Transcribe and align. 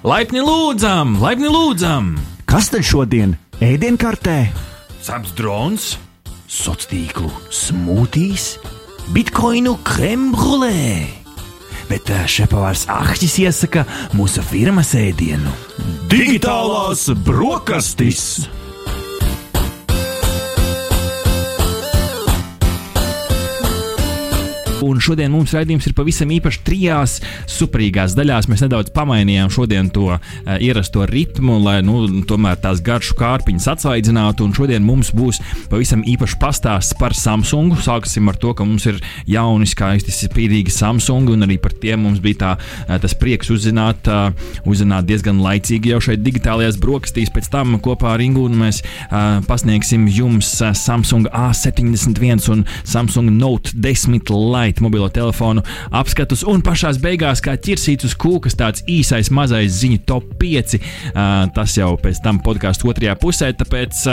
Laipni 0.00 0.40
lūdzam, 0.40 1.18
laipni 1.20 1.50
lūdzam! 1.52 2.14
Kas 2.48 2.70
tad 2.72 2.86
šodien 2.88 3.34
ēdienkartē? 3.60 4.46
Saps 5.04 5.34
drons, 5.36 5.90
Sociālo 6.48 6.88
tīklu 6.88 7.28
smūtīs, 7.52 8.46
bitkoinu 9.12 9.74
krembrulē. 9.84 11.04
Bet 11.90 12.08
eh, 12.16 12.24
šepavārs 12.24 12.86
Ahtis 12.88 13.36
iesaka 13.44 13.84
mūsu 14.16 14.40
firmas 14.40 14.94
ēdienu. 14.96 15.52
digitālās 16.08 17.04
brokastis! 17.28 18.48
Un 24.86 25.00
šodien 25.02 25.32
mums 25.32 25.52
raidījums 25.52 25.84
ir 25.88 25.94
pavisam 25.96 26.30
īpašs 26.32 26.60
trijās 26.64 27.16
superīgās 27.50 28.14
daļās. 28.16 28.48
Mēs 28.48 28.62
nedaudz 28.64 28.92
pamainījām 28.96 29.50
šodien 29.52 29.90
to 29.92 30.06
uh, 30.14 30.20
ierasto 30.56 31.04
ritmu, 31.08 31.58
lai 31.60 31.80
nu, 31.84 32.02
tomēr 32.28 32.56
tās 32.62 32.80
garšu 32.84 33.16
kārpiņas 33.18 33.68
atsvaidzinātu. 33.74 34.46
Un 34.46 34.54
šodien 34.56 34.84
mums 34.86 35.12
būs 35.16 35.42
pavisam 35.72 36.04
īpašs 36.08 36.38
pastāsts 36.40 36.96
par 37.00 37.16
Samsungu. 37.16 37.76
Sāksim 37.84 38.30
ar 38.32 38.38
to, 38.40 38.54
ka 38.56 38.64
mums 38.64 38.86
ir 38.88 39.00
jauni, 39.28 39.68
skaisti, 39.68 40.14
spīdīgi 40.16 40.72
Samsung, 40.72 41.34
un 41.34 41.44
arī 41.44 41.60
par 41.60 41.76
tiem 41.76 42.06
mums 42.06 42.22
bija 42.24 42.40
tā, 42.44 42.54
uh, 42.56 42.96
tas 43.02 43.16
prieks 43.20 43.52
uzzināt, 43.52 44.08
uh, 44.08 44.32
uzzināt 44.64 45.08
diezgan 45.10 45.42
laicīgi 45.44 45.92
jau 45.92 46.00
šeit 46.08 46.24
digitālajās 46.24 46.80
brokastīs. 46.80 47.32
Pēc 47.34 47.52
tam 47.52 47.76
kopā 47.84 48.14
ar 48.14 48.24
Ingūnu 48.24 48.62
mēs 48.64 48.80
uh, 48.80 49.42
pasniegsim 49.48 50.08
jums 50.08 50.56
Samsung 50.80 51.28
A71 51.28 52.48
un 52.54 52.66
Samsung 52.88 53.36
Note 53.36 53.76
10 53.76 54.30
Lite 54.30 54.69
mobilo 54.78 55.08
telefonu 55.10 55.64
apskatus. 55.90 56.44
Un 56.46 56.62
pašā 56.62 56.92
beigās, 57.02 57.42
kā 57.42 57.56
ķirsīts 57.58 58.06
uz 58.06 58.14
kūkas, 58.14 58.54
tāds 58.60 58.86
īsais 58.86 59.32
mazais 59.34 59.80
ziņu 59.82 60.04
top 60.06 60.30
5. 60.40 60.78
Uh, 60.78 61.50
tas 61.56 61.74
jau 61.78 61.96
pēc 62.00 62.22
tam 62.22 62.38
podkāstu 62.44 62.92
otrajā 62.92 63.16
pusē, 63.20 63.50
tāpēc 63.58 64.04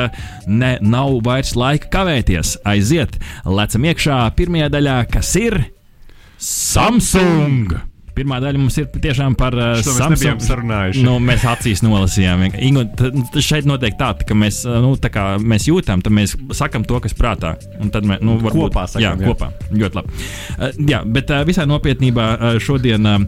ne, 0.50 0.78
nav 0.82 1.20
vairs 1.26 1.54
laika 1.58 1.92
kavēties. 1.94 2.58
Aiziet, 2.68 3.20
lecam 3.46 3.86
iekšā 3.86 4.24
pirmajā 4.38 4.72
daļā, 4.74 5.02
kas 5.14 5.36
ir 5.38 5.62
Samsung! 6.38 7.87
Pirmā 8.18 8.40
daļa 8.42 8.58
mums 8.58 8.78
ir 8.82 8.88
tiešām 8.94 9.36
par 9.38 9.54
uh, 9.54 9.78
sarunājuši. 9.86 11.04
Nu, 11.06 11.18
mēs 11.22 11.44
acīs 11.48 11.84
nolasījām. 11.86 12.48
Ingu, 12.66 12.86
t- 12.98 13.12
t- 13.34 13.44
šeit 13.46 13.68
notiek 13.70 13.94
tā, 14.00 14.10
ka 14.26 14.38
mēs, 14.38 14.64
uh, 14.66 14.80
nu, 14.82 14.96
tā 15.02 15.12
kā 15.14 15.26
mēs 15.38 15.68
jūtam, 15.70 16.02
tad 16.06 16.16
mēs 16.18 16.34
sakam 16.58 16.86
to, 16.88 16.98
kas 17.04 17.14
prātā. 17.18 17.54
Un 17.82 17.92
tad 17.94 18.08
mēs 18.10 18.24
nu, 18.26 18.40
varbūt, 18.42 18.72
Kopā 18.72 18.88
sakam, 18.90 19.06
jā, 19.06 19.12
jā. 19.22 19.30
kopā. 19.30 19.52
Ļoti 19.70 20.00
labi. 20.00 20.18
Uh, 20.58 20.80
jā, 20.90 21.02
bet 21.18 21.34
uh, 21.34 21.44
visā 21.48 21.68
nopietnībā 21.70 22.26
uh, 22.34 22.58
šodien 22.64 23.06
uh, 23.06 23.28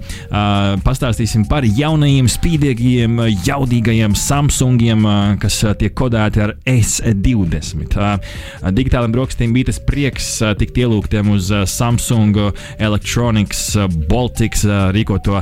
pastāstīsim 0.85 1.45
par 1.51 1.67
jaunajiem, 1.67 2.29
spīdīgajiem, 2.33 3.19
jaudīgajiem 3.45 4.17
Samsungiem, 4.17 5.05
uh, 5.05 5.19
kas 5.41 5.59
uh, 5.67 5.75
tiek 5.77 5.93
kodēti 5.99 6.41
ar 6.47 6.55
S20. 6.69 7.93
Uh, 7.99 8.17
uh, 8.63 8.73
digitāliem 8.73 9.13
brokastīm 9.13 9.53
bija 9.55 9.69
tas 9.69 9.81
prieks 9.85 10.31
uh, 10.41 10.55
tikt 10.57 10.81
ielūgtiem 10.81 11.29
uz 11.35 11.51
uh, 11.53 11.65
Samsung 11.69 12.41
Electronics 12.79 13.63
uh, 13.77 13.85
Baltics 14.09 14.65
uh, 14.65 14.78
rīkoto 14.95 15.41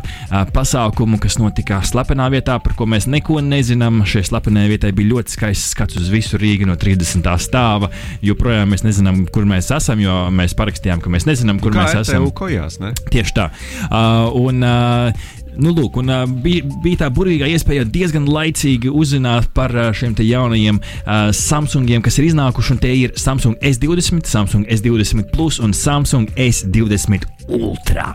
pasākumu, 0.53 1.19
kas 1.21 1.37
notika 1.41 1.79
slepenā 1.85 2.29
vietā, 2.33 2.57
par 2.63 2.75
ko 2.77 2.87
mēs 2.89 3.09
neko 3.11 3.39
nezinām. 3.45 4.03
Šai 4.07 4.23
slepenai 4.27 4.67
vietai 4.71 4.93
bija 4.95 5.13
ļoti 5.15 5.37
skaists 5.37 5.73
skats 5.75 5.99
uz 5.99 6.11
visu 6.13 6.39
Rīgu 6.41 6.67
no 6.69 6.77
30. 6.79 7.27
stāva. 7.43 7.91
Joprojām 8.25 8.71
mēs 8.73 8.85
nezinām, 8.85 9.25
kur 9.33 9.47
mēs 9.49 9.71
esam, 9.75 10.01
jo 10.03 10.27
mēs 10.33 10.55
parakstījām, 10.57 11.03
ka 11.03 11.13
mēs 11.13 11.27
nezinām, 11.29 11.61
kur 11.63 11.75
Kā 11.75 11.85
mēs 11.85 11.99
esam. 12.03 12.29
Kojās, 12.37 12.79
ne? 12.83 12.93
Tieši 13.11 13.35
tā. 13.37 13.49
Uh, 13.87 14.31
un, 14.47 14.63
uh, 14.63 15.27
Nu, 15.57 15.71
lūk, 15.73 15.95
un, 15.97 16.11
uh, 16.13 16.23
bija, 16.43 16.61
bija 16.83 17.01
tā 17.01 17.07
burvīgā 17.13 17.47
iespēja 17.49 17.87
diezgan 17.89 18.27
laicīgi 18.29 18.91
uzzināt 18.93 19.49
par 19.57 19.73
uh, 19.73 19.89
šiem 19.89 20.13
jaunajiem 20.21 20.77
uh, 20.77 21.31
Samsungiem, 21.33 22.03
kas 22.05 22.19
ir 22.21 22.29
iznākuši. 22.29 22.77
Tie 22.83 22.93
ir 23.01 23.17
Samsung 23.17 23.57
S20, 23.57 24.29
Samsung 24.29 24.69
S20 24.69 25.31
Plus 25.33 25.57
un 25.63 25.73
Samsung 25.73 26.29
S20 26.37 27.25
Ultra. 27.49 28.11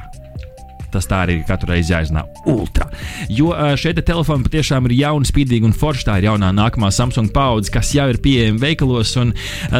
Tas 0.92 1.08
tā 1.08 1.22
arī 1.26 1.38
ir 1.40 1.46
katru 1.48 1.72
reizi 1.72 1.94
jāizrunā. 1.94 2.24
Ultra. 2.52 2.88
Jo 3.32 3.52
ā, 3.56 3.72
šie 3.80 3.94
te 3.96 4.04
telefoni 4.06 4.46
patiešām 4.46 4.88
ir 4.88 4.96
jauni, 5.00 5.28
spīdīgi 5.28 5.68
un 5.68 5.76
forši. 5.76 6.06
Tā 6.08 6.18
ir 6.20 6.28
jaunā 6.30 6.52
nākamā 6.56 6.90
Samsung 6.94 7.32
paudze, 7.34 7.72
kas 7.72 7.94
jau 7.96 8.08
ir 8.12 8.20
pieejama 8.22 8.60
veikalos. 8.62 9.14
Un, 9.20 9.32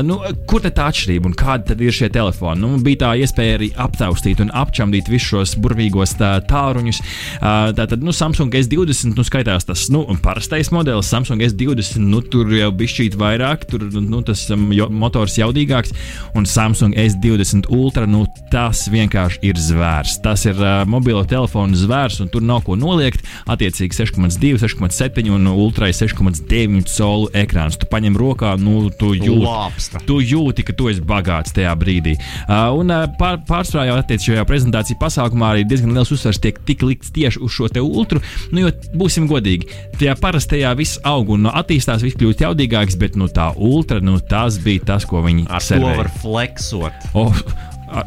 nu, 0.07 0.19
kur 0.49 0.63
tad 0.65 0.77
tā 0.79 0.89
atšķirība 0.93 1.31
un 1.31 1.37
kādi 1.39 1.71
tad 1.73 1.83
ir 1.85 1.95
šie 1.95 2.11
telefoni? 2.15 2.63
Nu, 2.63 2.75
bija 2.83 3.05
tā 3.05 3.13
iespēja 3.23 3.59
arī 3.59 3.71
aptaustīt 3.81 4.43
un 4.45 4.53
apčamdīt 4.63 5.11
visus 5.13 5.33
šos 5.33 5.55
burvīgos 5.63 6.17
tā, 6.21 6.35
tāruņus. 6.49 7.03
Tātad, 7.43 8.03
nu, 8.05 8.15
Samsung 8.17 8.55
S20 8.63 9.17
nu, 9.17 9.27
skaitās 9.27 9.67
tas 9.69 9.87
nu, 9.93 10.05
parastais 10.23 10.73
modelis. 10.75 11.11
Samsung 11.13 11.43
S20 11.45 12.01
nu, 12.03 12.23
tur 12.33 12.51
jau 12.53 12.71
bija 12.77 12.95
šķīt 12.95 13.19
vairāk, 13.21 13.67
tur 13.71 13.87
nu, 13.99 14.23
tas 14.27 14.45
um, 14.55 14.71
jo, 14.75 14.89
motors 14.93 15.39
jaudīgāks. 15.41 15.95
Un 16.39 16.49
Samsung 16.49 16.97
S20 16.99 17.71
Ultra, 17.73 18.07
nu, 18.09 18.25
tas 18.53 18.87
vienkārši 18.93 19.43
ir 19.49 19.61
zvērs. 19.61 20.19
Tas 20.25 20.47
ir 20.49 20.59
uh, 20.61 20.83
mobilo 21.03 21.23
telefonu 21.29 21.77
zvērs, 21.79 22.21
un 22.23 22.31
tur 22.33 22.45
nav 22.47 22.63
ko 22.67 22.77
noliegt. 22.79 23.27
Attiecīgi 23.51 23.99
6,2, 23.99 24.55
6,7 24.63 25.31
un 25.35 25.51
ultrai 25.53 25.91
6,9 25.97 26.87
solu 26.91 27.29
ekrāns. 27.37 27.79
Tu 27.81 27.89
paņem 27.91 28.17
rokā, 28.19 28.55
nu, 28.61 28.87
tu 28.95 29.13
jūti, 29.19 29.43
Lāpsta. 29.45 30.03
tu 30.09 30.21
jūti, 30.23 30.65
ka 30.67 30.75
tu 30.77 30.89
esi 30.93 31.03
bagāts 31.05 31.55
tajā 31.57 31.75
brīdī. 31.79 32.17
Uh, 32.47 32.71
un 32.79 32.93
uh, 32.95 33.07
pār, 33.19 33.41
pārsvarā 33.49 33.89
jau 33.91 33.99
attiecībā 34.01 34.33
šajā 34.33 34.47
prezentāciju 34.49 35.01
pasākumā 35.01 35.53
arī 35.53 35.67
diezgan 35.69 35.93
liels 35.97 36.13
uzsvers 36.15 36.41
tiek 36.43 36.61
tik 36.69 36.85
likts 36.87 37.13
tieši 37.15 37.43
uz 37.43 37.53
šo 37.53 37.69
te 37.73 37.83
ultru. 37.83 38.23
Nu, 38.55 38.65
jo 38.65 38.73
būsim 38.99 39.27
godīgi, 39.31 39.69
tajā 39.99 40.15
parastajā 40.23 40.73
viss 40.79 41.01
aug 41.09 41.35
un 41.35 41.51
attīstās, 41.51 42.05
viss 42.07 42.19
kļūst 42.21 42.47
jaudīgāks, 42.47 42.99
bet 43.01 43.19
nu, 43.19 43.29
tā 43.33 43.51
ultra, 43.57 44.01
nu, 44.05 44.19
tas 44.21 44.61
bija 44.63 44.93
tas, 44.95 45.09
ko 45.09 45.25
viņi 45.25 45.49
Ar 45.51 45.65
servēja. 45.65 46.05
var 46.05 46.13
fleksot. 46.23 47.11
Oh, 47.19 47.43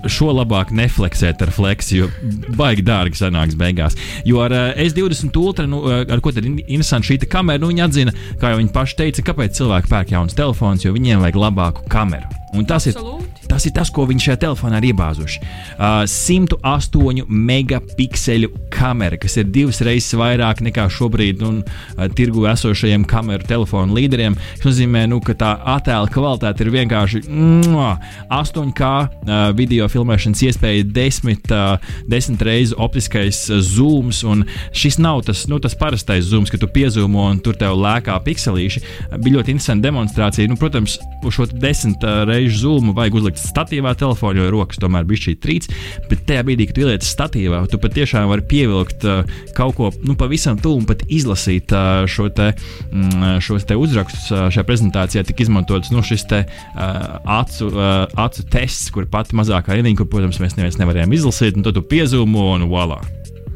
šo 0.10 0.32
labāk 0.36 0.72
nefleksēt 0.76 1.42
ar 1.46 1.52
flexi, 1.56 2.00
jo 2.02 2.10
baigi 2.58 2.84
dārgi 2.86 3.20
sanāks 3.20 3.58
beigās. 3.60 3.98
Jo 4.28 4.42
ar 4.46 4.56
uh, 4.56 4.64
S20 4.86 5.36
Ultra, 5.42 5.68
nu, 5.70 5.84
uh, 5.86 6.02
ar 6.10 6.22
ko 6.26 6.34
tad 6.36 6.46
in- 6.48 6.62
interesanti 6.66 7.14
šī 7.14 7.20
kamera, 7.30 7.62
nu, 7.62 7.70
viņi 7.74 7.86
atzina, 7.86 8.16
kā 8.42 8.54
jau 8.54 8.62
viņi 8.62 8.74
paši 8.76 9.00
teica, 9.04 9.26
kāpēc 9.32 9.60
cilvēki 9.60 9.92
pērk 9.92 10.16
jaunas 10.16 10.38
telefonus, 10.38 10.86
jo 10.88 10.94
viņiem 10.96 11.22
vajag 11.26 11.40
labāku 11.42 11.86
kameru. 11.92 12.30
Un 12.56 12.64
tas 12.70 12.86
ir, 12.88 12.96
Absolūti. 12.96 13.35
Tas 13.50 13.66
ir 13.68 13.74
tas, 13.76 13.92
ko 13.94 14.06
viņi 14.10 14.28
šajā 14.28 14.40
telefonā 14.46 14.80
ir 14.82 14.90
iebāzuši. 14.92 15.42
Uh, 15.76 16.04
108 16.10 17.26
megapikseli 17.30 18.50
kamera, 18.74 19.20
kas 19.22 19.38
ir 19.40 19.50
divas 19.50 19.82
reizes 19.86 20.16
vairāk 20.20 20.62
nekā 20.66 20.88
šobrīd 20.92 21.44
nu, 21.44 21.52
uh, 21.62 22.06
tirgu 22.16 22.46
esošajiem 22.52 23.06
kameru 23.10 23.48
telefonu 23.48 23.96
līderiem. 23.98 24.38
Tas 24.58 24.70
nozīmē, 24.72 25.06
nu, 25.12 25.22
ka 25.26 25.36
tā 25.38 25.54
attēla 25.76 26.12
kvalitāte 26.14 26.66
ir 26.66 26.74
vienkārši 26.76 27.24
mua, 27.30 27.96
8K 28.34 28.92
uh, 28.92 29.34
video 29.58 29.90
filmēšanas 29.92 30.44
iespēja, 30.50 30.88
10, 30.96 31.54
uh, 31.56 31.92
10 32.12 32.46
reizes 32.46 32.76
optiskais 32.78 33.46
uh, 33.50 33.62
zooms. 33.64 34.24
Šis 34.76 35.00
nav 35.02 35.24
tas, 35.28 35.46
nu, 35.52 35.60
tas 35.64 35.78
parastais 35.78 36.26
zooms, 36.30 36.52
ka 36.52 36.60
tu 36.62 36.70
piezūmo 36.72 37.30
un 37.32 37.42
tur 37.44 37.58
tev 37.60 37.78
lēkā 37.80 38.18
pikselīši. 38.26 38.84
Uh, 38.84 39.20
Bija 39.26 39.40
ļoti 39.40 39.56
interesanta 39.56 39.90
demonstrācija. 39.90 40.50
Nu, 40.50 40.58
protams, 40.60 40.98
uz 41.26 41.38
šo 41.38 41.48
10 41.52 42.04
uh, 42.04 42.24
reižu 42.30 42.62
zoomu 42.66 42.94
vajag 42.96 43.20
uzlikt 43.20 43.42
statīvā 43.46 43.96
telefonu, 44.00 44.44
jo 44.44 44.54
rokas 44.54 44.82
tomēr 44.82 45.08
bija 45.08 45.28
šī 45.28 45.36
trīc. 45.44 45.70
Bet 46.10 46.26
tajā 46.30 46.46
brīdī, 46.48 46.70
kad 46.70 46.82
ieliec 46.84 47.06
statīvā, 47.08 47.64
tu 47.72 47.80
patiešām 47.82 48.30
vari 48.32 48.46
pievilkt 48.50 49.06
uh, 49.08 49.38
kaut 49.58 49.78
ko 49.80 49.92
nu, 50.06 50.18
pavisam 50.20 50.60
tuvu 50.62 50.82
un 50.82 50.90
pat 50.90 51.06
izlasīt 51.08 51.74
uh, 51.76 52.06
šo 52.10 52.30
te, 52.36 52.52
mm, 52.92 53.40
šos 53.46 53.68
te 53.70 53.78
uzrakstus. 53.80 54.30
Uh, 54.34 54.48
šajā 54.54 54.66
prezentācijā 54.68 55.26
tika 55.28 55.46
izmantots 55.46 55.94
nu, 55.94 56.04
šis 56.06 56.28
te, 56.32 56.44
uh, 56.46 57.06
acu, 57.40 57.70
uh, 57.74 57.94
acu 58.26 58.48
tests, 58.52 58.90
kur 58.96 59.10
pati 59.12 59.38
mazākā 59.38 59.78
ieviņa, 59.80 60.02
kur, 60.02 60.10
protams, 60.12 60.42
mēs 60.44 60.58
neviens 60.60 60.82
nevarējām 60.82 61.16
izlasīt, 61.18 61.60
un 61.60 61.68
tad 61.68 61.78
tu 61.78 61.86
piezūmo 61.86 62.52
un 62.56 62.70
voilà! 62.72 63.02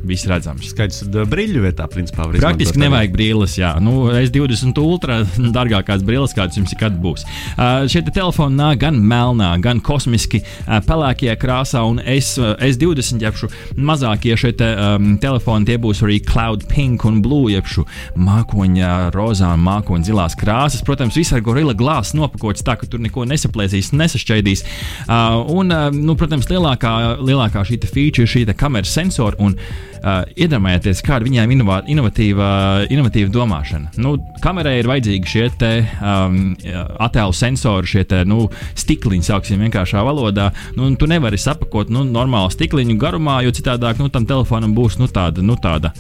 Viss 0.08 0.24
redzams. 0.30 0.70
Skaidrs, 0.72 1.02
ka 1.12 1.26
brīļu 1.28 1.62
vietā, 1.66 1.84
principā, 1.92 2.24
var 2.30 2.40
Praktiski 2.40 2.80
nevajag 2.80 3.12
brīnums, 3.12 3.58
jā. 3.60 3.74
Nu, 3.84 4.08
S20 4.16 4.78
ultra 4.80 5.20
dārgākās 5.58 6.06
brīnums, 6.08 6.36
kādas 6.38 6.56
jums 6.56 6.76
kad 6.80 6.96
būs. 7.04 7.26
Uh, 7.58 7.84
šie 7.92 8.02
te 8.08 8.14
telefoni 8.16 8.56
nāk 8.56 8.80
gan 8.86 8.96
melnā, 9.04 9.52
gan 9.64 9.82
kosmiski 9.84 10.40
uh, 10.46 10.78
pelēkajā 10.88 11.36
krāsā, 11.42 11.84
un 11.84 12.00
S, 12.00 12.38
uh, 12.40 12.54
S20 12.64 13.26
jebšu 13.26 13.50
mazākie 13.76 14.38
šie 14.40 14.54
te, 14.62 14.70
um, 14.72 15.12
telefoni 15.20 15.68
tie 15.68 15.76
būs 15.82 16.04
arī 16.08 16.22
cloud 16.24 16.64
pink 16.72 17.04
un 17.10 17.20
blue, 17.26 17.52
jebšu 17.52 17.84
mākoņa 18.16 18.94
rozā 19.16 19.52
un 19.58 19.68
mākoņa 19.68 20.12
zilās 20.14 20.40
krāsas. 20.40 20.86
Protams, 20.88 21.20
viss 21.20 21.36
ar 21.36 21.44
gorilla 21.44 21.76
glāzes 21.76 22.16
nopakots 22.16 22.64
tā, 22.64 22.78
ka 22.80 22.88
tur 22.88 23.04
neko 23.04 23.28
nesaplēsīs, 23.28 23.92
nesašķaidīs. 24.00 24.64
Uh, 25.10 25.44
un, 25.60 25.76
uh, 25.76 25.90
nu, 25.92 26.16
protams, 26.20 26.48
lielākā, 26.48 27.20
lielākā 27.20 27.68
šī 27.68 27.84
feature 27.84 28.24
ir 28.24 28.32
šī 28.32 28.48
kameras 28.56 28.96
sensora. 28.96 29.36
Un, 29.44 29.60
Uh, 29.60 29.89
iedomājieties, 30.04 31.02
kāda 31.06 31.28
viņiem 31.28 31.54
ir 31.54 31.64
inovatīva, 31.94 32.50
inovatīva 32.92 33.32
domāšana. 33.34 33.94
Nu, 34.02 34.16
kamerai 34.44 34.78
ir 34.80 34.90
vajadzīgi 34.90 35.34
šie 35.34 35.48
te, 35.60 35.72
um, 36.00 36.54
attēlu 37.02 37.36
sensori, 37.36 37.90
šie 37.90 38.06
te, 38.10 38.24
nu, 38.30 38.48
stikliņi, 38.80 39.28
sauksim 39.30 39.66
vienkāršā 39.66 40.04
valodā. 40.06 40.50
Nu, 40.78 40.92
tu 41.00 41.10
nevari 41.10 41.40
sapakot 41.40 41.92
nu, 41.94 42.06
normālu 42.08 42.52
stikliņu 42.54 43.00
garumā, 43.02 43.42
jo 43.46 43.56
citādāk 43.56 44.02
nu, 44.02 44.12
tam 44.14 44.28
telefonam 44.30 44.76
būs 44.78 45.00
nu, 45.02 45.10
tāda. 45.12 45.44
Nu, 45.46 45.58
tāda 45.60 45.94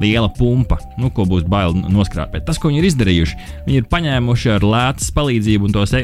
liela 0.00 0.30
pumpa, 0.32 0.78
nu, 1.00 1.10
ko 1.14 1.26
būs 1.28 1.44
bail 1.50 1.74
noskrāpēt. 1.76 2.46
Tas, 2.48 2.58
ko 2.60 2.70
viņi 2.70 2.80
ir 2.82 2.88
izdarījuši, 2.90 3.38
viņi 3.66 3.80
ir 3.80 3.88
paņēmuši 3.90 4.52
ar 4.56 4.66
lētas 4.66 5.10
palīdzību 5.16 5.68
un 5.68 5.74
tos 5.76 5.94
e, 5.96 6.02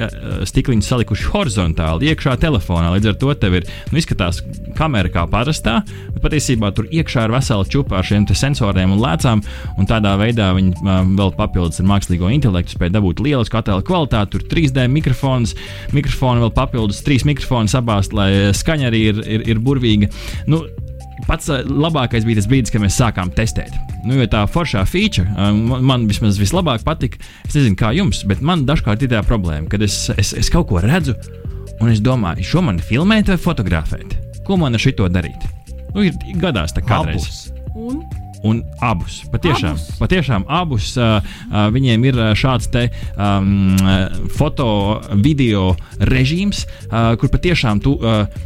stikliņus 0.48 0.90
salikuši 0.92 1.30
horizontāli 1.32 2.10
iekšā 2.12 2.36
telefonā. 2.42 2.92
Līdz 2.96 3.12
ar 3.12 3.18
to 3.22 3.34
tev 3.40 3.58
ir, 3.60 3.68
nu, 3.90 4.00
izskatās 4.00 4.42
kamera 4.76 5.10
kā 5.12 5.26
parastā, 5.30 5.78
bet 6.14 6.22
patiesībā 6.24 6.72
tur 6.76 6.88
iekšā 6.92 7.26
ir 7.26 7.34
vesela 7.34 7.66
čupa 7.68 8.00
ar 8.00 8.06
šiem 8.06 8.28
sensoriem 8.36 8.92
un 8.94 9.02
lēcām, 9.02 9.42
un 9.80 9.88
tādā 9.88 10.16
veidā 10.20 10.50
viņi 10.56 10.74
uh, 10.76 11.02
vēl 11.16 11.32
papildus 11.38 11.80
ar 11.82 11.88
mākslīgo 11.90 12.30
intelektu 12.34 12.76
spēj 12.76 12.92
dabūt 12.96 13.22
lielisku 13.24 13.60
attēlu 13.60 13.84
kvalitāti. 13.86 14.36
Tur 14.36 14.46
3D 14.50 14.86
mikrofons, 14.92 15.54
mikrofoni 15.96 16.44
vēl 16.44 16.52
papildus, 16.56 17.02
trīs 17.06 17.24
mikrofoni 17.28 17.72
sabāzt, 17.72 18.16
lai 18.16 18.52
skaņa 18.56 18.90
arī 18.90 19.04
ir, 19.12 19.22
ir, 19.38 19.46
ir 19.54 19.62
burvīga. 19.62 20.10
Nu, 20.50 20.64
Pats 21.24 21.48
labākais 21.64 22.26
bija 22.26 22.40
tas 22.40 22.48
brīdis, 22.50 22.72
kad 22.74 22.82
mēs 22.84 22.98
sākām 23.00 23.32
testēt. 23.34 23.72
Nu, 24.06 24.18
jo 24.20 24.26
tā 24.30 24.44
foršā 24.50 24.84
feature 24.86 25.26
man, 25.56 25.80
man 25.86 26.04
vismaz 26.10 26.38
vislabāk 26.38 26.84
patika. 26.86 27.18
Es 27.48 27.56
nezinu, 27.56 27.78
kā 27.80 27.90
jums, 27.96 28.22
bet 28.28 28.44
man 28.44 28.66
dažkārt 28.68 29.02
ir 29.02 29.10
tā 29.14 29.22
problēma, 29.26 29.66
kad 29.72 29.82
es, 29.82 29.96
es, 30.14 30.34
es 30.36 30.52
kaut 30.52 30.68
ko 30.70 30.82
redzu, 30.84 31.16
un 31.80 31.90
es 31.90 32.02
domāju, 32.04 32.46
šo 32.46 32.62
man 32.68 32.78
filmēt 32.82 33.32
vai 33.32 33.40
fotografēt. 33.40 34.14
Ko 34.46 34.60
man 34.60 34.76
ar 34.76 34.82
šito 34.82 35.08
darīt? 35.10 35.48
Nu, 35.96 36.04
ir 36.04 36.14
gadās 36.38 36.76
tā 36.76 36.84
kādreiz. 36.84 37.26
Abus. 37.26 37.42
Un 37.76 38.04
Un 38.46 38.60
abus. 38.84 39.22
Patiešām, 39.32 39.74
Abus? 39.74 39.98
patiešām 39.98 40.44
abus 40.52 40.90
uh, 41.00 41.18
uh, 41.18 41.54
viņiem 41.72 42.04
ir 42.06 42.18
šāds 42.38 42.68
te 42.70 42.84
um, 43.16 43.74
foto, 44.36 44.66
video 45.24 45.70
režīms, 45.98 46.66
uh, 46.90 47.14
kur 47.18 47.32
patiešām 47.32 47.82
tu. 47.82 47.96
Uh, 47.96 48.44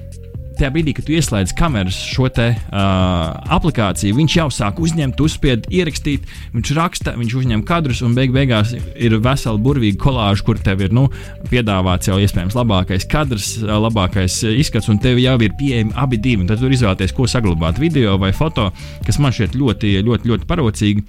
Tajā 0.60 0.74
brīdī, 0.74 0.92
kad 0.92 1.06
ieslēdz 1.08 1.54
kameras 1.56 1.96
šo 2.04 2.26
te, 2.36 2.50
uh, 2.52 3.30
aplikāciju, 3.56 4.12
viņš 4.18 4.34
jau 4.36 4.44
sāk 4.52 4.80
uzņemt, 4.84 5.22
uzspied, 5.24 5.64
ierakstīt, 5.72 6.26
viņš 6.52 6.72
raksta, 6.76 7.14
viņš 7.16 7.36
uzņem 7.38 7.62
kadrus, 7.64 8.02
un 8.04 8.12
beig 8.18 8.34
beigās 8.34 8.74
ir 8.76 9.16
vesela 9.24 9.56
burvīga 9.56 9.96
kolāža, 10.02 10.44
kur 10.44 10.60
tev 10.60 10.84
ir 10.84 10.92
nu, 10.92 11.06
piedāvāts 11.48 12.10
jau 12.10 12.18
iespējams 12.20 12.58
labākais 12.58 13.08
kadrs, 13.08 13.54
uh, 13.62 13.72
labākais 13.86 14.36
uh, 14.44 14.52
izskats, 14.60 14.90
un 14.92 15.00
tev 15.00 15.16
jau 15.22 15.38
ir 15.40 15.56
pieejami 15.56 15.96
abi 15.96 16.20
divi. 16.20 16.44
Tad 16.50 16.60
tur 16.60 16.76
izvēlēties, 16.76 17.16
ko 17.16 17.24
saglabāt, 17.24 17.80
video 17.80 18.20
vai 18.20 18.34
foto, 18.36 18.68
kas 19.08 19.16
man 19.16 19.32
šķiet 19.32 19.56
ļoti, 19.56 19.96
ļoti, 20.04 20.34
ļoti 20.34 20.50
parocīgi. 20.50 21.08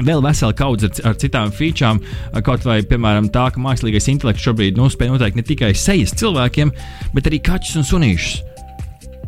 Vēl 0.00 0.24
vesela 0.24 0.56
kaudze 0.56 0.88
ar, 0.88 1.10
ar 1.10 1.20
citām 1.20 1.52
featurām, 1.52 2.00
kaut 2.46 2.64
vai, 2.64 2.80
piemēram, 2.80 3.28
tā, 3.28 3.50
ka 3.52 3.60
mākslīgais 3.60 4.08
intelekts 4.08 4.48
šobrīd 4.48 4.80
nu, 4.80 4.88
spēj 4.88 5.12
noteikt 5.12 5.36
ne 5.36 5.44
tikai 5.44 5.74
sejas 5.76 6.16
cilvēkiem, 6.16 6.72
bet 7.12 7.28
arī 7.28 7.44
kaķus 7.44 7.82
un 7.82 7.92
sunīšus. 7.92 8.49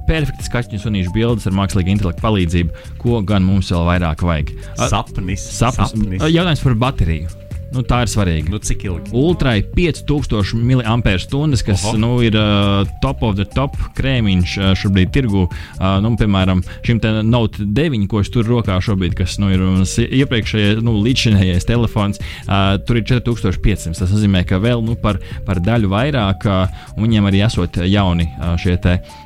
Perfekti 0.08 0.48
skaņu 0.48 0.78
un 0.78 0.84
sunīšu 0.86 1.14
bildes 1.14 1.46
ar 1.48 1.56
mākslīgu 1.56 1.94
intelektu 1.94 2.24
palīdzību, 2.24 2.88
ko 3.02 3.22
gan 3.26 3.46
mums 3.46 3.70
vēl 3.74 3.86
vairāk 3.92 4.26
vajag. 4.26 4.52
Sapnis. 4.80 5.46
Sapnis. 5.46 5.94
sapnis. 5.94 6.28
Jautājums 6.32 6.66
par 6.66 6.78
bateriju. 6.86 7.38
Nu, 7.72 7.80
tā 7.88 8.02
ir 8.04 8.10
svarīga. 8.12 8.50
Nu, 8.52 8.60
cik 8.60 8.84
ilgi? 8.84 9.12
Ultrai 9.16 9.62
5000 9.64 10.60
mAh, 10.60 11.62
kas 11.64 11.86
Oho. 11.88 11.96
nu, 12.00 12.10
ir 12.24 12.36
uh, 12.36 12.84
top 13.00 13.22
of 13.24 13.38
the 13.38 13.46
top 13.48 13.78
krēmiņš 13.96 14.56
uh, 14.60 14.72
šobrīd 14.76 15.12
tirgu. 15.14 15.46
Uh, 15.48 15.96
nu, 16.04 16.12
piemēram, 16.20 16.60
šim 16.84 17.00
te 17.00 17.14
Note 17.24 17.64
9, 17.64 18.04
ko 18.12 18.20
es 18.20 18.28
tur 18.32 18.48
rokā 18.48 18.76
šobrīd, 18.84 19.16
kas 19.16 19.38
nu, 19.40 19.48
ir 19.54 19.64
mans 19.64 19.94
iepriekšējais, 20.04 20.82
nu, 20.84 20.98
līdzinājais 21.06 21.68
telefons, 21.68 22.20
uh, 22.44 22.76
tur 22.84 23.00
ir 23.00 23.08
4500. 23.08 23.96
Tas 24.02 24.12
nozīmē, 24.12 24.44
ka 24.48 24.60
vēl 24.60 24.84
nu, 24.84 24.98
par, 25.00 25.22
par 25.46 25.62
daļu 25.64 25.88
vairāk, 25.92 26.44
uh, 26.44 26.84
un 26.98 27.08
viņiem 27.08 27.32
arī 27.32 27.44
esot 27.48 27.80
jauni 27.88 28.28
uh, 28.34 28.52
šie 28.60 28.76
te, 28.84 28.98
uh, 29.00 29.21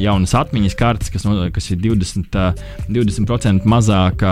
jaunas 0.00 0.34
atmiņas 0.36 0.76
kartes, 0.78 1.10
kas, 1.12 1.24
no, 1.26 1.36
kas 1.54 1.70
ir 1.72 1.80
20, 1.82 2.36
uh, 2.38 2.64
20% 2.92 3.68
mazāk 3.68 4.24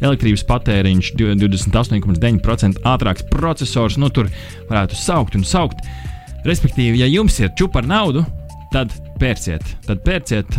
elektrības 0.00 0.44
patēriņš, 0.48 1.12
28,9% 1.20 2.82
ātrāks 2.90 3.26
processors. 3.30 3.98
Nu, 4.00 4.10
tur 4.14 4.30
varētu 4.70 4.98
saukt 4.98 5.38
un 5.38 5.46
saukt. 5.46 5.84
Respektīvi, 6.46 7.02
ja 7.02 7.08
jums 7.10 7.36
ir 7.42 7.52
čūpa 7.58 7.82
ar 7.82 7.90
naudu, 7.90 8.24
tad 8.72 8.94
pērciet. 9.20 9.64
Tad 9.86 10.02
pērciet 10.06 10.58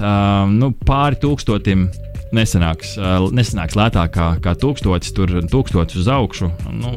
nu, 0.54 0.72
pāri 0.86 1.20
tūkstotim. 1.22 1.90
Nesanāks, 2.32 2.94
nesanāks 3.36 3.76
lētāk 3.76 4.14
kā, 4.16 4.28
kā 4.40 4.54
tūkstotis, 4.56 5.12
tur 5.18 5.34
tūkstotis 5.52 5.98
uz 6.00 6.08
augšu. 6.08 6.48
Nu, 6.72 6.94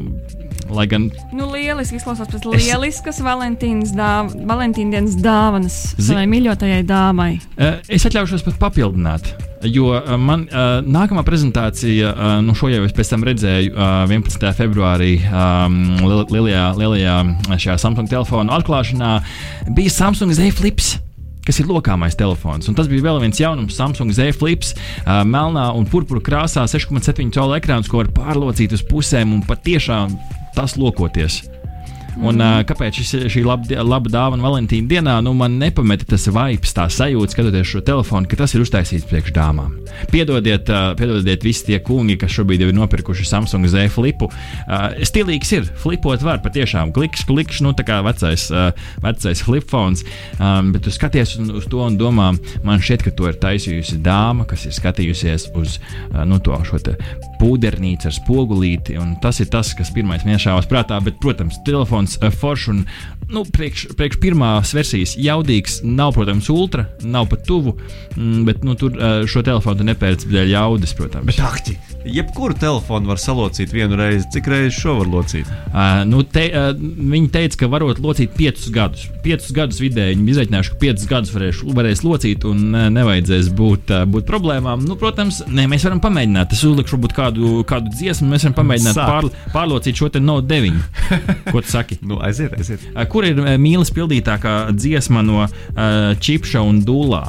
lai 0.72 0.86
gan 0.90 1.08
Nu, 1.34 1.48
lieliski 1.52 1.98
izklausās 2.00 2.30
pēc 2.32 2.46
lieliskas 2.54 3.20
Valentīnas, 3.24 3.92
dāv 3.96 4.32
Valentīna 4.48 4.96
dienas 4.98 5.16
dāvanas 5.20 5.78
savai 5.98 6.26
mīļotajai 6.30 6.82
dāmai. 6.88 7.32
Uh, 7.58 7.80
Es 7.88 8.06
atļaušos 8.08 8.44
pat 8.46 8.58
papildināt, 8.62 9.28
jo 9.68 9.90
uh, 9.96 10.14
man 10.20 10.46
uh, 10.48 10.80
nākamā 10.84 11.22
prezentācija, 11.26 12.10
uh, 12.14 12.34
nu 12.44 12.54
šo 12.58 12.68
jau 12.72 12.82
es 12.86 12.92
pēc 12.96 13.12
tam 13.14 13.24
redzēju 13.26 13.72
uh, 13.74 14.04
11. 14.10 14.50
februārī 14.58 15.14
um, 15.28 15.80
liel- 16.04 16.28
lielajā, 16.34 16.66
lielajā 16.80 17.16
šajā 17.54 17.78
Samsung 17.84 18.10
telefonu 18.10 18.52
atklāšanā, 18.56 19.16
bija 19.76 19.90
Samsung 20.00 20.32
Z 20.36 20.50
Flips. 20.58 20.94
Kas 21.44 21.58
ir 21.60 21.66
lokāmais 21.68 22.14
telefons? 22.16 22.70
Un 22.70 22.76
tas 22.78 22.86
bija 22.88 23.04
vēl 23.04 23.18
viens 23.20 23.36
jaunums, 23.36 23.74
Samsung 23.76 24.08
Z 24.16 24.30
Flips, 24.40 24.70
uh, 25.04 25.18
melnā 25.28 25.66
un 25.76 25.84
purpura 25.84 26.22
krāsā, 26.24 26.64
6,7 26.64 27.18
cm 27.28 27.52
ekrāns, 27.58 27.90
ko 27.92 28.00
var 28.00 28.08
pārlocīt 28.16 28.72
uz 28.72 28.80
pusēm 28.88 29.34
un 29.36 29.42
patiešām 29.44 30.14
tas 30.54 30.76
lokoties. 30.76 31.53
Un, 32.20 32.38
uh, 32.38 32.60
kāpēc 32.66 33.00
šis, 33.00 33.26
šī 33.32 33.42
laba, 33.46 33.82
laba 33.84 34.10
dāvana 34.12 34.44
Valentīna 34.44 34.90
dienā 34.90 35.16
nu, 35.24 35.32
man 35.38 35.56
nepameta 35.60 36.06
tas 36.08 36.26
vibes, 36.30 36.74
tā 36.76 36.86
sajūta, 36.92 37.34
skatoties 37.34 37.70
šo 37.70 37.82
telefonu, 37.86 38.28
ka 38.30 38.38
tas 38.38 38.54
ir 38.54 38.64
uztaisīts 38.64 39.06
priekš 39.10 39.34
dāmām. 39.34 39.74
Piedodiet, 40.12 40.70
uh, 40.70 40.92
piedodiet 40.98 41.46
visi 41.46 41.68
tie 41.70 41.80
kungi, 41.84 42.18
kas 42.20 42.34
šobrīd 42.36 42.66
ir 42.66 42.74
nopirkuši 42.76 43.26
Samsung 43.28 43.68
Z 43.70 43.88
flipu. 43.94 44.30
Uh, 44.30 44.90
stilīgs 45.06 45.52
ir, 45.56 45.68
flipot 45.82 46.22
var 46.24 46.42
patiešām 46.44 46.94
klikšķi, 46.94 47.28
klikšķi, 47.30 47.64
nu 47.66 47.74
tā 47.76 47.86
kā 47.88 48.00
vecais, 48.06 48.46
uh, 48.54 48.70
vecais 49.04 49.44
flip 49.44 49.66
phones. 49.70 50.04
Um, 50.38 50.72
bet 50.74 50.86
tu 50.86 50.94
skaties 50.94 51.36
uz, 51.40 51.52
uz 51.62 51.68
to 51.70 51.82
un 51.84 51.98
domā, 52.00 52.32
man 52.66 52.82
šķiet, 52.82 53.06
ka 53.08 53.14
to 53.16 53.30
ir 53.30 53.40
taisījusi 53.42 54.00
dāma, 54.04 54.46
kas 54.48 54.68
ir 54.68 54.76
skatījusies 54.76 55.50
uz 55.58 55.78
uh, 55.78 56.22
nu, 56.28 56.38
to 56.44 56.56
šo 56.68 56.78
pūdernīcu 57.40 58.08
ar 58.08 58.14
spogulīti. 58.14 58.98
un 59.00 59.14
Tas 59.22 59.38
ir 59.40 59.48
tas, 59.52 59.70
kas 59.76 59.92
pirmais 59.94 60.24
iešāvās 60.26 60.68
prātā. 60.68 60.98
Bet, 61.04 61.16
protams, 61.22 61.60
telefons 61.66 62.03
uh, 62.20 62.30
foršs 62.32 62.70
un 62.72 62.84
nu, 63.28 63.44
priekš, 63.44 63.86
priekš 63.96 64.18
pirmās 64.22 64.74
versijas 64.76 65.14
jaudīgs. 65.20 65.80
Nav, 65.84 66.14
protams, 66.16 66.48
ultra, 66.52 66.86
nav 67.02 67.28
pat 67.30 67.44
tuvu, 67.48 67.76
mm, 68.16 68.44
bet 68.48 68.64
nu, 68.66 68.76
tur 68.78 68.94
uh, 68.96 69.24
šo 69.28 69.42
telefonu 69.46 69.80
tu 69.80 69.88
nepērci 69.88 70.30
dēļ 70.30 70.52
jaudas, 70.52 70.94
protams. 70.96 71.26
Bet 71.28 71.40
akti, 71.44 71.76
jebkuru 72.04 72.56
telefonu 72.60 73.12
var 73.12 73.20
salocīt 73.20 73.72
vienu 73.74 73.98
reizi. 73.98 74.26
Cik 74.34 74.48
reizes 74.50 74.78
šo 74.80 74.98
var 75.00 75.10
locīt? 75.10 75.48
Uh, 75.70 76.02
nu, 76.08 76.22
te, 76.28 76.46
uh, 76.50 76.70
viņi 76.76 77.30
teica, 77.34 77.62
ka 77.64 77.70
varot 77.72 78.00
locīt 78.04 78.34
piecus 78.36 78.68
gadus. 78.74 79.06
Piecus 79.24 79.52
gadus 79.56 79.80
vidēji 79.82 80.18
viņi 80.18 80.34
izreikinājuši, 80.34 80.74
ka 80.74 80.80
piecus 80.82 81.08
gadus 81.10 81.34
varēs, 81.34 81.62
varēs 81.76 82.04
locīt 82.06 82.44
un 82.48 82.66
uh, 82.74 82.86
nevajadzēs 82.94 83.50
būt, 83.56 83.94
uh, 83.94 84.04
būt 84.10 84.28
problēmām. 84.28 84.84
Nu, 84.84 84.98
protams, 85.00 85.42
ne, 85.48 85.68
mēs 85.70 85.86
varam 85.88 86.02
pamēģināt. 86.04 86.52
Es 86.54 86.64
uzlikšu 86.66 87.00
kādu, 87.14 87.56
kādu 87.68 87.92
dziesmu, 87.94 88.28
mēs 88.32 88.46
varam 88.46 88.58
pamēģināt 88.60 89.00
pār, 89.00 89.30
pārlocīt 89.54 90.00
šo 90.00 90.10
te 90.12 90.22
no 90.22 90.40
9. 90.44 90.80
Ko 91.52 91.60
tu 91.60 91.70
saki? 91.70 91.93
Nu, 92.02 92.18
aiziet, 92.24 92.56
aiziet. 92.58 92.82
Kur 93.12 93.26
ir 93.28 93.38
uh, 93.42 93.54
mīlas 93.60 93.92
pildītākā 93.94 94.54
dziesma 94.74 95.22
no 95.26 95.44
uh, 95.44 95.52
Čipša 96.18 96.64
un 96.64 96.82
Dūlā? 96.86 97.22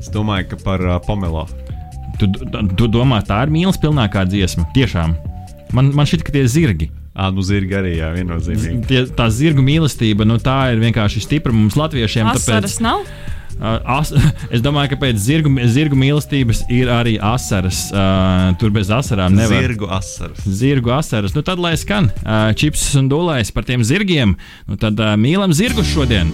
Es 0.00 0.12
domāju, 0.12 0.52
ka 0.52 0.60
par 0.62 0.86
uh, 0.86 0.98
Pomelo. 1.04 1.46
Tu, 2.20 2.28
tu 2.76 2.88
domā, 2.92 3.22
tā 3.24 3.42
ir 3.46 3.52
mīlas 3.52 3.80
pilnākā 3.80 4.26
dziesma? 4.28 4.68
Tiešām. 4.76 5.16
Man, 5.76 5.92
man 5.96 6.08
šķiet, 6.08 6.24
ka 6.26 6.34
tie 6.34 6.44
ir 6.44 6.50
zirgi. 6.52 6.90
Ah, 7.20 7.28
nu, 7.34 7.42
zirgi 7.44 7.74
arī, 7.74 7.96
jā, 7.98 8.12
viennozīmīgi. 8.14 8.84
Tie, 8.88 9.00
tā 9.16 9.26
zirgu 9.34 9.64
mīlestība, 9.66 10.24
nu, 10.28 10.38
tā 10.40 10.70
ir 10.74 10.80
vienkārši 10.80 11.24
stipra 11.24 11.52
mums, 11.52 11.76
latviešiem. 11.78 12.30
Asaras 12.30 12.78
nav? 12.84 13.02
As, 13.60 14.12
es 14.54 14.64
domāju, 14.64 14.94
ka 14.94 15.00
pēc 15.04 15.20
zirgu, 15.20 15.52
zirgu 15.68 15.98
mīlestības 16.00 16.64
ir 16.72 16.90
arī 16.92 17.16
asaras. 17.20 17.88
Uh, 17.92 18.56
tur 18.60 18.72
bez 18.74 18.90
asarām 18.94 19.36
nevar. 19.36 19.66
Zirgu 19.66 19.90
asaras. 19.92 20.48
Zirgu 20.62 20.94
asaras. 20.96 21.36
Nu, 21.36 21.44
tad 21.46 21.60
lai 21.62 21.76
skan 21.80 22.10
uh, 22.22 22.50
čips 22.56 22.88
un 23.00 23.12
dūlais 23.12 23.52
par 23.54 23.68
tiem 23.68 23.84
zirgiem. 23.86 24.36
Nu, 24.66 24.80
tad 24.80 24.98
uh, 25.00 25.14
mīlam 25.20 25.54
zirgus 25.56 25.92
šodien. 25.92 26.32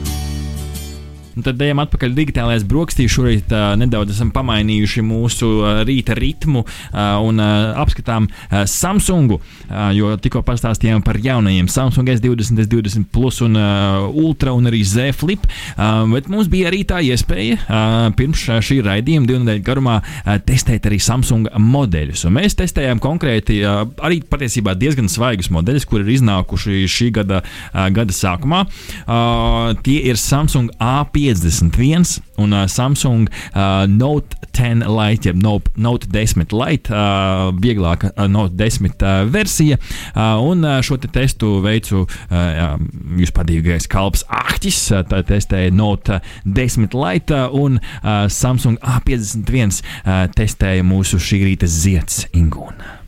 Un 1.37 1.45
tad 1.45 1.61
ejam 1.61 1.83
atpakaļ 1.83 2.15
digitālajās 2.17 2.65
brokastīs. 2.65 3.13
Šorīt 3.13 3.51
uh, 3.53 3.75
nedaudz 3.77 4.15
esam 4.15 4.31
pamainījuši 4.33 5.03
mūsu 5.05 5.51
uh, 5.61 5.81
rīta 5.85 6.17
ritmu 6.17 6.63
uh, 6.65 7.01
un 7.21 7.43
uh, 7.43 7.77
apskatām 7.83 8.29
uh, 8.31 8.63
Samsungu, 8.71 9.37
uh, 9.43 9.91
jo 9.93 10.15
tikko 10.23 10.41
pastāstījām 10.47 11.05
par 11.05 11.19
jaunajiem 11.21 11.69
Samsung 11.69 12.09
S20, 12.15 12.63
S20 12.65 13.09
Plus 13.13 13.43
un 13.45 13.59
uh, 13.61 14.07
Ultra 14.09 14.55
un 14.57 14.71
arī 14.71 14.81
Z 14.89 15.13
Flip. 15.21 15.45
Uh, 15.77 16.07
bet 16.15 16.31
mums 16.33 16.49
bija 16.53 16.71
arī 16.71 16.81
tā 16.89 17.03
iespēja 17.05 17.59
uh, 17.61 17.97
pirms 18.17 18.47
šī 18.65 18.81
raidījuma 18.87 19.29
divu 19.29 19.43
nedēļu 19.45 19.65
garumā 19.67 19.99
uh, 20.01 20.33
testēt 20.41 20.89
arī 20.89 21.01
Samsung 21.05 21.53
modeļus. 21.53 22.25
Un 22.31 22.37
mēs 22.39 22.57
testējām 22.57 23.03
konkrēti 23.05 23.61
uh, 23.61 23.83
arī 24.01 24.23
patiesībā 24.25 24.73
diezgan 24.81 25.13
svaigus 25.13 25.53
modeļus, 25.53 25.85
kur 25.85 26.01
ir 26.01 26.15
iznākuši 26.17 26.89
šī 26.97 27.13
gada, 27.21 27.45
uh, 27.45 27.87
gada 27.93 28.17
sākumā. 28.17 28.65
Uh, 29.05 29.77
tie 29.85 30.01
ir 30.09 30.17
Samsung 30.21 30.73
A5 30.81 31.26
A51 31.33 32.19
un 32.37 32.53
uh, 32.53 32.67
Samsung 32.69 33.29
uh, 33.55 33.87
Note 33.89 34.37
10 34.57 34.87
Lite, 34.87 35.29
jeb 35.29 35.43
Note, 35.43 35.71
Note 35.77 36.07
10 36.13 36.53
Lite, 36.53 36.93
uh, 36.93 37.53
vieglāka 37.61 38.13
uh, 38.17 38.27
Note 38.29 38.55
10 38.57 39.03
uh, 39.03 39.25
versija. 39.31 39.79
Uh, 40.15 40.41
un 40.41 40.65
uh, 40.65 40.81
šo 40.85 40.99
te 41.01 41.11
testu 41.13 41.59
veicu 41.65 42.05
uh, 42.07 42.77
jūs 43.21 43.35
padīgais 43.37 43.89
kalps 43.93 44.25
Ahtis, 44.33 44.79
uh, 44.93 45.05
tā 45.09 45.23
testēja 45.27 45.75
Note 45.75 46.21
10 46.45 46.97
Lite 46.97 47.47
un 47.53 47.81
uh, 47.81 48.27
Samsung 48.33 48.79
A51 48.81 49.81
uh, 49.81 50.27
testēja 50.37 50.87
mūsu 50.87 51.21
šī 51.21 51.43
rīta 51.51 51.69
zieds 51.71 52.25
Ingūna. 52.37 53.06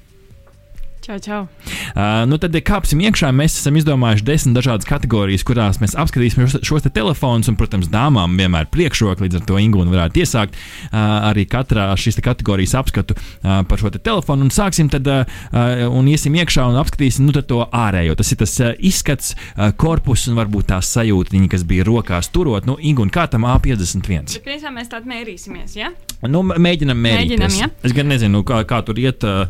Čau, 1.09 1.17
čau. 1.25 1.49
Uh, 1.97 2.27
nu 2.29 2.37
tad, 2.37 2.53
kāpsim 2.69 3.01
iekšā, 3.01 3.31
mēs 3.33 3.55
esam 3.57 3.79
izdomājuši 3.81 4.27
desmit 4.29 4.59
dažādas 4.59 4.85
kategorijas, 4.85 5.41
kurās 5.49 5.79
mēs 5.81 5.95
apskatīsim 5.97 6.45
šos, 6.45 6.59
šos 6.69 6.85
te 6.85 6.91
telefonus. 6.93 7.49
Un, 7.49 7.57
protams, 7.57 7.89
dāmām 7.89 8.35
vienmēr 8.37 8.67
priekšroka, 8.69 9.25
līdz 9.25 9.39
ar 9.39 9.47
to 9.49 9.57
Ingūna 9.57 9.89
varētu 9.89 10.21
iesākt 10.21 10.59
uh, 10.59 10.99
arī 11.31 11.47
katrā 11.49 11.87
šīs 11.97 12.21
kategorijas 12.21 12.75
apskatu 12.77 13.17
uh, 13.17 13.63
par 13.65 13.81
šo 13.81 13.89
te 13.95 14.03
telefonu. 14.05 14.45
Un 14.45 14.53
sāksim 14.53 14.91
tad, 14.93 15.09
uh, 15.09 15.87
un 15.89 16.11
iesim 16.13 16.37
iekšā 16.37 16.67
un 16.69 16.77
apskatīsim 16.83 17.25
nu, 17.25 17.33
to 17.41 17.63
ārējo. 17.65 18.19
Tas 18.21 18.35
ir 18.35 18.41
tas 18.45 18.59
uh, 18.61 18.75
izskats, 18.77 19.33
uh, 19.33 19.71
korpus 19.81 20.27
un 20.29 20.37
varbūt 20.37 20.69
tā 20.75 20.83
sajūta, 20.85 21.41
kas 21.49 21.65
bija 21.65 21.89
rokās 21.89 22.29
turot. 22.37 22.69
Nu, 22.69 22.77
Ingūna, 22.77 23.15
kā 23.17 23.25
tam 23.33 23.49
A51? 23.49 24.29
Bet 24.29 24.45
pirms 24.45 24.69
mēs 24.77 24.93
tādu 24.93 25.09
mērīsimies, 25.09 25.81
ja? 25.81 25.89
Nu, 26.29 26.45
mēģinam 26.45 27.01
mērīt. 27.01 27.33
Mēģinam, 27.33 27.59
ja? 27.63 27.73
Es 27.87 27.97
gan 27.97 28.13
nezinu, 28.13 28.45
kā, 28.45 28.61
kā 28.69 28.83
tur 28.85 28.99
iet 29.01 29.25
uh, 29.25 29.47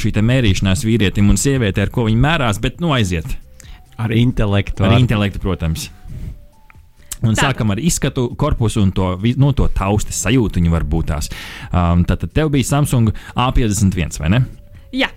šī 0.00 0.16
mērīšanās 0.24 0.82
vīrietim 0.96 1.28
un 1.30 1.38
sievietei, 1.40 1.84
ar 1.84 1.92
ko 1.92 2.06
viņi 2.08 2.20
mērās, 2.20 2.60
bet 2.62 2.80
nu 2.80 2.94
aiziet. 2.96 3.28
Ar 4.00 4.12
intelektu. 4.12 4.84
Ar 4.84 4.96
intelektu, 4.98 5.40
protams. 5.40 5.90
Un 7.22 7.32
Tātad. 7.32 7.46
sākam 7.46 7.72
ar 7.72 7.80
izskatu, 7.80 8.26
korpusu 8.36 8.82
un 8.84 8.92
to, 8.92 9.14
no 9.40 9.52
to 9.56 9.68
taustes 9.72 10.18
sajūtu. 10.20 10.60
Viņa 10.60 10.72
var 10.72 10.84
būt 10.84 11.08
tās. 11.12 11.30
Um, 11.72 12.04
tad 12.08 12.26
tev 12.36 12.52
bija 12.52 12.68
Samsung 12.68 13.12
A51, 13.32 14.20
vai 14.20 14.32
ne? 14.34 14.42
Jā, 14.92 15.08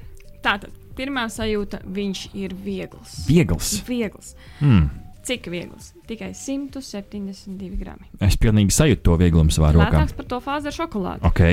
tātad 0.44 0.72
pirmā 0.96 1.28
sajūta- 1.32 1.82
viņš 2.00 2.24
ir 2.40 2.56
viegls. 2.56 3.26
Viegls. 3.28 3.84
Viegls. 3.88 4.36
Mm. 4.62 4.90
Cik 5.28 5.52
viegls? 5.52 5.92
Tikai 6.08 6.32
172 6.34 7.76
gramu. 7.78 8.08
Es 8.24 8.40
pilnīgi 8.40 8.72
sajūtu 8.72 9.04
to 9.04 9.18
vieglumu 9.20 9.52
savā 9.52 9.74
rokā. 9.76 9.92
Lētāks 9.92 10.16
par 10.16 10.26
to 10.26 10.40
fāzi 10.40 10.72
ar 10.72 10.78
šokolādi. 10.80 11.22
Ok. 11.28 11.44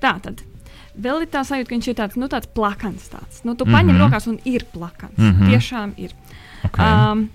Tā 0.00 0.16
tad. 0.24 0.40
Vēl 1.00 1.22
ir 1.22 1.28
tā 1.32 1.40
sajūta, 1.46 1.68
ka 1.68 1.74
viņš 1.76 1.88
ir 1.88 1.94
tāds, 1.94 2.16
nu, 2.16 2.28
tāds 2.28 2.46
plakans. 2.54 3.08
Tāds. 3.08 3.42
Nu, 3.44 3.54
tu 3.54 3.64
Mhm. 3.64 3.74
paņem 3.74 3.98
rokās 4.04 4.26
un 4.28 4.38
ir 4.44 4.64
plakans. 4.72 5.16
Mhm. 5.18 5.48
Tiešām 5.50 5.92
ir. 5.96 6.10
okay. 6.64 6.84
Um, 7.12 7.30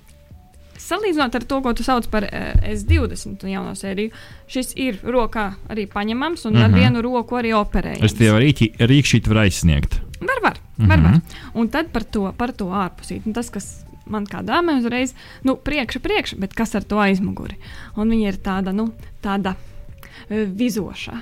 salīdzinot 0.77 1.35
ar 1.35 1.43
to, 1.49 1.61
ko 1.61 1.73
tu 1.73 1.83
sauc 1.83 2.07
par 2.11 2.23
uh, 2.23 2.53
S20 2.69 3.43
un 3.43 3.49
jauno 3.49 3.71
sēriju, 3.75 4.11
šis 4.51 4.73
ir 4.77 4.99
rokā 5.03 5.53
arī 5.69 5.87
paņemams 5.89 6.45
un 6.45 6.53
mm 6.53 6.57
-hmm. 6.57 6.63
ar 6.63 6.69
Mhm. 6.69 6.79
vienu 6.79 7.01
roku 7.01 7.35
arī 7.35 7.53
operējams. 7.53 8.03
es 8.03 8.13
rīki, 8.13 8.75
rīkšķīt 8.77 9.27
var 9.27 9.37
aizsniegt. 9.45 9.99
Var, 10.21 10.39
var. 10.43 10.57
var, 10.77 10.97
Mhm. 10.97 11.03
var. 11.11 11.21
Un 11.53 11.69
tad 11.69 11.91
par 11.91 12.03
to, 12.03 12.31
par 12.37 12.51
to 12.51 12.65
ārpusīt. 12.65 13.25
Un 13.25 13.33
tas, 13.33 13.49
kas 13.49 13.83
man 14.05 14.25
kā 14.25 14.43
dāmai 14.43 14.79
uzreiz, 14.79 15.13
nu, 15.43 15.55
priekšā, 15.55 15.99
priekšā, 15.99 16.39
bet 16.39 16.53
kas 16.53 16.75
ar 16.75 16.83
to 16.83 16.95
aizmuguri? 16.97 17.55
Un 17.97 18.09
viņa 18.09 18.27
ir 18.27 18.37
tāda, 18.37 18.73
nu, 18.73 18.93
tāda 19.23 19.55
uh, 20.29 20.35
vizošā. 20.55 21.19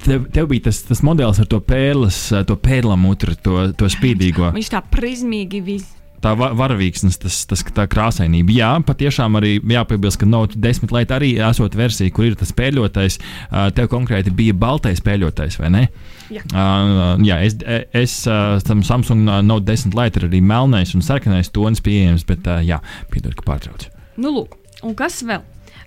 Tev, 0.00 0.26
tev 0.32 0.46
bija 0.48 0.68
tas, 0.70 0.82
tas 0.88 1.02
modelis 1.04 1.40
ar 1.42 1.46
to 1.50 1.58
pērles, 1.60 2.18
to 2.48 2.56
pērlamutru, 2.56 3.34
to, 3.44 3.56
to 3.76 3.88
spīdīgo. 3.92 4.52
Viņš 4.56 4.70
tā 4.72 4.80
prizmīgi 4.92 5.60
viz. 5.64 5.84
tā 6.20 6.34
va- 6.36 6.50
varavīksnes, 6.56 7.16
tas, 7.20 7.36
tas 7.48 7.62
tā 7.76 7.86
krāsainība. 7.88 8.52
Jā, 8.52 8.70
patiešām 8.84 9.36
arī 9.40 9.54
jāpiebilst, 9.60 10.18
ka 10.20 10.26
Note 10.28 10.58
10 10.60 10.92
Lite 10.92 11.14
arī 11.16 11.30
esot 11.40 11.72
versija, 11.76 12.12
kur 12.12 12.26
ir 12.28 12.34
tas 12.36 12.52
spēļotais. 12.52 13.16
ā, 13.50 13.70
Tev 13.76 13.88
konkrēti 13.92 14.32
bija 14.36 14.52
baltais 14.52 15.00
spēļotais, 15.00 15.56
vai 15.60 15.70
ne? 15.72 15.84
Jā. 16.30 16.42
Uh, 16.52 17.16
jā, 17.24 17.38
es, 17.44 17.56
es 17.96 18.18
ā, 18.28 18.60
tam 18.64 18.82
Samsung 18.84 19.24
Note 19.44 19.64
10 19.68 19.96
Lite 19.96 20.20
ir 20.20 20.28
arī 20.28 20.40
melnais 20.44 20.92
un 20.94 21.00
sarkanais 21.04 21.48
tonis 21.52 21.80
pieejams, 21.80 22.24
bet 22.28 22.44
ā, 22.48 22.60
jā, 22.68 22.80
piedod, 23.12 23.34
ka 23.40 23.42
pārtraucu. 23.48 23.88
Nu, 24.20 24.32
lūk, 24.36 24.56
un 24.84 24.94
kas 24.94 25.22
vēl? 25.24 25.40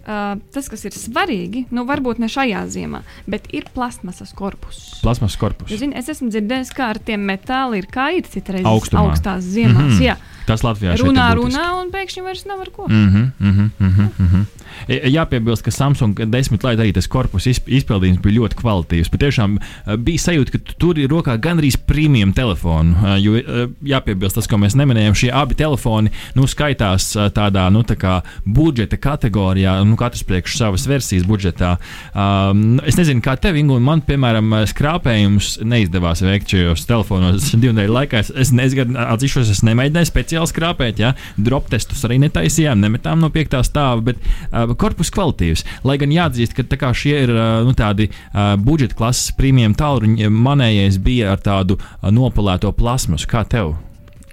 Uh, 0.04 0.34
tas, 0.52 0.66
kas 0.68 0.82
ir 0.84 0.92
svarīgi, 0.92 1.62
nu, 1.72 1.86
varbūt 1.88 2.18
ne 2.20 2.28
šajā 2.28 2.66
ziemā, 2.68 3.00
bet 3.24 3.46
ir 3.56 3.70
plasmasas 3.72 4.34
korpus. 4.36 5.00
Plasmas 5.00 5.38
korpus. 5.40 5.72
Jūs 5.72 5.80
zināt, 5.80 6.02
es 6.02 6.12
esmu 6.12 6.28
dzirdējis, 6.34 6.74
kā 6.76 6.90
ar 6.92 7.00
tiem 7.00 7.24
metāli 7.24 7.80
ir 7.80 7.88
kā 7.88 8.10
ir 8.18 8.28
citreiz 8.28 8.68
Augstumā. 8.68 9.06
augstās 9.06 9.48
ziemās. 9.48 9.94
Mm. 9.94 9.96
-hmm. 9.96 10.04
Jā, 10.04 10.18
Tas 10.48 10.64
Latvijā 10.66 10.98
runā, 11.00 11.30
runā, 11.40 11.68
un 11.82 11.92
pēkšņi 11.94 12.24
vairs 12.26 12.46
nav 12.50 12.62
ar 12.62 12.70
ko. 12.74 12.88
Mm 12.90 13.10
-hmm, 13.10 13.32
mm 13.40 13.52
-hmm, 13.54 14.10
mm 14.20 14.28
-hmm. 14.28 14.46
Jāpiebilst, 14.88 15.64
ka 15.64 15.72
Samsung 15.72 16.20
10 16.20 16.64
laika 16.64 16.82
arī 16.82 16.94
tas 16.94 17.08
korpus 17.08 17.46
izp- 17.46 17.68
izpildījums 17.68 18.22
bija 18.22 18.40
ļoti 18.40 18.56
kvalitatīvs. 18.56 19.10
Patiešām 19.10 19.58
eh, 19.58 19.96
bija 19.98 20.20
sajūta, 20.20 20.52
ka 20.52 20.58
tu 20.58 20.74
tur 20.78 21.00
ir 21.00 21.10
rokā 21.10 21.38
gandrīz 21.38 21.78
premium 21.78 22.34
telefonu. 22.34 22.96
Jo 23.20 23.34
jāpiebilst 23.82 24.36
tas, 24.36 24.48
ko 24.48 24.58
mēs 24.58 24.76
neminējām, 24.76 25.16
šie 25.16 25.32
abi 25.32 25.56
telefoni 25.56 26.12
nu, 26.36 26.48
skaitās 26.48 27.14
tādā 27.34 27.70
nu, 27.72 27.84
tā 27.84 28.22
budžeta 28.46 28.98
kategorijā, 28.98 29.84
nu, 29.86 29.96
katrs 29.96 30.24
priekš 30.24 30.58
savas 30.58 30.88
versijas 30.88 31.24
budžetā. 31.24 31.78
Um, 32.14 32.80
es 32.86 32.98
nezinu, 33.00 33.22
kā 33.22 33.38
tev, 33.40 33.56
Ingu, 33.56 33.76
un 33.76 33.84
man, 33.84 34.02
piemēram, 34.02 34.66
skrāpējums 34.66 35.62
neizdevās 35.64 36.22
veikt 36.22 36.50
šajos 36.50 36.86
telefonos 36.90 37.52
divu 37.62 37.74
nedēļu 37.74 37.94
laikā. 37.94 38.24
Es, 38.26 38.32
es 38.46 38.52
nezinu, 38.56 38.98
atzīšos, 39.00 39.52
es 39.54 39.64
nemēģināju 39.64 40.10
speciāli 40.10 40.33
skrāpēt, 40.50 41.00
ja 41.00 41.14
drop 41.38 41.70
testus 41.70 42.04
arī 42.08 42.20
netaisījām, 42.26 42.82
nemetām 42.82 43.22
no 43.22 43.30
piektā 43.34 43.62
stāva, 43.66 44.02
bet 44.02 44.18
uh, 44.20 44.74
korpus 44.80 45.14
kvalitīvs. 45.14 45.66
Lai 45.84 45.98
gan 46.02 46.14
jāatzīst, 46.14 46.58
ka 46.58 46.94
šie 46.98 47.16
ir 47.24 47.34
uh, 47.34 47.62
nu, 47.68 47.74
tādi 47.78 48.10
uh, 48.10 48.56
budžeta 48.58 48.98
klases 48.98 49.32
premium 49.38 49.78
tālruņi, 49.78 50.30
manējais 50.30 51.00
bija 51.04 51.34
ar 51.34 51.42
tādu 51.44 51.80
uh, 51.80 52.12
nopalēto 52.12 52.74
plasmasu. 52.76 53.30
Kā 53.30 53.46
tev? 53.48 53.76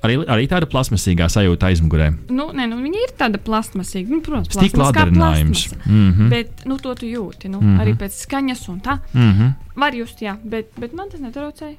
Arī, 0.00 0.16
arī 0.32 0.46
tāda 0.48 0.68
plasmasīgā 0.70 1.26
sajūta 1.28 1.68
aizmugurē. 1.68 2.08
Nu, 2.32 2.48
nē, 2.56 2.64
nu, 2.70 2.78
viņa 2.80 3.02
ir 3.04 3.12
tāda 3.20 3.40
plasmasīga. 3.44 4.08
Nu, 4.08 4.22
protams, 4.24 4.48
plasmas 4.54 4.72
kā 4.72 4.86
atdarinājums. 4.94 5.64
plasmasa. 5.68 5.90
Mm 5.90 6.12
-hmm. 6.12 6.30
Bet 6.32 6.64
nu, 6.64 6.78
to 6.78 6.94
tu 6.94 7.06
jūti. 7.06 7.48
Nu, 7.48 7.60
mm. 7.60 7.66
-hmm. 7.66 7.80
Arī 7.82 7.96
pēc 8.00 8.16
skaņas 8.24 8.68
un 8.68 8.80
tā. 8.80 8.98
mm 9.12 9.32
-hmm. 9.32 9.52
Var 9.76 9.94
just, 9.94 10.22
jā, 10.22 10.36
bet, 10.44 10.66
bet 10.80 10.92
man 10.92 11.08
tas 11.10 11.20
netraucēja. 11.20 11.76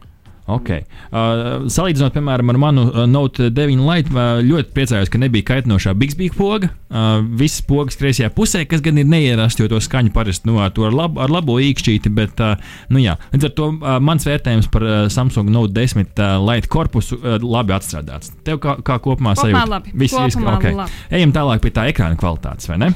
Okay. 0.51 0.83
Uh, 1.09 1.65
salīdzinot, 1.71 2.13
piemēram, 2.17 2.51
ar 2.53 2.59
manu 2.61 2.85
uh, 2.89 3.05
Note 3.09 3.49
9 3.53 3.85
Lite, 3.87 4.11
uh, 4.11 4.41
ļoti 4.43 4.75
priecājos, 4.75 5.11
ka 5.11 5.21
nebija 5.21 5.47
kaitinošā 5.53 5.95
Bixby 5.97 6.27
poga. 6.35 6.73
Uh, 6.91 7.23
visas 7.39 7.63
pogas 7.63 7.95
kreisajā 7.99 8.29
pusē, 8.35 8.65
kas 8.67 8.83
gan 8.83 8.99
ir 8.99 9.07
neierasti, 9.07 9.63
jo 9.63 9.71
to 9.71 9.79
skaņu 9.81 10.11
parasti 10.15 10.49
nu, 10.49 10.59
ar, 10.59 10.75
lab, 10.75 11.17
ar 11.21 11.31
labo 11.31 11.55
īkšķīti. 11.63 12.11
Bet, 12.13 12.43
uh, 12.43 12.59
nu, 12.91 12.99
jā. 12.99 13.15
Līdz 13.31 13.47
ar 13.47 13.55
to 13.57 13.71
uh, 13.77 13.97
mans 14.03 14.27
vērtējums 14.27 14.69
par 14.73 14.85
uh, 14.85 14.97
Samsung 15.13 15.49
Note 15.53 15.73
10 15.77 16.03
uh, 16.03 16.35
Lite 16.43 16.71
korpusu 16.71 17.21
uh, 17.21 17.39
labi 17.39 17.77
atstrādāts. 17.77 18.35
Tev 18.45 18.59
kā, 18.61 18.75
kā 18.83 18.99
kopumā 18.99 19.31
Kopumā 19.35 19.35
sajūta? 19.37 19.93
Viss, 19.93 20.15
viss, 20.15 20.35
Kopumā 20.35 20.57
okay. 20.57 20.75
labi. 20.75 20.97
Ejam 21.13 21.33
tālāk 21.35 21.63
pie 21.63 21.73
tā 21.75 21.87
ekrāna 21.91 22.19
kvalitātes, 22.19 22.69
vai 22.71 22.79
ne? 22.81 22.91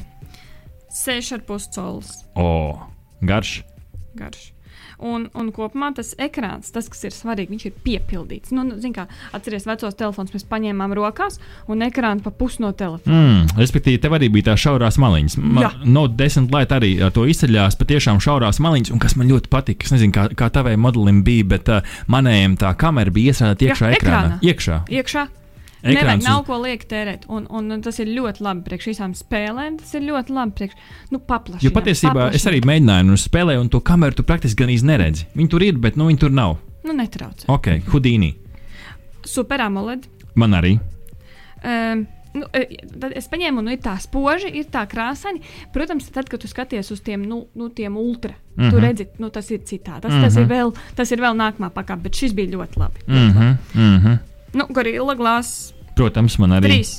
6,5 0.96 1.72
colis 1.76 2.12
O, 2.40 2.80
garš. 3.22 3.62
garš. 4.16 4.55
Un, 5.00 5.28
un 5.36 5.52
kopumā 5.56 5.92
tas 5.96 6.14
ekrāns, 6.22 6.72
tas, 6.76 6.88
kas 6.92 7.04
ir 7.08 7.16
svarīgi, 7.16 7.52
viņš 7.52 7.66
ir 7.68 7.76
piepildīts. 7.86 8.54
Nu, 8.56 8.64
nu, 8.68 8.78
kā, 8.96 9.08
atceries, 9.36 9.68
vecos 9.68 9.98
telefonus 10.00 10.36
mēs 10.36 10.48
paņēmām 10.50 10.96
rokās, 10.96 11.40
un 11.72 11.84
ekrānu 11.86 12.24
pa 12.26 12.32
pusi 12.32 12.64
no 12.64 12.72
telefona. 12.78 13.16
Mm, 13.16 13.56
respektīvi, 13.60 14.02
tev 14.04 14.16
arī 14.18 14.32
bija 14.34 14.52
tā 14.52 14.58
šaurās 14.66 15.00
maliņas. 15.02 15.38
Jā. 15.62 15.72
No 15.86 16.08
desmit 16.08 16.54
laita 16.56 16.80
arī 16.80 16.96
ar 17.04 17.14
to 17.16 17.26
izceļās, 17.30 17.80
patiešām 17.82 18.22
šaurās 18.24 18.62
maliņas, 18.64 18.94
un 18.96 19.04
kas 19.04 19.18
man 19.20 19.32
ļoti 19.32 19.52
patika. 19.52 19.88
Es 19.88 19.96
nezinu, 19.96 20.16
kā, 20.16 20.30
kā 20.38 20.52
tavai 20.54 20.78
modelim 20.80 21.24
bija, 21.28 21.48
bet 21.56 21.72
uh, 21.72 21.96
manējiem 22.12 22.60
tā 22.62 22.72
kamera 22.80 23.12
bija 23.14 23.34
iestrādāta 23.34 23.70
iekšā 23.70 23.92
Jā, 23.92 23.98
ekrānā. 24.00 24.22
ekrānā. 24.36 24.46
Iekšā. 24.46 24.84
Iekšā 24.96 25.28
Ekrāns 25.86 26.24
Nevajag, 26.24 26.24
nav 26.26 26.46
ko 26.48 26.58
liekt 26.64 26.88
tērēt. 26.90 27.28
Un, 27.30 27.46
un 27.54 27.82
tas 27.86 28.00
ir 28.02 28.10
ļoti 28.10 28.42
labi 28.46 28.64
priekš 28.66 28.88
visām 28.90 29.14
spēlēm. 29.18 29.78
Tas 29.82 29.94
ir 29.94 30.08
ļoti 30.08 30.34
labi 30.34 30.56
priekš 30.58 30.74
nu, 31.14 31.20
paplašināt. 31.20 31.66
Jo 31.68 31.74
patiesībā 31.76 32.32
es 32.34 32.48
arī 32.50 32.64
mēģināju, 32.66 33.12
un 33.14 33.22
spēlēju, 33.22 33.62
un 33.62 33.70
to 33.70 33.84
kameru 33.86 34.18
tu 34.18 34.26
praktiski 34.26 34.64
gan 34.64 34.74
neredzi. 34.90 35.28
Viņi 35.38 35.52
tur 35.54 35.68
ir, 35.68 35.78
bet 35.78 36.00
nu, 36.00 36.10
viņi 36.10 36.24
tur 36.26 36.34
nav. 36.34 36.58
Nu, 36.86 36.94
netraucē. 36.98 37.46
Ok, 37.54 37.70
Hudīni. 37.94 38.34
Super 39.26 39.62
AMOLED. 39.66 40.10
Man 40.36 40.58
arī. 40.58 40.76
Um, 41.66 42.06
Nu, 42.36 42.50
e, 42.52 42.66
es 43.16 43.30
paņēmu, 43.32 43.64
nu, 43.64 43.72
ir 43.72 43.80
tā 43.84 43.94
spoži, 44.04 44.50
ir 44.60 44.68
tā 44.72 44.84
krāsaini. 44.92 45.40
Protams, 45.72 46.10
tad, 46.12 46.28
kad 46.32 46.42
tu 46.44 46.50
skaties 46.52 46.92
uz 46.92 47.00
tiem, 47.06 47.24
nu, 47.24 47.46
nu 47.56 47.70
tiem 47.72 47.96
ultra, 47.98 48.34
mm 48.34 48.64
-hmm. 48.64 48.70
tu 48.70 48.76
Mhm. 48.76 48.86
redzi, 48.86 49.08
nu, 49.18 49.30
tas 49.30 49.52
ir 49.52 49.60
citādi. 49.60 50.02
Tas, 50.02 50.12
mm 50.12 50.18
-hmm. 50.18 50.24
tas, 50.24 50.36
ir 50.36 50.48
vēl, 50.48 50.76
tas 50.96 51.12
ir 51.12 51.20
vēl 51.20 51.36
nākamā 51.36 51.70
pakāpe, 51.70 52.02
bet 52.02 52.16
šis 52.16 52.34
bija 52.34 52.58
ļoti 52.58 52.78
labi. 52.78 53.00
Mm 53.08 53.32
-hmm, 53.32 53.56
mm 53.74 54.00
-hmm. 54.00 54.18
Nu, 54.56 54.68
Gorilla 54.72 55.16
glāzes 55.20 55.74
Protams, 55.96 56.38
man 56.42 56.58
arī. 56.58 56.72
trīs. 56.72 56.98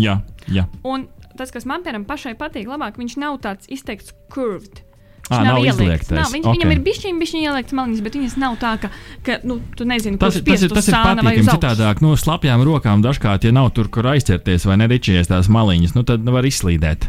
Jā, 0.00 0.20
jā. 0.48 0.64
Un 0.84 1.08
tas, 1.36 1.50
kas 1.52 1.66
man 1.68 1.82
piemēram 1.84 2.06
pašai 2.08 2.34
patīk, 2.38 2.68
labāk, 2.70 2.96
viņš 3.00 3.16
nav 3.20 3.40
tāds 3.44 3.68
izteikts 3.72 4.14
curved. 4.32 4.82
Viņš 5.26 5.42
nav 5.42 5.58
ielikts. 5.58 5.80
izliektais. 5.80 6.14
Nav, 6.16 6.30
viņš, 6.30 6.44
Ok. 6.46 6.54
Viņam 6.54 6.72
ir 6.72 6.80
bijis 6.86 7.00
šī 7.02 7.40
ielikts 7.42 7.74
maliņas, 7.74 8.02
bet 8.06 8.14
viņas 8.14 8.36
nav 8.38 8.56
tā, 8.62 8.80
ka, 8.80 8.90
ka 9.26 9.38
nu, 9.42 9.58
tu 9.76 9.84
nezini, 9.84 10.14
ir- 10.14 10.18
tas, 10.22 10.36
ir, 10.36 10.70
tas 10.70 10.88
ir 10.88 10.94
patīkami. 10.94 11.50
Citādāk, 11.50 12.00
no 12.00 12.14
slapjām 12.14 12.62
rokām 12.62 13.02
dažkārt, 13.02 13.42
ja 13.44 13.50
nav 13.52 13.72
tur, 13.74 13.88
kur 13.88 14.04
aizķerties 14.04 14.64
vai 14.66 14.76
neričies 14.76 15.26
tās 15.26 15.48
maliņas, 15.50 15.96
nu 15.98 16.04
tad 16.04 16.22
nu, 16.24 16.30
var 16.32 16.44
izslīdēt. 16.44 17.08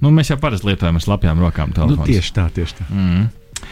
Nu, 0.00 0.10
mēs 0.14 0.30
jau 0.30 0.38
parasti 0.38 0.68
lietojam 0.70 0.94
ar 0.94 1.02
slapjām 1.02 1.40
rokām. 1.42 1.74
Nu, 1.74 1.74
telefonus. 1.74 2.06
tieši 2.06 2.32
tā, 2.32 2.46
tieši 2.54 2.74
tā. 2.78 2.86
Mm. 2.94 3.28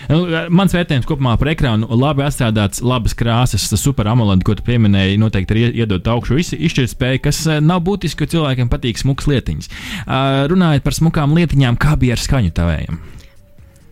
Nu, 0.09 0.21
Mans 0.51 0.73
vērtējums 0.75 1.07
kopumā 1.09 1.35
par 1.39 1.49
ekrānu- 1.53 1.89
labi 2.05 2.23
atstrādāts, 2.27 2.83
labas 2.83 3.15
krāsas, 3.15 3.67
super 3.79 4.07
amulets, 4.11 4.45
ko 4.47 4.55
tu 4.55 4.63
pieminēji, 4.63 5.19
noteikti 5.19 5.51
ir 5.51 5.57
ie- 5.57 5.73
iedot 5.83 6.03
augšu 6.13 6.39
iz- 6.39 6.55
izšķirtspēju, 6.55 7.23
kas 7.23 7.47
eh, 7.47 7.61
nav 7.61 7.83
būtiski, 7.87 8.27
jo 8.27 8.27
cilvēkiem 8.37 8.69
patīk 8.71 8.99
smukas 8.99 9.27
lietiņas. 9.27 9.69
Uh, 10.07 10.47
runājot 10.53 10.83
par 10.83 10.93
smukām 10.93 11.35
lietiņām, 11.35 11.77
kā 11.79 11.97
bija 11.99 12.13
ar 12.13 12.19
skaņu 12.23 12.53
tavējiem? 12.53 12.99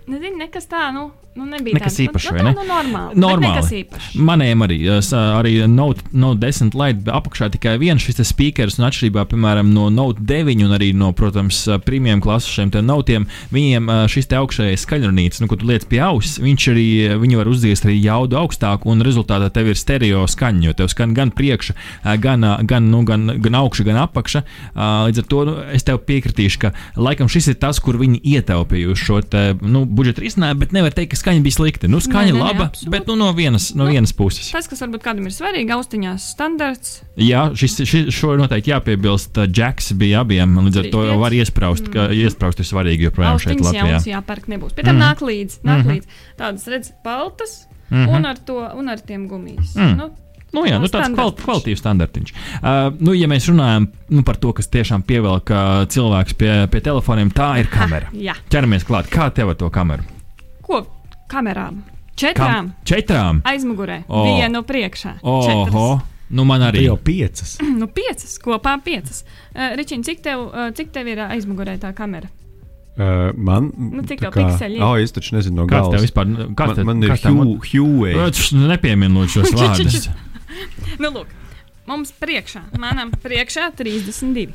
Nezinu, 0.09 0.37
nekas 0.39 0.67
tā, 0.69 0.93
nu, 0.95 1.11
nu 1.35 1.47
nebija 1.49 1.79
Nekas 1.79 1.97
tāds, 1.97 2.03
īpašs, 2.05 2.31
nu, 2.31 2.39
nu, 2.39 2.45
ne? 2.45 2.53
nu, 2.55 2.65
normāli. 2.69 3.19
Normāli. 3.19 3.51
Nekas 3.51 3.71
īpašs. 3.75 4.11
Manējiem 4.29 4.65
arī, 4.67 4.79
arī 5.19 5.55
Note, 5.71 6.05
Note 6.15 6.41
10 6.45 6.77
Lite 6.79 7.11
apakšā 7.11 7.49
tikai 7.57 7.75
viens 7.83 8.03
šis 8.03 8.23
speakers, 8.29 8.79
un 8.79 8.87
atšķirībā 8.89 9.25
piemēram 9.31 9.73
no 9.75 9.89
Note 9.93 10.23
9 10.23 10.63
un 10.67 10.75
arī 10.77 10.93
no, 10.95 11.11
protams, 11.17 11.65
premium 11.87 12.23
klases 12.25 12.53
šiem 12.55 12.71
notiem, 12.87 13.27
viņiem 13.55 13.91
šis 14.11 14.31
te 14.31 14.39
augšējais 14.39 14.85
skaļrunītis, 14.87 15.43
nu, 15.43 15.49
ko 15.51 15.59
tu 15.59 15.69
liec 15.69 15.87
pie 15.91 16.01
auss, 16.07 16.39
viņš 16.43 16.69
arī, 16.73 16.87
viņi 17.23 17.41
var 17.41 17.51
uzdziest 17.51 17.89
arī 17.89 17.99
jaudu 18.03 18.39
augstāk, 18.39 18.87
un 18.91 19.03
rezultātā 19.05 19.51
tev 19.55 19.73
ir 19.73 19.81
stereo 19.81 20.25
skaņa, 20.31 20.69
jo 20.69 20.77
tev 20.79 20.91
skan 20.93 21.17
gan 21.17 21.35
priekša, 21.35 21.77
gan, 22.23 22.47
gan, 22.63 22.89
nu, 22.93 23.03
gan, 23.09 23.27
gan 23.43 23.59
augša, 23.59 23.87
gan 23.89 24.01
apakša. 24.05 24.45
Līdz 24.75 25.23
ar 25.23 25.29
to 25.31 25.43
nu, 25.49 25.57
es 25.75 25.87
tev 25.87 26.01
piekritīšu, 26.07 26.63
ka 26.63 26.73
laikam 27.01 27.31
šis 27.33 27.53
ir 27.53 27.61
tas, 27.63 27.81
kur 27.83 27.99
viņi 28.01 28.23
ietaupījuši 28.37 29.09
šo 29.09 29.21
te, 29.27 29.45
nu, 29.63 29.85
budžeta 29.87 30.25
risinājumu, 30.25 30.63
bet 30.63 30.75
nevar 30.77 30.95
teikt, 30.95 31.15
ka 31.15 31.24
skaņa 31.25 31.43
bija 31.43 31.57
slikta. 31.57 31.89
Nu, 31.89 31.99
skaņa 32.05 32.31
Nē, 32.31 32.37
nē, 32.37 32.43
laba, 32.45 32.69
absolūti. 32.69 32.91
bet 32.93 33.09
nu, 33.09 33.17
no 33.17 33.33
vienas, 33.33 33.71
no 33.75 33.85
Nu, 33.85 33.91
vienas 33.91 34.13
puses. 34.13 34.53
Tas, 34.53 34.69
kas 34.69 34.85
varbūt 34.85 35.03
kādam 35.05 35.25
ir 35.25 35.33
svarīgi, 35.33 35.73
austiņās 35.75 36.29
standarts. 36.37 37.01
Jā, 37.17 37.47
šis, 37.57 37.81
šis 37.89 38.13
šo 38.15 38.37
noteikti 38.41 38.71
jāpiebilst. 38.75 39.41
Džeks 39.49 39.93
bija 39.97 40.21
abiem, 40.25 40.55
līdz 40.69 40.79
ar 40.85 40.91
to 40.93 41.05
var 41.21 41.33
iesprāst, 41.33 41.89
ka 41.93 42.09
iesprāst 42.13 42.61
ir 42.61 42.69
svarīgi 42.69 43.09
joprojām 43.09 43.41
šeit 43.41 43.57
Austiņas 43.57 43.71
Latvijā. 43.73 43.87
jaunas 43.97 44.11
jāpērk 44.13 44.45
nebūs. 44.53 44.75
Pēc 44.77 44.85
tam 44.85 44.97
Mhm. 44.97 45.05
nāk 45.05 45.19
līdzi, 45.25 45.57
nāk 45.65 45.81
Mhm. 45.81 45.89
līdzi. 45.91 46.07
Tādas, 46.39 46.67
redz, 46.69 46.93
baltas 47.05 47.67
Mhm. 47.91 48.09
un 48.09 48.27
ar 48.27 48.37
to, 48.37 48.59
un 48.77 48.89
ar 48.89 48.99
tiem 48.99 49.29
gumijas. 49.29 49.75
Mm. 49.77 49.97
Nu, 49.97 50.11
Nu, 50.55 50.63
jā, 50.63 50.79
nu, 50.79 50.87
tāds 50.87 51.11
kval, 51.11 51.33
Standartiņš. 51.35 51.45
kvalitīvs 51.45 51.81
standartiņš. 51.83 52.33
Uh, 52.63 52.95
nu, 53.01 53.13
ja 53.13 53.27
mēs 53.27 53.49
runājam 53.51 53.89
nu, 54.11 54.23
par 54.23 54.37
to, 54.37 54.53
kas 54.53 54.69
tiešām 54.69 55.03
pievelk 55.03 55.51
uh, 55.51 55.83
cilvēks 55.91 56.33
pie, 56.39 56.69
pie 56.71 56.81
telefoniem, 56.81 57.33
tā 57.35 57.59
ir 57.59 57.67
kamera. 57.67 58.07
Jā. 58.29 58.35
Ķeramies 58.51 58.85
klāt. 58.87 59.09
Kā 59.11 59.35
tev 59.35 59.49
ar 59.51 59.55
to 59.57 59.69
kameru? 59.69 60.05
Ko? 60.63 60.87
Kamerām. 61.35 61.83
Četrām. 62.15 62.71
Četrām. 62.87 63.41
Aizmugurē. 63.43 64.05
O. 64.07 64.23
Vienu 64.29 64.63
priekšā. 64.63 65.17
Oho, 65.27 65.99
nu 66.31 66.45
man 66.47 66.63
arī. 66.63 66.85
Jau 66.87 66.95
piecas. 66.97 67.57
Nu, 67.81 67.89
piecas. 67.91 68.37
Kopā 68.39 68.77
piecas. 68.85 69.25
Uh, 69.51 69.75
Ričiņ, 69.75 70.05
cik 70.07 70.23
tev, 70.23 70.45
uh, 70.47 70.71
cik 70.79 70.93
tev 70.95 71.11
ir 71.11 71.19
uh, 71.25 71.33
aizmugurē 71.35 71.75
tā 71.83 71.91
kamera? 71.97 72.31
Uh, 72.95 73.33
man 73.35 73.73
Nu, 73.75 74.05
cik 74.07 74.21
tā 74.23 74.31
tev 74.31 74.37
pikseļi 74.39 74.79
ir? 74.79 74.85
Oh, 74.87 74.95
es 75.03 75.11
taču 75.11 75.35
nezinu 75.35 75.65
no 75.65 75.67
tev 75.67 75.89
galvas. 75.89 76.05
vispār 76.07 76.29
nu, 76.31 76.47
kāds 76.55 76.79
Man, 76.79 76.87
man 76.93 77.03
ir 77.03 77.11
kāds 77.17 77.25
tev- 77.27 77.41
Hue- 77.41 77.73
Huawei. 77.73 78.15
Ot, 78.29 78.39
Nepieminu 78.71 79.27
šos 79.35 79.51
vārdus. 79.59 80.07
Nu, 81.03 81.11
lūk. 81.11 81.35
Mums 81.91 82.15
priekšā, 82.23 82.63
manam 82.81 83.11
priekšā 83.11 83.73
32. 83.77 84.55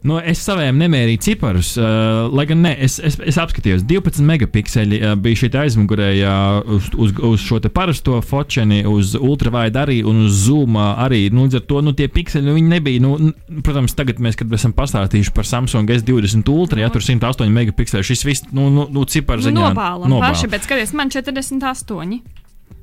Nu, 0.00 0.16
es 0.16 0.40
saviem 0.40 0.78
nemērīju 0.80 1.20
ciparus, 1.20 1.74
uh, 1.76 2.30
lai 2.32 2.46
gan 2.48 2.62
ne, 2.64 2.72
es, 2.86 2.96
es, 3.04 3.18
es 3.20 3.36
apskatījos, 3.40 3.82
12 3.88 4.24
megapikseli 4.24 5.00
uh, 5.02 5.12
bija 5.20 5.42
šī 5.42 5.50
aizmugurējā 5.60 6.36
uz, 6.64 6.88
uz, 6.96 7.12
uz 7.28 7.44
šo 7.44 7.60
parasto 7.68 8.16
foceni, 8.24 8.80
uz 8.88 9.12
ultravaidu 9.18 9.82
arī 9.82 9.98
un 10.06 10.24
uz 10.24 10.46
zoom 10.46 10.78
uh, 10.80 10.94
arī. 11.04 11.26
Nu, 11.34 11.44
līdz 11.44 11.60
ar 11.60 11.66
to 11.68 11.84
nu, 11.84 11.92
tie 11.96 12.08
pikseli 12.08 12.48
nu, 12.48 12.56
nebija. 12.72 13.02
Nu, 13.04 13.32
protams, 13.66 13.92
tagad 13.98 14.22
mēs, 14.24 14.40
kad 14.40 14.56
esam 14.56 14.72
pastāstījuši 14.76 15.36
par 15.36 15.48
Samsung 15.48 15.92
S20 16.00 16.48
Ultra, 16.48 16.80
ja 16.80 16.88
tur 16.92 17.04
108 17.04 17.52
megapikseli, 17.52 18.06
šis 18.06 18.24
viss 18.24 18.48
nu, 18.56 18.70
nu, 18.72 18.88
nu, 18.88 19.04
cipars 19.04 19.44
Nu, 19.44 19.52
ziņā 19.52 19.68
nobālam 19.68 20.16
paši, 20.24 20.48
bet 20.48 20.64
skaties, 20.64 20.96
man 20.96 21.12
48. 21.12 22.39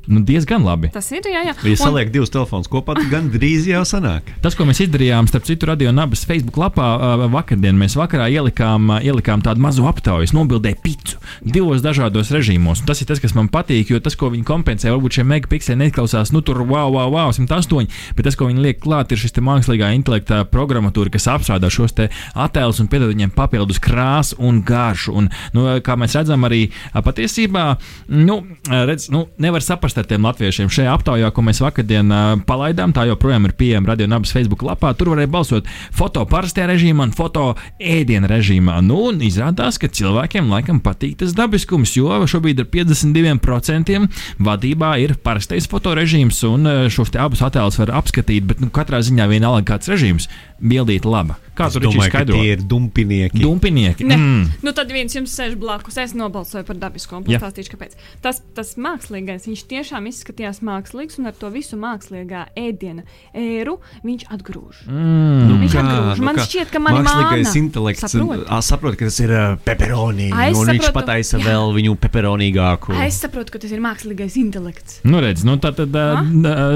Nu, 0.08 0.22
diezgan 0.24 0.64
labi. 0.64 0.88
Tas 0.94 1.10
ir, 1.12 1.26
jā, 1.28 1.42
jā. 1.44 1.54
Ja 1.54 1.74
Un- 1.74 1.80
saliek 1.80 2.12
divus 2.14 2.32
telefonus 2.32 2.70
kopā, 2.72 2.96
tad 2.96 3.10
gan 3.12 3.28
drīz 3.34 3.66
jau 3.68 3.82
sanāk. 3.88 4.30
Tas, 4.44 4.56
ko 4.56 4.64
mēs 4.68 4.80
izdarījām, 4.86 5.28
starp 5.28 5.44
citu, 5.50 5.68
radio 5.68 5.92
nabas 5.92 6.24
Facebook 6.28 6.56
lapā 6.62 6.86
vakardien, 7.34 7.76
mēs 7.76 7.98
vakarā 8.00 8.30
ielikām, 8.32 8.88
ielikām 9.04 9.44
tādu 9.44 9.64
mazu 9.64 9.84
aptaujas, 9.90 10.32
nobildēju 10.38 10.80
picu 10.84 11.20
divos 11.44 11.84
dažādos 11.84 12.32
režīmos. 12.32 12.82
Un 12.82 12.88
Tas 12.88 13.02
ir 13.04 13.10
tas, 13.10 13.20
kas 13.20 13.36
man 13.36 13.50
patīk, 13.52 13.92
jo 13.92 14.00
tas, 14.04 14.16
ko 14.16 14.30
viņi 14.32 14.48
kompensē, 14.48 14.94
varbūt 14.94 15.20
šie 15.20 15.26
megapikseli 15.28 15.82
neizklausās, 15.82 16.32
nu 16.32 16.40
tur 16.46 16.62
wow, 16.64 16.88
wow, 16.94 17.12
wow, 17.12 17.34
108, 17.36 17.92
bet 18.16 18.30
tas, 18.30 18.38
ko 18.40 18.48
viņi 18.48 18.64
liek 18.64 18.80
klāt, 18.84 19.12
ir 19.12 19.20
šis 19.20 19.36
te 19.36 19.44
mākslīgā 19.44 19.92
intelekta 19.98 20.46
programmatūra, 20.48 21.12
kas 21.12 21.28
apstrādā 21.34 21.68
šos 21.74 21.98
te 21.98 22.08
attēlus 22.32 22.80
un 22.80 22.88
piedod 22.88 23.12
viņiem 23.12 23.36
papildus 23.36 23.82
krāsu 23.84 24.40
un 24.40 24.64
garšu. 24.64 25.18
Un, 25.20 25.28
nu, 25.58 25.68
kā 25.84 26.00
mēs 26.00 26.16
redzam, 26.16 26.48
arī 26.48 26.70
patiesībā, 26.96 27.68
nu, 28.16 28.40
redz, 28.72 29.10
nu, 29.12 29.26
nevar 29.44 29.66
saprast 29.66 29.97
ar 30.00 30.08
tiem 30.10 30.26
latviešiem. 30.28 30.70
Šajā 30.74 30.94
aptaujā, 30.98 31.32
ko 31.34 31.44
mēs 31.46 31.62
vakardien 31.64 32.12
palaidām, 32.48 32.94
tā 32.96 33.08
joprojām 33.10 33.48
ir 33.48 33.56
pieejama 33.58 33.92
Radio 33.92 34.08
Nabas 34.12 34.34
Facebook 34.36 34.66
lapā. 34.68 34.94
Tur 34.98 35.14
varēja 35.14 35.32
balsot 35.34 35.72
foto 35.96 36.26
parastajā 36.30 36.70
režīmā 36.72 37.08
un 37.08 37.16
foto 37.18 37.48
ēdienu 37.80 38.30
režīmā. 38.32 38.80
Nu, 38.86 39.08
un 39.12 39.24
izrādās, 39.26 39.80
ka 39.82 39.90
cilvēkiem 39.90 40.52
laikam 40.54 40.82
patīk 40.86 41.18
tas 41.24 41.36
dabiskums, 41.38 41.96
jo 41.98 42.22
šobrīd 42.30 42.62
ar 42.64 42.70
52% 42.74 44.06
vadībā 44.44 44.94
ir 45.04 45.18
parastais 45.24 45.70
fotorežīms, 45.72 46.44
un 46.52 46.72
šos 46.94 47.14
abus 47.18 47.44
attēlus 47.46 47.82
var 47.82 47.96
apskatīt, 48.04 48.48
bet 48.50 48.64
nu, 48.64 48.72
katrā 48.74 49.02
ziņā 49.06 49.30
vienalga 49.32 49.74
kāds 49.74 49.92
režīms 49.92 50.30
bildīt 50.62 51.08
laba. 51.08 51.40
Kā 51.58 51.68
Es 51.68 51.74
tur 51.74 51.82
ir 51.82 51.90
domāju, 51.90 52.12
ka 52.14 52.20
skaidrot? 52.22 52.38
tie 52.38 52.52
ir 52.54 52.62
dumpinieki. 52.70 53.40
Dumpinieki. 53.42 54.06
Ne. 54.06 54.18
Mm. 54.18 54.44
Nu, 54.62 54.72
tad 54.78 54.92
viens 54.94 55.16
jums 55.16 55.34
sēž 55.34 55.56
blakus. 55.58 55.98
Es 55.98 56.14
nobalsoju 56.14 56.64
par 56.68 56.78
dabisko 56.78 57.18
un 57.18 57.24
pastāstīšu, 57.26 57.72
kāpēc. 57.74 57.96
Tas, 58.22 58.44
tas 58.54 58.76
mākslīgais, 58.78 59.48
viņš 59.50 59.64
tiešām 59.72 60.06
izskatījās 60.12 60.62
mākslīgs, 60.62 61.18
un 61.18 61.32
ar 61.32 61.34
to 61.40 61.50
visu 61.50 61.80
mākslīgā 61.82 62.46
ēdiena 62.58 63.02
ēru 63.34 63.80
viņš 64.06 64.28
atgrūž. 64.38 64.84
Mm. 64.86 65.48
Nu, 65.48 65.58
Viņš 65.64 65.74
kā, 65.74 65.82
atgrūž. 65.82 66.20
nu 66.22 66.26
Man 66.30 66.38
šķiet, 66.46 66.70
ka 66.72 66.80
man 66.84 67.00
ir 67.00 67.08
Mākslīgais 67.08 67.48
māna. 67.50 67.58
intelekts 67.64 68.06
Saproti? 68.06 68.46
ā, 68.54 68.60
saprot, 68.62 68.96
ka 69.00 69.06
tas 69.10 69.20
ir 69.26 69.32
uh, 69.34 69.58
peperoni. 69.66 70.30
Es 70.30 70.58
Un 70.58 70.68
viņš 70.70 70.86
saprotu. 70.86 70.94
pataisa 71.00 71.38
Jā. 71.40 71.46
vēl 71.50 71.74
viņu 71.80 71.96
peperonīgāku. 72.06 72.94
Es 73.06 73.18
saprotu, 73.24 73.52
ka 73.56 73.60
tas 73.64 73.72
ir 73.74 73.80
mākslīgais 73.82 74.38
intelekts. 74.38 75.00
Nu, 75.08 75.20
redz, 75.24 75.44
nu, 75.48 75.58
tā 75.58 75.72
tad 75.76 75.90
uh, 75.96 76.22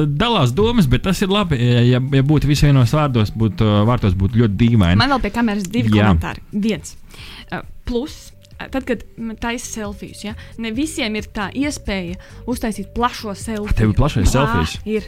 dalās 0.10 0.54
domas, 0.56 0.88
bet 0.90 1.04
tas 1.06 1.22
ir 1.22 1.30
labi. 1.30 1.60
Ja, 1.62 1.82
ja 1.86 2.00
ja 2.02 2.24
būtu 2.26 2.48
visi 2.50 2.66
vienos 2.66 2.92
vārdos, 2.96 3.30
būtu, 3.36 3.68
vārtos 3.86 4.14
būtu 4.18 4.42
ļoti 4.42 4.56
dīvaini. 4.56 4.70
Man 5.00 5.10
vēl 5.10 5.22
pie 5.22 5.32
kameras 5.36 5.64
divi 5.72 5.90
Jā. 5.92 6.06
komentāri. 6.12 6.42
Viens. 6.52 6.96
Uh, 7.52 7.62
plus. 7.86 8.32
uh, 8.60 8.68
Tad, 8.72 8.86
kad 8.86 9.04
taisa 9.42 9.66
selfijas, 9.66 10.24
ja, 10.24 10.36
ne 10.62 10.70
visiem 10.72 11.16
ir 11.18 11.26
tā 11.34 11.48
iespēja 11.58 12.16
uztaisīt 12.48 12.92
plašo 12.94 13.34
selfiju. 13.34 13.74
tev 13.78 13.90
ir 13.90 13.98
plašais 13.98 14.28
Ā, 14.30 14.32
selfijs? 14.36 14.76
Ir, 14.86 15.08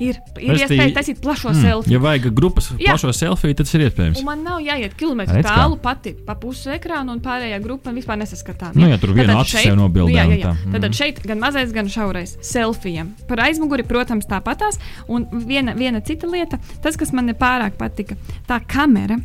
ir, 0.00 0.16
ir 0.40 0.54
iespēja 0.56 0.92
taisīt 0.96 1.20
plašo 1.22 1.50
Mm, 1.52 1.62
selfiju. 1.62 1.92
ja 1.92 1.98
vajag 1.98 2.30
grupas 2.34 2.70
Jā. 2.78 2.92
plašo 2.92 3.12
selfiju, 3.12 3.54
tad 3.56 3.66
tas 3.66 3.74
ir 3.74 3.80
iespējams. 3.88 4.18
Un 4.18 4.24
man 4.24 4.42
nav 4.44 4.60
jāiet 4.60 4.94
kilometru 4.96 5.34
Redz 5.36 5.46
kā. 5.46 5.54
tālu 5.56 5.76
pati 5.82 6.14
pa 6.26 6.34
pusi 6.34 6.70
ekrāna, 6.70 7.12
un 7.12 7.20
pārējā 7.20 7.60
grupa 7.62 7.90
vispār 7.92 8.16
nesaskatām. 8.18 8.74
Nu, 8.74 8.88
ja 8.88 8.98
tur 8.98 9.12
viena 9.12 9.38
acis 9.40 9.62
sev 9.62 9.76
nobildē 9.76 10.12
Jā, 10.16 10.24
un 10.26 10.32
jā, 10.32 10.38
jā. 10.46 10.54
mhm. 10.66 10.80
Tad 10.80 10.92
šeit 10.94 11.22
gan 11.26 11.38
mazais, 11.38 11.72
gan 11.72 11.88
šaurais 11.88 12.36
selfijam. 12.42 13.14
Par 13.28 13.38
aizmuguri, 13.44 13.82
protams, 13.84 14.26
tāpatās. 14.26 14.78
Un 15.08 15.26
viena, 15.46 15.74
viena 15.74 16.00
cita 16.00 16.26
lieta, 16.26 16.58
tas, 16.82 16.96
kas 16.96 17.12
man 17.12 17.26
nepārāk 17.28 17.72
patika, 17.78 18.16
tā 18.48 18.60
kamera. 18.66 19.18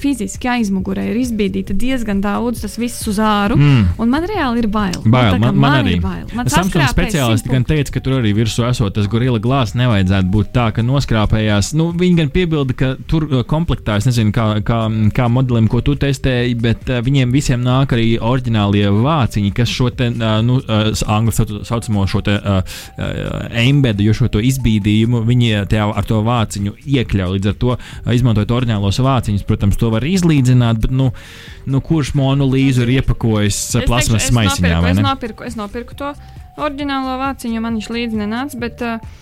Fiziski 0.00 0.48
aizmugurē 0.48 1.04
ir 1.10 1.18
izbīdīta 1.20 1.74
diezgan 1.76 2.22
daudz, 2.24 2.62
tas 2.64 2.76
viss 2.80 3.06
uz 3.10 3.18
āru. 3.20 3.58
Mm. 3.60 3.82
Un 4.00 4.08
man 4.12 4.24
reāli 4.28 4.62
ir 4.64 4.68
bail. 4.72 4.96
Bail, 5.04 5.36
Nu, 5.36 5.36
tā 5.36 5.36
kā 5.36 5.40
man, 5.44 5.58
man 5.60 5.76
arī. 5.84 5.96
ir 5.98 6.04
bail. 6.04 6.24
Man 6.34 6.48
Samsung 6.50 6.86
speciālisti 6.88 7.52
gan 7.52 7.64
teica, 7.68 7.92
ka 7.92 8.00
tur 8.04 8.18
arī 8.20 8.32
virsū 8.36 8.64
esot 8.68 8.94
tas 8.96 9.06
gorila 9.12 9.38
glāzes 9.42 9.76
nevajadzētu 9.78 10.30
būt 10.32 10.50
tā, 10.56 10.70
ka 10.74 10.82
noskrāpējās. 10.86 11.72
Nu, 11.78 11.90
viņi 11.96 12.16
gan 12.22 12.30
piebilda, 12.32 12.74
ka 12.76 12.90
tur 13.10 13.26
uh, 13.28 13.42
komplektā, 13.48 13.98
es 14.00 14.08
nezinu, 14.08 14.32
kā, 14.34 14.46
kā, 14.66 14.80
kā 15.16 15.28
modelim, 15.32 15.68
ko 15.70 15.82
tu 15.84 15.94
testēji, 16.00 16.56
bet 16.60 16.88
uh, 16.90 17.00
viņiem 17.06 17.32
visiem 17.34 17.60
nāk 17.64 17.92
arī 17.96 18.14
oriģinālie 18.18 18.86
vāciņi, 18.94 19.52
kas 19.56 19.68
šo 19.72 19.90
te, 19.94 20.08
uh, 20.14 20.40
nu, 20.46 20.58
uh, 20.64 20.90
angļu 21.10 21.34
sauc- 21.36 21.60
saucamo 21.68 22.06
šo 22.10 22.22
te 22.26 22.36
uh, 22.38 22.60
uh, 22.62 23.46
embedu, 23.62 24.04
jo 24.06 24.14
šo 24.16 24.30
to 24.32 24.42
izbīdījumu 24.44 25.22
viņi 25.28 25.52
tev 25.70 25.92
ar 25.96 26.06
to 26.08 26.22
vāciņu 26.26 26.74
iekļauj. 26.86 27.36
Līdz 27.36 27.52
ar 27.52 27.58
to, 27.62 27.76
uh, 27.76 28.12
izmantojot 28.14 28.56
oriģinālos 28.60 29.00
vāciņus, 29.04 29.46
protams, 29.48 29.78
to 29.80 29.89
var 29.92 30.06
izlīdzināt, 30.06 30.82
bet, 30.84 30.94
nu, 30.94 31.10
nu 31.70 31.80
kurš 31.84 32.14
monolīzu 32.18 32.86
ir 32.86 32.94
iepakojis 33.00 33.62
uh, 33.76 33.86
plasmas 33.88 34.30
maisiņā, 34.34 34.78
es 34.92 35.02
nopirku, 35.04 35.46
es 35.48 35.58
nopirku 35.58 35.98
to 35.98 36.12
oriģinālo 36.60 37.16
vāciņu, 37.20 37.62
man 37.64 37.78
viņš 37.78 37.90
līdzi 37.94 38.20
nenāca. 38.20 38.60
Bet, 38.60 38.84
uh, 38.84 39.20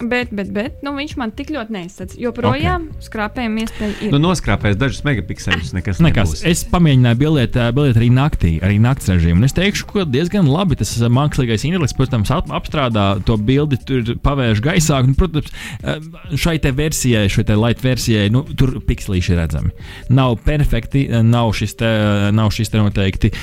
Bet, 0.00 0.30
bet, 0.32 0.48
bet 0.48 0.80
nu, 0.80 0.94
viņš 0.96 1.12
man 1.20 1.32
tik 1.36 1.50
ļoti 1.52 1.74
neizsaka. 1.74 2.16
Joprojām 2.20 2.86
okay. 2.88 3.04
skrāpējuma 3.04 3.64
iespēja 3.66 3.96
ir. 4.06 4.12
Nu, 4.14 4.20
noskrāpējis 4.24 4.78
dažus 4.80 5.02
megapikselus. 5.04 5.74
Nekas, 5.76 6.00
Nekas. 6.00 6.30
nebūs. 6.32 6.44
Es 6.48 6.62
pamēģināju 6.72 7.18
bildēt, 7.20 7.58
ā, 7.60 7.66
bildēt 7.76 8.00
arī 8.00 8.08
naktī, 8.16 8.54
arī 8.64 8.78
naktas 8.80 9.10
režīmu. 9.12 9.42
Un 9.42 9.48
es 9.48 9.56
teikšu, 9.56 9.88
ka 9.90 10.06
diezgan 10.08 10.48
labi 10.48 10.78
tas 10.80 10.94
ā, 10.96 11.10
mākslīgais 11.12 11.66
intelekts, 11.68 11.96
protams, 11.98 12.32
ap, 12.32 12.48
apstrādā 12.56 13.04
to 13.28 13.36
bildi, 13.36 13.76
tur 13.84 14.14
pavērš 14.24 14.64
gaisā. 14.64 15.02
Un, 15.04 15.12
protams, 15.20 15.52
ā, 15.84 15.98
šai 16.32 16.56
te 16.64 16.72
versijai, 16.80 17.26
šai 17.28 17.44
te 17.52 17.58
light 17.60 17.84
versijai, 17.84 18.32
nu, 18.32 18.46
tur 18.56 18.78
pikslīši 18.88 19.36
redzami. 19.36 19.74
Nav 20.16 20.38
perfekti, 20.46 21.04
nav 21.28 21.52
šis 21.60 21.76
te, 21.82 21.92
nav 22.32 22.54
šis 22.56 22.72
te 22.72 22.80
noteikti 22.80 23.34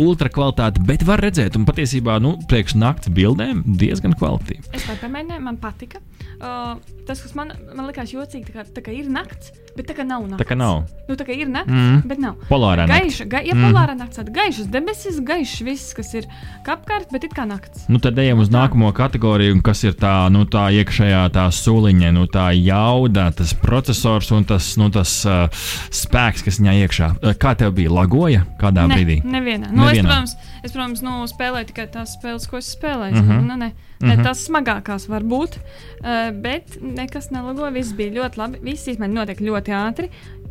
ultra 0.00 0.32
kvalitāte, 0.32 0.80
bet 0.88 1.04
var 1.04 1.20
redzēt, 1.20 1.60
un 1.60 1.68
patiesībā, 1.68 2.16
nu, 2.24 2.38
priekš 2.48 2.78
naktas 2.80 3.12
bildēm 3.12 3.66
diezgan 3.76 4.16
kvalitīvi. 4.16 4.72
Es 4.76 4.88
pamēģināju, 4.88 5.44
man 5.44 5.60
patika. 5.60 6.05
Uh, 6.36 6.76
tas, 7.08 7.22
kas 7.22 7.32
man, 7.38 7.52
man 7.72 7.86
likās 7.88 8.10
jocīgi, 8.12 8.50
tā 8.50 8.52
kā, 8.58 8.64
tā 8.76 8.82
kā 8.84 8.92
ir 8.92 9.06
nakts, 9.08 9.52
bet 9.76 9.86
tā 9.88 9.94
kā 9.96 10.04
nav 10.04 10.24
nakts. 10.26 10.40
Tā 10.42 10.46
kā 10.50 10.56
nav. 10.58 10.82
Nu, 11.08 11.14
tā 11.16 11.24
kā 11.28 11.32
ir 11.36 11.48
nakts, 11.48 11.70
Mm. 11.72 11.86
mm. 11.94 12.02
bet 12.10 12.18
nav. 12.20 12.34
Polārā. 12.50 12.84
Gaiša, 12.90 13.24
ga, 13.30 13.40
ja 13.46 13.54
polārā 13.56 13.94
nakts, 13.96 14.18
tad 14.20 14.28
gaišas 14.34 14.66
debesis, 14.72 15.20
gaišs 15.24 15.62
viss, 15.64 15.94
kas 15.96 16.12
ir 16.18 16.26
apkārt, 16.66 17.08
bet 17.14 17.24
it 17.24 17.32
kā 17.36 17.46
nakts. 17.48 17.86
Nu, 17.88 18.00
tad 18.02 18.18
ejam 18.18 18.42
uz 18.42 18.50
nākamo 18.52 18.90
kategoriju, 18.96 19.60
kas 19.64 19.84
ir 19.88 19.94
tā, 19.96 20.26
nu, 20.34 20.44
tā 20.50 20.66
iekšējā 20.80 21.22
tā 21.36 21.46
suliņa, 21.54 22.12
nu, 22.16 22.26
tā 22.28 22.50
jauda, 22.58 23.30
tas 23.36 23.54
processors 23.62 24.28
un 24.36 24.44
tas, 24.44 24.72
nu, 24.80 24.90
tas 24.92 25.14
uh, 25.24 25.46
spēks, 25.94 26.44
kas 26.46 26.60
viņā 26.60 26.76
iekšā. 26.84 27.10
Kā 27.40 27.54
tev 27.58 27.72
bija? 27.78 27.92
Lagoja 27.96 28.44
kādā 28.60 28.84
ne, 28.90 28.96
brīdī? 28.98 29.18
Nevienā. 29.24 29.70
Nu, 29.72 29.86
es, 29.88 29.96
Nevienā. 29.96 30.10
protams, 30.10 30.36
es, 30.66 30.72
protams 30.74 31.02
nu, 31.06 31.14
spēlēju 31.30 31.70
tikai 31.72 31.86
tās 31.94 32.16
spēles, 32.18 32.46
ko 32.50 32.58
es 32.60 32.68
spēlēju. 32.76 33.16
Uh 33.22 33.28
-huh. 33.30 33.40
nu, 33.46 33.56
ne, 33.56 33.72
ne, 34.00 34.14
Mhm. 34.14 34.22
tās 34.26 34.42
smagākās 34.48 35.08
var 35.08 35.22
būt, 35.24 35.56
uh, 35.56 36.30
bet 36.42 36.76
nekas 36.82 37.30
nelagoja. 37.32 37.72
Viss 37.72 37.92
bija 37.96 38.12
ļoti 38.20 38.36
labi. 38.36 38.58
Viss 38.62 38.88
īstenībā 38.88 39.08
notiek 39.08 39.40
ļoti 39.40 39.72
ātri. 39.72 40.08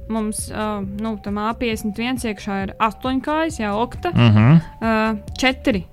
Mums 0.09 0.49
uh, 0.51 0.81
nu, 1.01 1.17
tam 1.23 1.35
A51 1.35 2.25
iekšā 2.25 2.63
ir 2.63 2.73
8 2.79 3.21
kājas, 3.21 3.59
jau 3.59 3.75
okta, 3.81 4.09
Uh 4.09 4.19
-huh. 4.21 4.61
uh, 4.81 5.17
4, 5.37 5.83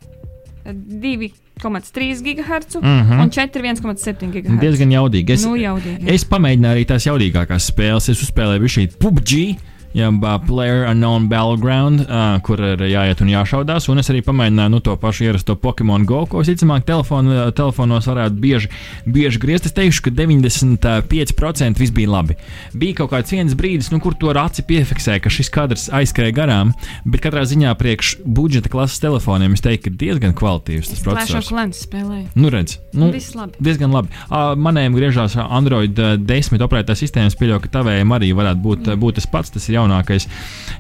2,3 1.61 2.23
GHz 2.23 2.77
Mhm. 2.83 3.21
un 3.21 3.31
4, 3.31 3.63
1,7 3.63 4.31
GHz. 4.33 4.59
Diezgan 4.61 4.91
jaudīgi. 4.91 5.31
Es, 5.31 5.45
nu, 5.45 5.55
jaudīgi. 5.57 6.09
es 6.09 6.25
pamēģināju 6.25 6.77
arī 6.77 6.85
tās 6.87 7.07
jaudīgākās 7.07 7.71
spēles. 7.73 8.09
Es 8.09 8.23
uzspēlēju 8.23 8.69
šī 8.77 8.89
PUBG. 8.99 9.59
Ja, 9.93 10.09
uh, 10.09 10.47
player 10.47 10.87
Unknown 10.89 11.29
Battleground, 11.29 12.07
uh, 12.07 12.39
kur 12.45 12.61
ir 12.65 12.81
jāiet 12.89 13.21
un 13.21 13.31
jāšaudās. 13.33 13.89
Un 13.93 14.01
es 14.01 14.09
arī 14.13 14.23
pamēģināju 14.25 14.73
nu, 14.73 14.81
to 14.85 14.97
pašu 15.01 15.27
ierasto 15.29 15.57
Pokemon 15.61 16.07
Go, 16.09 16.23
ko 16.31 16.41
visticamāk 16.41 16.87
telefon, 16.89 17.29
telefonos 17.57 18.09
varētu 18.09 18.41
bieži, 18.41 18.71
bieži 19.05 19.43
griezt. 19.43 19.69
Es 19.69 19.77
teikšu, 19.77 20.07
ka 20.07 20.15
95% 20.17 21.83
viss 21.83 21.95
bija 21.95 22.13
labi. 22.15 22.39
Bija 22.73 23.03
kaut 23.03 23.13
kāds 23.13 23.35
viens 23.35 23.57
brīdis, 23.59 23.93
nu, 23.93 24.01
kur 24.03 24.17
to 24.17 24.33
ar 24.33 24.43
aci 24.47 24.65
piefiksēja, 24.69 25.23
ka 25.23 25.33
šis 25.33 25.53
kadrs 25.53 25.89
aizskrēja 25.93 26.37
garām. 26.41 26.73
Bet 27.05 27.25
katrā 27.25 27.45
ziņā 27.49 27.75
priekš 27.79 28.17
budžeta 28.25 28.73
klases 28.73 29.03
telefoniem 29.03 29.59
es 29.59 29.65
teiktu, 29.65 29.91
ka 29.91 30.01
diezgan 30.01 30.37
kvalitīvs 30.39 30.93
tas 30.93 31.03
Clash 31.03 31.05
of 31.05 31.19
processors. 31.19 31.53
Clans 31.53 31.85
spēlēju. 31.87 32.27
Nu, 32.39 32.49
redz, 32.53 32.79
nu, 32.97 33.11
Viss 33.13 33.37
labi. 33.37 33.61
Diezgan 33.63 33.93
labi. 33.93 34.13
Uh, 34.29 34.55
manējiem 34.57 34.97
griežās 34.97 35.37
Android 35.43 35.99
uh, 36.01 36.15
10 36.17 36.65
operētā 36.65 36.97
sistēmas, 36.99 37.37
pieļauju, 37.39 37.65
ka 37.67 37.73
tavējiem 37.79 38.17
arī 38.17 38.33
varētu 38.37 38.65
būt, 38.65 38.85
mm. 38.89 39.03
būt 39.03 39.21
tas 39.21 39.29
pats. 39.31 39.53
Tas 39.53 39.69
ir 39.69 39.82
jaunākais, 39.83 40.29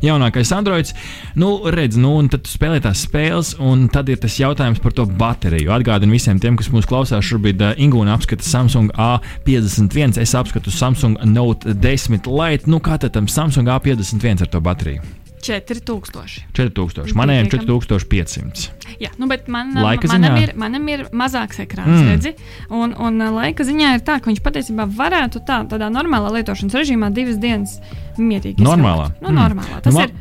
jaunākais 0.02 0.52
Android. 0.56 0.92
Nu, 1.38 1.52
redz, 1.70 1.98
nu, 2.00 2.14
un 2.22 2.28
tad 2.32 2.44
tu 2.46 2.50
spēlē 2.54 2.80
tās 2.84 3.02
spēles, 3.06 3.54
un 3.62 3.88
tad 3.92 4.08
ir 4.12 4.20
tas 4.22 4.38
jautājums 4.40 4.80
par 4.82 4.94
to 4.96 5.06
bateriju. 5.06 5.72
Atgādinu 5.74 6.14
visiem 6.16 6.38
tiem, 6.42 6.56
kas 6.60 6.70
mūs 6.74 6.86
klausās, 6.90 7.26
šobrīd 7.26 7.62
uh, 7.62 7.74
Ingūna 7.82 8.14
apskata 8.16 8.46
Samsung 8.46 8.92
A51, 8.94 10.18
es 10.22 10.34
apskatu 10.38 10.70
Samsung 10.74 11.18
Note 11.28 11.74
10 11.74 12.26
Lite. 12.30 12.70
Nu, 12.70 12.78
kā 12.80 12.98
tad 13.02 13.14
tam 13.16 13.28
Samsung 13.28 13.68
A51 13.68 14.46
ar 14.46 14.52
to 14.52 14.60
bateriju? 14.62 15.02
4000. 15.42 16.44
4000, 16.54 17.16
manējiem 17.18 17.48
Pietiekami. 17.50 17.80
4500. 17.98 18.68
Jā, 19.02 19.10
nu, 19.18 19.26
bet 19.26 19.48
man, 19.50 19.72
Laika 19.74 20.06
manam, 20.06 20.36
ziņā? 20.36 20.44
ir, 20.44 20.52
manam 20.60 20.86
ir 20.92 21.02
mazāks 21.10 21.58
ekrāns, 21.64 21.98
Mm. 21.98 22.10
redzi, 22.12 22.32
un, 22.70 22.94
un 22.94 23.18
laika 23.34 23.66
ziņā 23.66 23.96
ir 23.96 24.04
tā, 24.06 24.20
ka 24.22 24.30
viņš 24.30 24.38
patiesībā 24.44 24.86
varētu 24.86 25.42
tā, 25.42 25.64
tādā 25.66 25.90
normālā 25.90 26.30
lietošanas 26.38 26.78
režīmā 26.78 27.10
divas 27.10 27.40
dienas 27.42 27.80
mierīgi 28.18 28.56
Normālā? 28.64 29.06
izvilkt. 29.08 29.22
Nu, 29.22 29.28
Mm. 29.28 29.38
normālā. 29.38 29.80
Tas 29.82 29.94
Nu, 29.94 30.00
nu, 30.00 30.06
man- 30.06 30.08
ir 30.08 30.14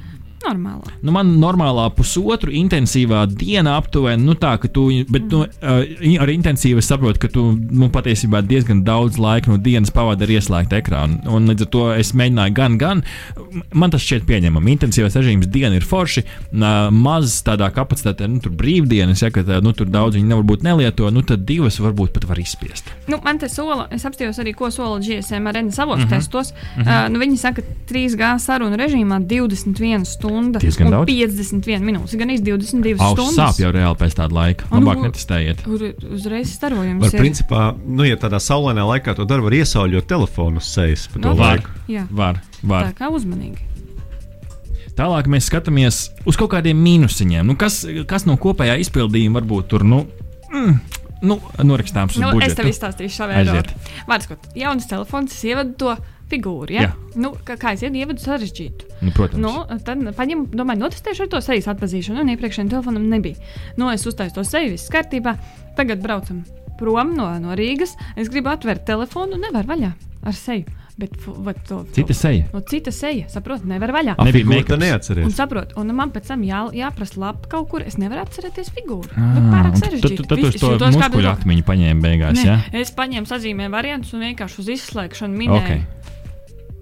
normālā. 0.45 0.93
Nu, 1.01 1.13
man 1.15 1.34
normālā 1.41 1.88
pusotru 1.95 2.54
intensīvā 2.56 3.23
diena 3.30 3.75
aptuveni, 3.80 4.23
nu 4.25 4.36
tā, 4.39 4.54
ka 4.62 4.69
tu, 4.71 4.88
bet 5.12 5.27
nu, 5.32 5.43
uh, 5.45 6.19
ar 6.23 6.32
intensīvu 6.34 6.82
es 6.82 6.89
saprotu, 6.91 7.21
ka 7.23 7.32
tu 7.32 7.45
nu, 7.56 7.89
patiesībā 7.93 8.43
diezgan 8.45 8.84
daudz 8.88 9.19
laika 9.21 9.51
no 9.51 9.60
dienas 9.62 9.93
pavadi 9.93 10.27
ar 10.27 10.34
ieslēgtu 10.38 10.77
ekrānu. 10.80 11.21
Un 11.32 11.49
līdz 11.51 11.67
ar 11.67 11.71
to 11.75 11.86
es 11.95 12.13
mēģināju 12.17 12.56
gan, 12.58 12.77
gan, 12.82 13.04
man 13.73 13.93
tas 13.93 14.06
šķiet 14.06 14.27
pieņemami. 14.30 14.75
Intensīvais 14.75 15.17
režīms 15.19 15.49
diena 15.51 15.80
ir 15.80 15.88
forši, 15.88 16.25
uh, 16.25 16.89
maz 16.93 17.39
tādā 17.47 17.69
kapacitātē, 17.73 18.30
nu, 18.32 18.41
tur 18.43 18.56
brīvdienas, 18.58 19.25
ja, 19.25 19.32
ka 19.34 19.45
nu, 19.63 19.75
tur 19.77 19.91
daudz 19.91 20.19
viņi 20.19 20.32
nevar 20.32 20.47
būt 20.54 20.65
nelieto, 20.67 21.10
nu 21.13 21.25
tad 21.27 21.45
divas 21.49 21.80
varbūt 21.82 22.15
pat 22.15 22.27
var 22.30 22.41
izspiest. 22.41 22.91
Nu, 23.12 23.21
man 23.25 23.41
te 23.41 23.49
sola, 23.51 23.88
es 23.93 24.06
apstājos 24.08 24.39
arī, 24.41 24.56
ko 24.58 24.71
sola 24.73 24.99
GSM 25.01 25.49
ar 25.49 25.60
savos 25.71 25.99
mm. 25.99 26.06
-hmm. 26.06 26.10
testos. 26.10 26.54
Mm 26.54 26.84
-hmm. 26.84 27.06
uh, 27.06 27.10
nu, 27.13 27.19
viņi 27.19 27.38
saka, 27.38 27.62
3G 27.89 28.38
sarunu 28.39 28.77
režīmā 28.77 29.19
21 29.27 30.06
stunda 30.32 30.60
Diezgan 30.63 30.88
un 30.88 30.94
daudz. 30.96 31.12
51 31.12 31.84
minūtes, 31.86 32.15
gan 32.17 32.32
22 32.32 32.96
Auss 33.00 33.13
stundas. 33.17 33.36
sāp 33.38 33.60
jau 33.62 33.72
reāli 33.76 33.98
pēc 34.00 34.15
tāda 34.17 34.34
laika. 34.38 34.65
Un, 34.72 34.84
Labāk 34.84 35.02
nu, 35.02 35.10
netestējiet. 35.10 35.63
Tur 35.65 35.84
uzreiz 36.15 36.54
starojums. 36.56 37.04
Var, 37.04 37.13
ir. 37.13 37.20
principā, 37.26 37.63
nu, 37.86 38.04
ja 38.08 38.15
tādā 38.22 38.39
saulainā 38.39 38.86
laikā 38.88 39.15
to 39.17 39.26
dara, 39.28 39.44
var 39.44 39.52
iesauļot 39.60 40.08
telefonu 40.08 40.58
uz 40.63 40.70
sejas 40.72 41.08
pa 41.12 41.20
to 41.20 41.28
Nu, 41.28 41.36
var. 41.36 41.60
laiku. 41.60 41.70
Jā, 41.91 42.08
Var, 42.12 42.39
var. 42.63 42.89
tā 42.91 42.98
kā 43.04 43.12
uzmanīgi. 43.12 43.67
Tālāk 44.98 45.28
mēs 45.32 45.48
skatāmies 45.50 46.02
uz 46.28 46.38
kaut 46.38 46.52
kādiem 46.52 46.78
mīnusiņiem. 46.84 47.46
Nu, 47.48 47.56
kas, 47.60 47.82
kas 48.10 48.26
no 48.28 48.36
kopējā 48.41 48.76
izpildījuma 48.84 49.39
varbūt 49.39 49.70
tur 49.72 49.86
nu, 49.88 50.02
mm, 50.52 50.74
nu, 51.24 51.38
norakstāms 51.63 52.17
uz 52.17 52.22
Nu, 52.22 52.34
budžetu? 52.36 52.52
es 52.52 52.58
tev 52.60 52.70
izstāstīšu 52.70 53.24
Aiziet. 53.30 53.72
veidu. 53.72 54.04
Vārds, 54.10 54.28
jauns 54.60 54.88
telefons, 54.91 55.32
es 55.38 55.44
ievedu 55.48 55.78
to 55.80 55.96
figūru. 56.32 56.72
Ja? 56.74 56.88
Jā. 56.88 56.91
Nu, 57.20 57.34
kā, 57.46 57.58
kā 57.60 57.74
es 57.76 57.84
ievedu 57.84 58.24
sarežģītu. 58.24 58.89
Nu, 59.04 59.12
protams. 59.15 59.41
Nu, 59.44 59.80
tad 59.86 60.02
paņemu, 60.17 60.48
domāju, 60.56 60.84
notestēšu 60.86 61.28
ar 61.28 61.32
to 61.36 61.41
sejas 61.46 61.67
atpazīšanu. 61.74 62.24
Un 62.24 62.34
iepriekšējiem 62.36 62.72
telefonam 62.72 63.08
nebija. 63.12 63.36
Nu, 63.78 63.91
es 63.94 64.06
uztaisu 64.08 64.39
to 64.39 64.48
seju, 64.48 64.74
viss 64.78 64.89
kārtībā. 64.94 65.36
Tagad 65.78 66.02
braucam 66.04 66.44
prom 66.80 67.12
no, 67.17 67.28
no 67.44 67.54
Rīgas. 67.58 67.98
Es 68.17 68.30
gribu 68.34 68.50
atvērt 68.56 68.86
telefonu, 68.88 69.38
nevar 69.38 69.67
vaļā 69.70 69.91
ar 70.26 70.34
seju. 70.38 70.78
Bet, 71.02 71.13
vai 71.26 71.54
to, 71.65 71.80
Cita 71.96 72.13
seja. 72.13 72.44
No 72.54 72.60
cita 72.67 72.91
seja, 72.94 73.24
saprotu, 73.32 73.65
nevar 73.65 73.89
vaļā. 73.96 74.13
Nebija 74.20 74.44
Figūru 74.44 74.52
make-ups. 74.52 74.67
tu 74.67 74.74
Un 74.76 74.82
neatceries. 74.84 75.34
saprotu, 75.38 75.78
un 75.82 75.94
man 75.98 76.12
pēc 76.13 76.28
tam 76.30 76.44
jā, 76.46 76.60
jāprasa 76.78 77.17
lapa 77.17 77.48
kaut 77.50 77.70
kur. 77.72 77.82
Es 77.88 77.96
nevaru 77.98 78.22
atcerēties 78.22 78.70
figūru. 78.76 79.10
Ah, 79.15 79.32
Bet 79.34 79.48
pārāk 79.54 79.80
sarežģīti. 79.82 80.17
tu- 80.20 80.28
Tad 80.30 80.44
uz 80.46 80.60
to 80.60 80.91
muskuļu 80.91 81.32
atmiņu 81.32 81.65
paņēmi 81.65 82.02
beigās. 82.06 82.38
Nē, 82.38 82.46
Ja? 82.46 82.60
es 82.84 82.91
paņēmu 82.91 83.26
sazīmēju 83.26 83.72
variantus 83.74 84.13
un 84.13 84.20
vienkārši 84.28 84.60
uz 84.60 84.70
izslēgšanu 84.76 85.41
minēju. 85.41 85.63
Okay. 85.63 85.82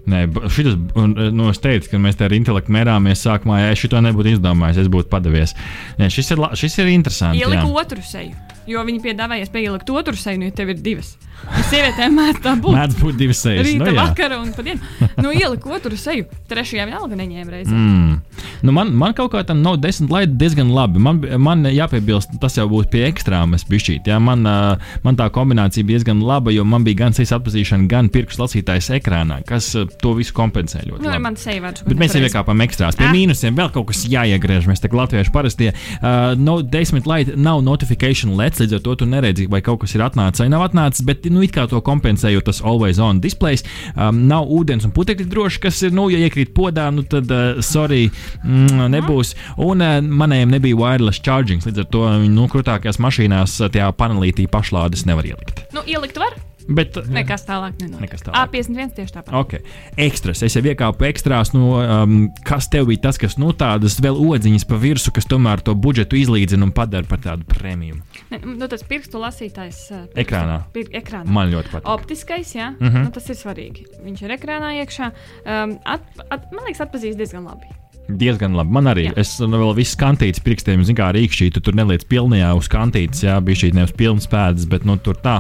Nē, 0.10 0.24
šitas, 0.50 0.76
un, 1.00 1.16
nu, 1.36 1.50
es 1.54 1.62
teicu, 1.62 1.92
ka 1.92 2.02
mēs 2.02 2.18
te 2.20 2.28
ar 2.28 2.36
intelektu 2.36 2.74
mērāmies 2.74 3.24
sākumā. 3.26 3.62
Ja 3.64 3.74
es 3.76 3.82
šo 3.84 4.02
nebūtu 4.04 4.36
izdomājis, 4.36 4.84
es 4.84 4.92
būtu 4.92 5.12
padavies. 5.12 5.56
Nē, 6.00 6.10
šis 6.14 6.34
ir, 6.36 6.44
šis 6.60 6.80
ir 6.82 6.92
interesants. 6.96 7.40
Ieliku 7.40 7.68
jā. 7.70 7.74
otru 7.84 8.06
seju, 8.06 8.36
jo 8.70 8.86
viņi 8.88 9.04
piedāvāja 9.06 9.50
ielikt 9.62 9.94
otru 9.94 10.18
seju, 10.18 10.42
nu, 10.42 10.50
ja 10.50 10.56
tev 10.56 10.74
ir 10.74 10.82
divas. 10.84 11.16
Un 11.50 11.64
sievietēm 11.70 12.14
mēdz 12.14 12.42
tā 12.46 12.54
būt. 12.62 12.76
Mēdz 12.78 12.98
būt 13.00 13.18
divas 13.20 13.40
sejas. 13.42 13.66
Rīta, 13.66 13.80
nu, 13.82 13.90
nu, 13.90 13.96
jā. 13.96 14.04
vakara 14.10 14.38
un 14.42 14.52
padienu. 14.54 14.80
Nu, 15.20 15.32
ieliku 15.34 15.72
otru 15.76 15.98
seju. 15.98 16.28
Trešajā 16.50 16.86
vienalga 16.90 17.18
neņēma 17.20 17.52
reizi. 17.56 17.74
Mm. 17.74 18.20
Nu 18.62 18.74
man, 18.76 18.92
man 19.00 19.14
kaut 19.18 19.32
kā 19.34 19.42
tam 19.48 19.62
no 19.64 19.74
desmit 19.80 20.12
laidi 20.14 20.36
diezgan 20.40 20.70
labi. 20.76 21.00
Man, 21.04 21.22
man 21.42 21.64
jāpiebilst, 21.66 22.36
tas 22.44 22.58
jau 22.60 22.68
būtu 22.72 22.92
pie 22.94 23.06
ekstrēmas 23.10 23.66
bišķīt. 23.70 24.08
Jā. 24.12 24.20
Man, 24.24 24.44
man 24.46 25.20
tā 25.20 25.30
kombinācija 25.34 25.86
bija 25.88 26.00
diezgan 26.00 26.22
laba, 26.28 26.52
jo 26.54 26.66
man 26.68 26.84
bija 26.88 27.02
gan 27.06 27.16
sejas 27.18 27.34
atpazīšana, 27.40 27.88
gan 27.92 28.12
pirkstu 28.14 28.44
lasītājs 28.46 28.92
ekrānā, 29.00 29.40
kas 29.48 29.72
to 30.04 30.14
visu 30.20 30.36
kompensē 30.38 30.84
ļoti 30.86 31.02
Nu, 31.06 31.10
labi. 31.12 31.24
man 31.24 31.40
seja 31.40 31.64
vārds. 31.64 31.86
Bet 31.88 32.00
mēs 32.02 32.16
jau 32.18 32.24
iekāpām 32.28 32.64
ekstrās. 32.68 32.98
Pie 33.00 33.08
Ah. 33.08 33.14
mīnusiem 33.16 33.56
vēl 33.58 33.72
kaut 33.74 33.88
kas 33.94 34.04
jāiegriež. 34.12 34.68
Mēs 34.70 34.84
kā 34.84 34.92
latvieši 35.02 35.32
parasti 35.34 35.72
uh, 35.72 36.36
no 36.40 36.60
desmit 36.62 37.08
laidi 37.10 37.36
nav 37.40 37.62
notifikation 37.66 38.36
lets, 38.40 38.60
līdz 38.60 38.80
ar 38.80 38.84
to 38.86 38.96
tu 39.04 39.08
neredzi, 39.10 39.48
vai 39.50 39.62
kaut 39.66 39.82
kas 39.86 39.96
ir 39.96 40.04
atnācis 40.06 40.44
vai 40.44 40.50
nav 40.52 40.68
atnācis. 40.68 41.06
Bet, 41.08 41.29
nu, 41.34 41.44
it 41.46 41.54
kā 41.56 41.66
to 41.70 41.82
kompensē, 41.86 42.34
jo 42.34 42.44
tas 42.46 42.62
always 42.66 43.00
on 43.04 43.22
displays. 43.24 43.66
Um, 43.96 44.26
nav 44.30 44.50
ūdens 44.54 44.88
un 44.88 44.94
putekļi 44.96 45.30
droši, 45.30 45.64
kas 45.68 45.82
ir, 45.86 45.96
nu, 45.96 46.10
ja 46.14 46.22
iekrīt 46.26 46.54
podā, 46.58 46.90
nu, 46.94 47.06
tad, 47.08 47.32
uh, 47.32 47.62
sorry, 47.66 48.08
mm, 48.44 48.90
nebūs. 48.96 49.36
Un 49.66 49.86
uh, 49.86 49.98
manējiem 50.04 50.58
nebija 50.58 50.80
wireless 50.80 51.24
charging, 51.26 51.64
līdz 51.66 51.86
ar 51.86 51.90
to, 51.94 52.06
nu, 52.28 52.50
krūtākajās 52.52 53.02
mašīnās 53.04 53.60
uh, 53.64 53.72
tajā 53.74 53.92
panelītī 54.00 54.50
pašlādes 54.52 55.08
nevar 55.10 55.28
ielikt. 55.30 55.66
Nu, 55.76 55.86
ielikt 55.88 56.20
var, 56.22 56.38
Bet, 56.70 56.98
Nekas 57.10 57.46
tālāk 57.48 57.74
nenotiek. 57.82 58.02
Nekas 58.06 58.22
tālāk. 58.22 58.36
A51 58.52 58.92
tieši 58.96 59.14
tāpat. 59.16 59.34
Ok, 59.40 59.56
ekstras. 59.98 60.44
Es 60.46 60.54
jau 60.56 60.62
iekāpu 60.64 61.08
ekstrās, 61.08 61.50
no, 61.56 61.80
um, 61.82 62.28
kas 62.46 62.68
tev 62.70 62.86
bija 62.92 63.02
tas, 63.08 63.18
kas 63.18 63.38
nu, 63.42 63.50
tādas 63.58 63.98
vēl 64.04 64.20
odziņas 64.30 64.68
pa 64.70 64.78
virsmu, 64.78 65.14
kas 65.16 65.26
tomēr 65.26 65.64
to 65.66 65.74
budžetu 65.76 66.16
izlīdzina 66.20 66.64
un 66.70 66.72
padara 66.72 67.08
par 67.10 67.18
tādu 67.26 67.44
prēmiju. 67.50 67.98
Ne, 68.30 68.40
nu, 68.46 68.68
tas 68.70 68.84
pirkstu 68.84 69.18
lasītājs 69.24 69.82
uh, 69.92 70.04
pirkstu- 70.06 70.22
Ekrānā. 70.26 70.60
Pir, 70.74 70.86
ekrānā. 71.02 71.26
Man 71.26 71.50
ļoti 71.52 71.74
patīk. 71.74 71.90
Optiskais, 71.90 72.54
jā, 72.56 72.70
Mhm. 72.72 72.86
mm 72.86 72.94
-hmm. 72.96 73.04
nu, 73.04 73.12
tas 73.12 73.30
ir 73.30 73.36
svarīgi. 73.36 73.86
Viņš 74.06 74.22
ir 74.24 74.38
ekrānā 74.38 74.70
iekšā. 74.86 75.12
Um, 75.46 75.78
at, 75.86 76.02
at, 76.30 76.52
man 76.52 76.66
liekas, 76.66 76.82
atpazīst 76.86 77.18
diezgan 77.18 77.44
labi. 77.46 77.66
Diezgan 78.10 78.56
labi. 78.58 78.74
Man 78.74 78.90
arī. 78.90 79.08
Jā. 79.10 79.14
Es 79.22 79.36
nu, 79.42 79.54
vēl 79.54 79.76
visu 79.78 79.98
kantītes 80.00 80.42
pirkstiem, 80.44 80.82
zinu, 80.88 80.98
kā 80.98 81.10
rīkšķī. 81.16 81.50
Tu 81.56 81.62
tur 81.64 81.76
neliec 81.78 82.06
pilnajā 82.10 82.50
uz 82.58 82.70
kantītes, 82.72 83.22
jā, 83.26 83.38
bija 83.46 83.62
šī 83.64 83.72
nevis 83.78 83.94
pilnas 83.98 84.26
pēdas, 84.30 84.66
bet 84.70 84.86
nu, 84.88 84.98
tur 85.04 85.20
tā. 85.22 85.40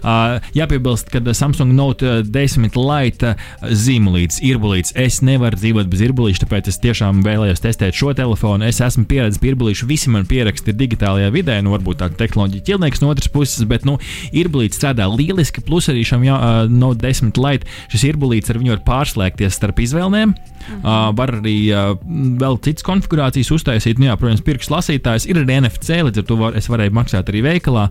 Uh, 0.00 0.38
jāpiebilst, 0.56 1.10
ka 1.12 1.20
Samsung 1.36 1.74
Note 1.76 2.22
10 2.24 2.78
Lite 2.80 3.34
zīmolīts, 3.60 4.40
irbulīts. 4.44 4.94
Es 4.96 5.20
nevaru 5.26 5.60
dzīvot 5.60 5.90
bez 5.92 6.04
irbulīša, 6.08 6.44
tāpēc 6.44 6.70
es 6.72 6.80
tiešām 6.84 7.20
vēlējos 7.26 7.64
testēt 7.64 7.98
šo 7.98 8.14
telefonu. 8.16 8.66
Es 8.68 8.80
esmu 8.84 9.06
pieredzējis 9.10 9.42
pie 9.42 9.52
irbulīša. 9.52 9.90
Visi 9.90 10.12
man 10.12 10.28
pieraksti 10.28 10.72
ir 10.72 10.80
digitālajā 10.80 11.30
vidē, 11.34 11.58
nu 11.64 11.74
varbūt 11.76 12.00
tā 12.02 12.10
tehnoloģija 12.24 12.66
ķilnieks 12.70 13.04
no 13.04 13.12
otras 13.12 13.32
puses, 13.32 13.66
bet 13.68 13.86
nu, 13.88 13.98
irbulīts 14.32 14.80
strādā 14.80 15.08
lieliski. 15.12 15.64
Plus 15.66 15.90
arī 15.92 16.06
šam 16.06 16.24
jā, 16.26 16.36
uh, 16.36 16.72
Note 16.72 17.02
10 17.04 17.36
Lite 17.40 17.68
šis 17.92 18.08
irbulīts 18.12 18.52
ar 18.52 18.60
viņu 18.62 18.76
var 18.76 18.84
pārslēgties 18.88 19.60
starp 19.60 19.84
izvēlēm. 19.84 20.36
Uh, 20.66 21.10
var 21.16 21.32
arī 21.38 21.56
uh, 21.70 21.94
vēl 22.40 22.58
citas 22.64 22.86
konfigurācijas 22.86 23.52
uztaisīt. 23.54 24.00
Nu, 24.00 24.08
jā, 24.10 24.16
protams, 24.20 24.42
pirksts 24.46 24.72
lasītājs 24.72 25.28
ir 25.30 25.40
arī 25.42 25.60
NFC, 25.60 26.00
līdz 26.06 26.22
ar 26.22 26.26
to 26.28 26.38
var, 26.40 26.58
es 26.58 26.68
varēju 26.70 26.94
maksāt 26.96 27.30
arī 27.32 27.42
veikalā. 27.46 27.86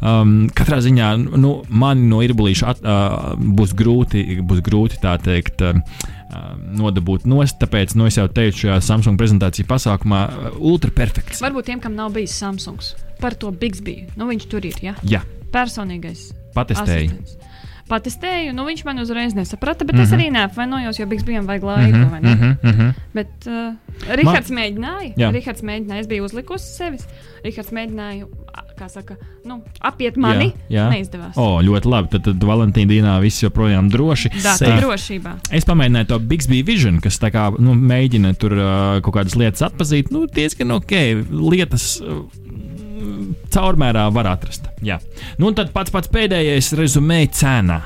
Um, 0.00 0.36
katrā 0.56 0.80
ziņā 0.84 1.12
nu, 1.36 1.52
man 1.70 2.06
no 2.10 2.22
irbulīša 2.26 2.74
at, 2.74 2.84
uh, 2.84 3.32
būs, 3.38 3.74
grūti, 3.78 4.24
būs 4.46 4.62
grūti 4.66 5.00
tā 5.02 5.16
teikt. 5.22 5.64
Uh, 5.64 5.82
Nodabūt 6.76 7.24
nost, 7.30 7.54
tāpēc, 7.62 7.94
nu, 7.96 8.08
es 8.10 8.18
jau 8.18 8.26
teicu, 8.28 8.64
šajā 8.64 8.80
Samsung 8.84 9.16
prezentācijas 9.16 9.68
pasākumā, 9.70 10.24
ultra 10.58 10.90
perfekts. 10.92 11.40
Varbūt 11.40 11.70
tiem, 11.70 11.80
kam 11.80 11.94
nav 11.96 12.10
bijis 12.16 12.34
Samsungs, 12.36 12.90
par 13.22 13.38
to 13.38 13.52
Bixby. 13.54 14.02
Nu, 14.18 14.26
viņš 14.28 14.48
tur 14.50 14.66
ir. 14.66 14.76
Ja? 14.84 14.96
Jā, 15.06 15.22
Personīgais. 15.54 16.32
patestēju. 16.56 17.12
asistents. 17.14 17.38
Patestēju, 17.86 18.50
nu 18.56 18.64
viņš 18.66 18.80
man 18.84 18.98
uzreiz 18.98 19.34
nesaprata, 19.38 19.84
bet 19.86 19.94
Mhm. 19.94 20.02
mm 20.02 20.08
-hmm. 20.10 20.14
es 20.14 20.18
arī 20.18 20.30
neapvainojos, 20.32 20.98
jo 20.98 21.06
Bixbyam 21.06 21.46
vajag 21.46 21.62
laiku. 21.62 21.96
Mhm, 21.96 22.10
vai 22.10 22.20
ne? 22.20 22.34
mhm, 22.34 22.54
mhm. 22.62 22.90
Bet 23.14 23.46
uh, 23.46 23.74
Rihards 24.16 24.50
mēģināja. 24.50 25.12
Jā. 25.16 25.30
Rihards 25.32 25.62
mēģināja. 25.62 26.00
Es 26.00 26.06
biju 26.08 26.24
uzlikusi 26.24 26.64
sevis. 26.76 27.06
Rihards 27.44 27.70
mēģināja, 27.70 28.26
kā 28.78 28.88
saka, 28.90 29.14
nu, 29.44 29.62
apiet 29.80 30.16
mani. 30.16 30.52
Jā, 30.68 30.82
jā. 30.82 30.90
Neizdevās. 30.90 31.36
O, 31.36 31.60
ļoti 31.62 31.86
labi. 31.88 32.08
Tad, 32.10 32.24
tad 32.24 32.42
Valentīna 32.42 32.90
dienā 32.90 33.20
viss 33.22 33.42
joprojām 33.42 33.88
droši. 33.90 34.28
Tā 34.42 34.56
ir 34.66 34.82
drošībā. 34.82 35.32
Es 35.50 35.64
pamēģināju 35.64 36.06
to 36.06 36.18
Bixby 36.18 36.62
Vision, 36.62 37.00
kas 37.00 37.18
tā 37.18 37.30
kā, 37.30 37.50
nu, 37.58 37.74
mēģina 37.74 38.34
tur 38.36 38.52
uh, 38.52 39.00
kaut 39.00 39.14
kādas 39.14 39.36
lietas 39.36 39.62
atpazīt. 39.62 40.10
Nu, 40.10 40.26
diezgan 40.26 40.70
ok. 40.70 40.92
Lietas 41.30 42.00
uh, 42.02 42.24
caurmērā 43.52 44.06
var 44.14 44.30
atrast. 44.34 44.68
Jā. 44.84 44.98
Nu, 45.38 45.50
un 45.50 45.56
tad 45.58 45.72
pats 45.74 45.94
pats 45.94 46.10
pēdējais 46.12 46.72
rezumē 46.78 47.24
cena. 47.34 47.80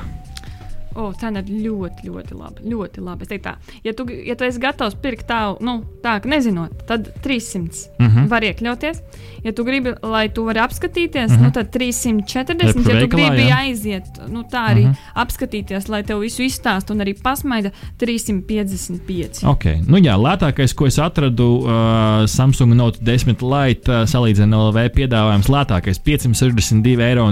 O, 0.95 1.13
cena 1.21 1.39
ir 1.39 1.45
ļoti, 1.45 2.03
ļoti 2.09 2.35
laba. 2.35 2.61
Ļoti 2.67 3.01
laba. 3.01 3.23
Es 3.23 3.29
teiktu, 3.29 3.49
tā, 3.49 3.55
ja 3.85 3.93
tu, 3.93 4.07
ja 4.27 4.35
tu 4.35 4.45
esi 4.45 4.59
gatavs 4.59 4.95
pirkt 5.03 5.27
tādu, 5.29 5.57
nu, 5.61 5.85
tā, 6.03 6.17
nezinot, 6.25 6.71
tad 6.87 7.13
300 7.23 7.61
Mhm. 7.99 8.07
uh 8.07 8.15
-huh. 8.17 8.29
var 8.29 8.43
iekļauties. 8.43 9.01
Ja 9.45 9.53
tu 9.53 9.65
gribi, 9.65 9.93
lai 10.03 10.29
tu 10.29 10.45
vari 10.45 10.59
apskatīties, 10.61 11.31
Mhm. 11.31 11.39
-huh. 11.41 11.43
nu, 11.43 11.51
tad 11.51 11.71
340. 11.71 12.67
Ja 12.67 12.73
tu 12.73 12.79
veikalā, 12.81 13.09
gribi 13.09 13.43
jā. 13.51 13.57
aiziet, 13.59 14.05
nu, 14.29 14.43
tā 14.43 14.67
arī 14.75 14.83
Mhm. 14.85 14.91
-huh. 14.91 15.23
apskatīties, 15.27 15.89
lai 15.89 16.03
tev 16.03 16.19
visu 16.21 16.43
izstāst 16.43 16.91
un 16.91 16.99
arī 16.99 17.15
pasmaida 17.23 17.71
355. 17.99 19.45
Okay. 19.45 19.81
Nu, 19.87 19.97
jā, 19.99 20.17
lētākais, 20.17 20.75
ko 20.75 20.87
es 20.87 20.99
atradu, 20.99 21.45
uh, 21.63 21.71
Samsung 22.27 22.75
Note 22.75 22.99
10 23.03 23.43
Lite 23.43 23.89
uh, 23.93 24.07
salīdzinājumā 24.07 24.71
LV 24.71 24.89
piedāvājums, 24.95 25.49
lētākais 25.49 25.99
562,21 26.01 27.01
eiro. 27.01 27.31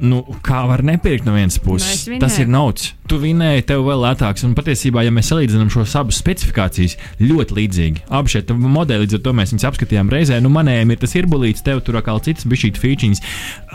Nu, 0.00 0.22
kā 0.46 0.60
var 0.68 0.82
nepirkt 0.86 1.24
no 1.26 1.32
vienas 1.34 1.58
Nu, 1.58 1.64
puses? 1.64 1.92
es 1.94 2.08
vinēju. 2.08 2.20
Tas 2.20 2.38
ir 2.38 2.46
nauds. 2.46 2.92
Tu 3.08 3.16
vinēji, 3.16 3.62
tev 3.70 3.86
vēl 3.86 4.02
lētāks. 4.04 4.42
Un 4.44 4.52
patiesībā, 4.52 5.00
ja 5.00 5.12
mēs 5.14 5.30
salīdzinām 5.30 5.70
šos 5.72 5.94
abus 5.96 6.18
specifikācijas, 6.20 6.98
ļoti 7.22 7.56
līdzīgi. 7.56 8.02
Abi 8.12 8.32
šie 8.34 8.42
modeļi, 8.52 9.06
līdz 9.06 9.16
ar 9.16 9.22
to 9.24 9.32
mēs 9.38 9.54
viņus 9.54 9.64
apskatījām 9.70 10.12
reizē. 10.12 10.40
Nu, 10.44 10.50
manējiem 10.52 10.92
ir 10.92 11.00
tas 11.00 11.16
ir 11.16 11.28
bulīts, 11.30 11.64
tev 11.64 11.80
tur 11.86 11.96
atkal 12.02 12.20
citas 12.26 12.44
bišķīt 12.48 12.76
features. 12.82 13.22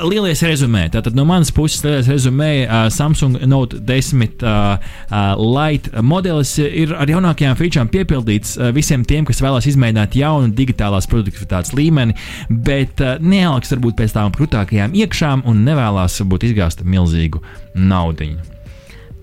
Lielais 0.06 0.44
rezumē. 0.46 0.86
Tātad 0.94 1.18
no 1.18 1.26
manas 1.26 1.50
puses 1.56 1.82
lielais 1.82 2.12
rezumē 2.14 2.52
uh, 2.68 2.86
Samsung 2.94 3.42
Note 3.50 3.82
10 3.82 4.46
uh, 4.46 4.78
uh, 4.78 5.34
Lite 5.42 6.06
modelis 6.06 6.54
ir 6.62 6.94
ar 6.94 7.10
jaunākajām 7.10 7.58
featurēm 7.58 7.90
piepildīts 7.90 8.54
uh, 8.60 8.70
visiem 8.76 9.02
tiem, 9.02 9.26
kas 9.26 9.42
vēlās 9.42 9.66
izmēģināt 9.74 10.22
jaunu 10.22 10.54
digitālās 10.54 11.10
produktivitātes 11.10 11.74
līmeni, 11.74 12.14
bet 12.54 13.02
uh, 13.02 13.18
nealks 13.18 13.74
varbūt 13.74 13.98
pēc 14.04 14.14
tām 14.14 14.34
krūtākajām 14.38 14.94
iekšām 14.94 15.48
un 15.50 15.66
nevēlas 15.66 16.22
varbūt 16.22 16.52
izgāzt 16.52 16.86
milzīgu 16.86 17.42
naudu. 17.74 18.36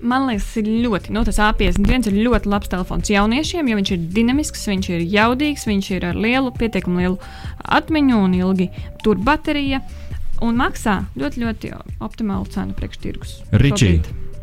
Man 0.01 0.25
liekas, 0.25 0.47
ir 0.57 0.69
ļoti, 0.85 1.13
nu, 1.13 1.21
tas 1.27 1.37
A51 1.41 2.09
ir 2.09 2.15
ļoti 2.25 2.49
labs 2.49 2.71
telefons 2.71 3.11
jauniešiem, 3.11 3.67
jo 3.69 3.77
viņš 3.77 3.91
ir 3.93 4.07
dinamisks, 4.15 4.63
viņš 4.71 4.89
ir 4.95 5.03
jaudīgs, 5.13 5.67
viņš 5.69 5.91
ir 5.97 6.07
ar 6.09 6.17
lielu, 6.17 6.53
pietiekami 6.57 7.03
lielu 7.03 7.19
atmiņu 7.79 8.23
un 8.25 8.33
ilgi 8.39 8.71
tur 9.05 9.21
baterija. 9.21 9.83
Un 10.41 10.57
maksā 10.57 11.03
ļoti, 11.21 11.43
ļoti 11.45 11.71
optimālu 12.01 12.49
cenu 12.49 12.73
priekš 12.73 13.01
tirgus. 13.03 13.37
Ričī. 13.53 13.99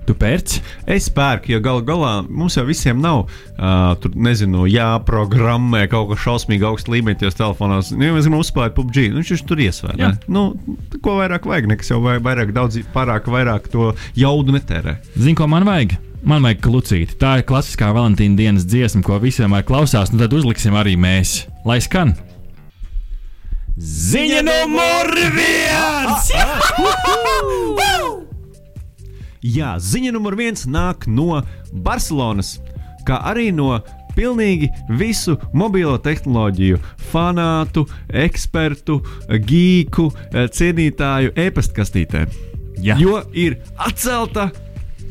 Tu 0.09 0.17
pērci? 0.19 0.63
Es 0.89 1.09
pērku, 1.15 1.53
jo 1.55 1.61
galu 1.65 1.85
galā 1.87 2.13
mums 2.25 2.57
jau 2.59 2.65
visiem 2.69 3.01
nav, 3.05 3.27
uh, 3.29 3.93
tur 4.03 4.17
nezinu, 4.17 4.65
jāprogrammē 4.71 5.85
kaut 5.93 6.11
kas 6.13 6.25
šausmīgi 6.25 6.67
augsts 6.69 6.91
līmenis 6.93 7.21
tajos 7.23 7.39
telefonos. 7.39 7.93
Nu, 7.95 8.11
mēs 8.17 8.27
gribam 8.27 8.43
uzspēlēt 8.43 8.77
PUBG, 8.79 9.01
nu, 9.13 9.23
viņš 9.23 9.45
tur 9.49 9.63
ne? 9.99 10.11
Nu, 10.33 10.45
ko 11.05 11.19
vairāk 11.21 11.49
vajag, 11.49 11.71
nekas 11.75 11.93
jau 11.93 12.01
vai- 12.05 12.19
vairāk, 12.25 12.53
daudz, 12.57 12.81
pārāk 12.95 13.29
vairāk 13.31 13.69
to 13.73 13.93
jaudu 14.19 14.57
netērē. 14.57 14.99
Zini, 15.17 15.37
ko 15.39 15.49
man 15.51 15.69
vajag? 15.69 15.99
Man 16.29 16.43
vajag 16.43 16.63
klucīt. 16.65 17.15
Tā 17.21 17.39
ir 17.39 17.47
klasiskā 17.47 17.93
Valentīna 17.95 18.37
dienas 18.39 18.67
dziesma, 18.67 19.05
ko 19.07 19.21
visiem 19.23 19.47
vienmēr 19.47 19.67
klausās. 19.69 20.11
Nu 20.13 20.19
tad 20.19 20.35
uzliksim 20.35 20.75
arī 20.75 20.97
mēs. 20.99 21.45
Lai 21.69 21.79
skan! 21.85 22.17
Ziņa 23.79 24.43
numur 24.43 25.15
viens! 25.37 26.33
Jā, 29.43 29.77
ziņa 29.79 30.13
numur 30.17 30.37
viens 30.39 30.67
nāk 30.67 31.07
no 31.07 31.43
Barcelonas, 31.73 32.57
kā 33.07 33.21
arī 33.31 33.51
no 33.55 33.79
pilnīgi 34.19 34.69
visu 34.99 35.37
mobilo 35.55 35.95
tehnoloģiju 36.03 36.81
fanātu, 37.13 37.87
ekspertu, 38.11 38.99
gīku, 39.29 40.11
eh, 40.33 40.49
cienītāju 40.49 41.35
e-pastkastītēm. 41.39 42.33
Jo 42.83 43.23
ir 43.35 43.59
atcelta 43.77 44.51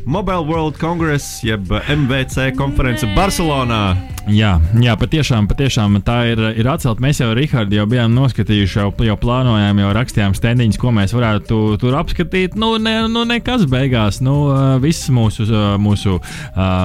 Mobile 0.08 0.46
World 0.48 0.78
Congress, 0.78 1.43
jeb 1.43 1.67
MVC 1.67 2.56
konference 2.56 3.04
Barcelonā. 3.12 3.98
Jā, 4.28 4.58
jā 4.84 4.91
patiešām, 5.00 5.46
patiešām 5.48 6.02
tā 6.04 6.17
ir, 6.34 6.39
ir 6.60 6.67
atcelta. 6.67 7.00
Mēs 7.04 7.22
jau 7.22 7.30
ar 7.32 7.39
Rahādu 7.39 7.78
jau 7.78 7.86
bijām 7.88 8.12
noskatījuši, 8.12 8.80
jau, 8.82 8.89
jau 9.08 9.15
plānojām, 9.20 9.80
jau 9.80 9.91
rakstījām 9.96 10.36
stendiņus, 10.36 10.80
ko 10.82 10.91
mēs 10.96 11.13
varētu 11.15 11.60
tur 11.80 11.96
apskatīt. 11.96 12.58
Nu, 12.60 12.74
ne, 12.82 12.96
nu 13.12 13.24
nekas 13.28 13.63
beigās. 13.72 14.20
Nu, 14.24 14.36
viss 14.84 15.08
mūsu, 15.13 15.48
mūsu, 15.80 16.17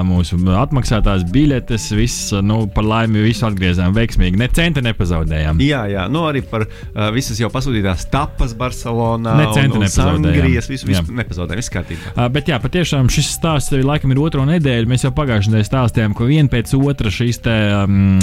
mūsu 0.06 0.38
atmaksātās 0.60 1.24
biļetes, 1.34 1.88
viss, 1.98 2.30
nu, 2.46 2.60
par 2.74 2.86
laimi, 2.86 3.24
visu 3.26 3.48
atgriezām 3.48 3.94
veiksmīgi. 3.96 4.38
Ne 4.38 4.46
centa 4.54 4.82
nepazaudējām. 4.86 5.62
Jā, 5.66 5.82
jā, 5.90 6.06
nu 6.10 6.22
arī 6.28 6.44
par 6.46 6.68
uh, 6.68 7.08
visas 7.14 7.42
jau 7.42 7.50
pasūtītās 7.54 8.06
tapas 8.12 8.54
Barcelonā. 8.58 9.34
Ne 9.40 9.50
un 9.50 9.82
nepazaudējām. 9.82 10.28
Sangrijas, 10.30 10.70
visu, 10.70 10.90
visu 10.92 11.18
nepazaudējām, 11.18 11.62
viss 11.64 11.74
kārtībā. 11.74 12.14
Uh, 12.14 12.30
bet 12.38 12.54
jā, 12.54 12.62
patiešām 12.62 13.10
šis 13.12 13.28
stāsts 13.36 13.72
jau 13.72 13.82
laikam 13.84 14.12
ir 14.14 14.20
otro 14.22 14.44
nedēļu. 14.48 14.88
Mēs 14.88 15.04
jau 15.04 15.12
pagājušajā 15.14 15.52
nedēļā 15.52 15.68
stāstījām, 15.68 16.14
ka 16.16 16.28
viena 16.28 16.48
pēc 16.52 16.72
otras 16.78 17.16
šīs 17.18 17.40
te, 17.44 17.56
um, 17.82 18.20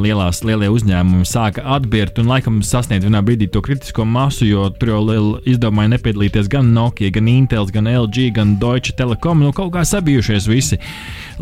lielās, 0.00 0.40
lielie 0.46 0.70
uzņēmumi 0.72 1.26
sāka 1.28 1.64
atbirt 1.76 2.18
un 2.22 2.30
laikam 2.32 2.60
sasniedz 2.64 3.04
vienā 3.04 3.20
brīdī 3.24 3.50
to 3.52 3.62
kritisko 3.64 4.06
masu, 4.08 4.46
jo 4.48 4.68
tur 4.78 4.94
jau 4.94 5.02
izdomāja 5.48 5.94
nepiedalīties 5.94 6.48
gan 6.52 6.72
Nokia, 6.76 7.12
gan 7.14 7.28
Intel, 7.30 7.68
gan 7.74 7.90
LG, 7.90 8.30
gan 8.38 8.56
Deutsche 8.62 8.96
Telekom. 8.96 9.44
Nu, 9.44 9.52
kaut 9.56 9.74
kā 9.74 9.84
sabijušies 9.88 10.48
visi. 10.48 10.80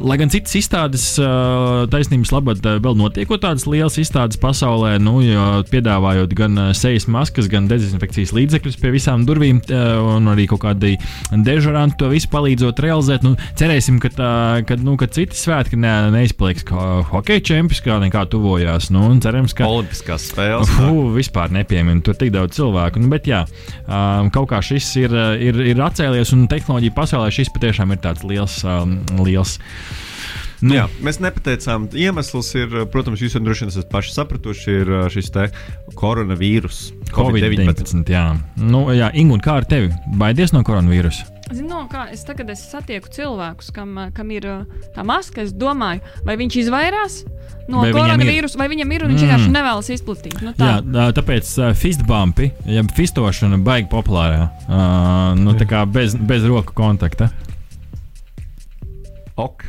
Lai 0.01 0.17
gan 0.19 0.33
citas 0.33 0.55
izstādes, 0.57 1.07
uh, 1.21 1.85
taisnības 1.93 2.33
labad, 2.33 2.63
uh, 2.65 2.79
vēl 2.83 2.97
notiekot 2.99 3.43
tādas 3.45 3.67
lielas 3.69 3.99
izstādes 4.01 4.41
pasaulē, 4.41 4.97
nu, 5.03 5.19
jo 5.27 5.47
piedāvājot 5.69 6.33
gan 6.39 6.59
uh, 6.59 6.71
sejas 6.77 7.07
maskas, 7.13 7.51
gan 7.53 7.69
dezinfekcijas 7.71 8.33
līdzekļus 8.37 8.81
pie 8.81 8.95
visām 8.95 9.27
durvīm, 9.29 9.61
un 9.69 10.31
arī 10.33 10.47
kaut 10.51 10.63
kādi 10.65 10.97
dežuranti 11.45 11.99
to 12.01 12.09
visu 12.13 12.31
palīdzot 12.33 12.72
realizēt. 12.81 13.25
Nu, 13.27 13.35
cerēsim, 13.59 13.99
ka, 14.03 14.11
tā, 14.15 14.31
ka, 14.69 14.77
nu, 14.81 14.97
ka 15.01 15.09
citi 15.13 15.37
svētki 15.39 15.79
ne, 15.81 15.93
neizpaliks 16.15 16.67
kā, 16.69 16.87
hokeja 17.11 17.45
čempions 17.53 17.83
kā 17.85 17.99
nekā 18.03 18.25
tuvojās. 18.33 18.91
Nu, 18.95 19.05
un 19.13 19.21
cerams, 19.25 19.57
ka 19.59 19.69
Olimpiskās 19.69 20.31
spēles. 20.33 20.73
Fū, 20.79 21.09
vispār 21.17 21.53
nepieminu, 21.55 22.05
tur 22.07 22.19
tik 22.19 22.33
daudz 22.35 22.57
cilvēku. 22.59 23.03
Nu, 23.03 23.11
bet 23.13 23.29
jā, 23.31 23.45
um, 23.87 24.33
kaut 24.35 24.51
kā 24.53 24.63
šis 24.65 24.89
ir, 25.03 25.17
ir, 25.43 25.61
ir 25.75 25.85
atcēlies, 25.85 26.33
un 26.37 26.49
tehnoloģija 26.53 26.97
pasaulē 26.97 27.33
šis 27.35 27.53
patiešām 27.53 27.95
ir 27.97 28.03
tāds 28.05 28.25
liels. 28.27 28.63
Um, 28.65 29.01
liels 29.23 29.59
Nu, 30.63 30.77
jā, 30.77 30.85
mēs 31.03 31.19
nepateicām, 31.19 31.89
iemesls 31.99 32.53
ir, 32.55 32.75
protams, 32.95 33.23
jūs 33.23 33.35
jau 33.35 33.43
droši 33.43 33.65
vien 33.65 33.73
esat 33.73 33.89
paši 33.91 34.15
sapratuši, 34.15 34.77
ir 34.85 34.93
uh, 34.95 35.05
šis 35.11 35.33
te 35.35 35.49
koronavīrus. 35.99 36.85
Covid-19. 37.11 38.07
Jā, 38.13 38.29
nu, 38.63 38.87
jā 38.95 39.11
Ingu, 39.19 39.41
kā 39.43 39.59
ar 39.59 39.67
tevi? 39.69 39.91
Baidies 40.23 40.55
no 40.55 40.63
koronavīrusa? 40.67 41.32
Zinu, 41.51 41.69
no, 41.69 41.81
kā 41.91 42.07
es 42.15 42.23
tagad 42.25 42.49
es 42.55 42.63
satieku 42.71 43.11
cilvēkus, 43.13 43.73
kam, 43.75 43.97
uh, 43.99 44.11
kam 44.15 44.31
ir 44.33 44.47
uh, 44.49 44.63
tā 44.95 45.03
maska. 45.05 45.43
Es 45.43 45.51
domāju, 45.53 46.01
vai 46.25 46.37
viņš 46.41 46.57
izvairās 46.63 47.17
no 47.69 47.83
koronavīrusa, 47.93 48.57
vai 48.61 48.69
viņam 48.73 48.93
ir 48.95 49.05
un 49.05 49.13
viņš 49.13 49.21
Mm. 49.23 49.27
vienkārši 49.29 49.53
nevēlas 49.53 49.91
izplatīt. 49.95 50.39
Nu, 50.43 50.53
tā. 50.57 50.71
Jā, 50.71 50.79
tā- 50.83 51.09
tāpēc 51.19 51.51
uh, 51.61 51.73
fistbumpi, 51.77 52.53
ja 52.67 52.83
fistošana 52.97 53.59
baigi 53.65 53.91
populārā. 53.93 54.47
Uh, 54.69 55.35
nu, 55.43 55.53
tā 55.59 55.67
kā 55.69 55.83
bez, 55.87 56.15
bez 56.17 56.45
roku 56.49 56.73
kontakta. 56.79 57.29
Ok. 59.37 59.63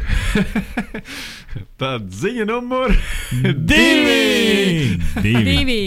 Tad 1.80 2.08
ziņa 2.12 2.46
numur 2.50 2.92
Divi! 3.32 4.98
Divi! 5.22 5.44
Divi. 5.46 5.84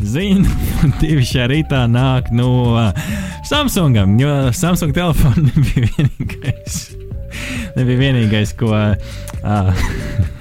Zinu, 0.00 0.48
divi 1.02 1.24
šajā 1.26 1.48
rītā 1.52 1.84
nāk 1.90 2.32
no 2.34 2.48
uh, 2.72 2.90
Samsungam, 3.48 4.16
jo 4.20 4.34
Samsung 4.56 4.94
telefons 4.96 5.40
nebija 5.48 5.90
vienīgais. 5.98 6.82
Nebija 7.76 8.04
vienīgais, 8.06 8.56
ko. 8.58 8.72
Uh, 8.72 9.84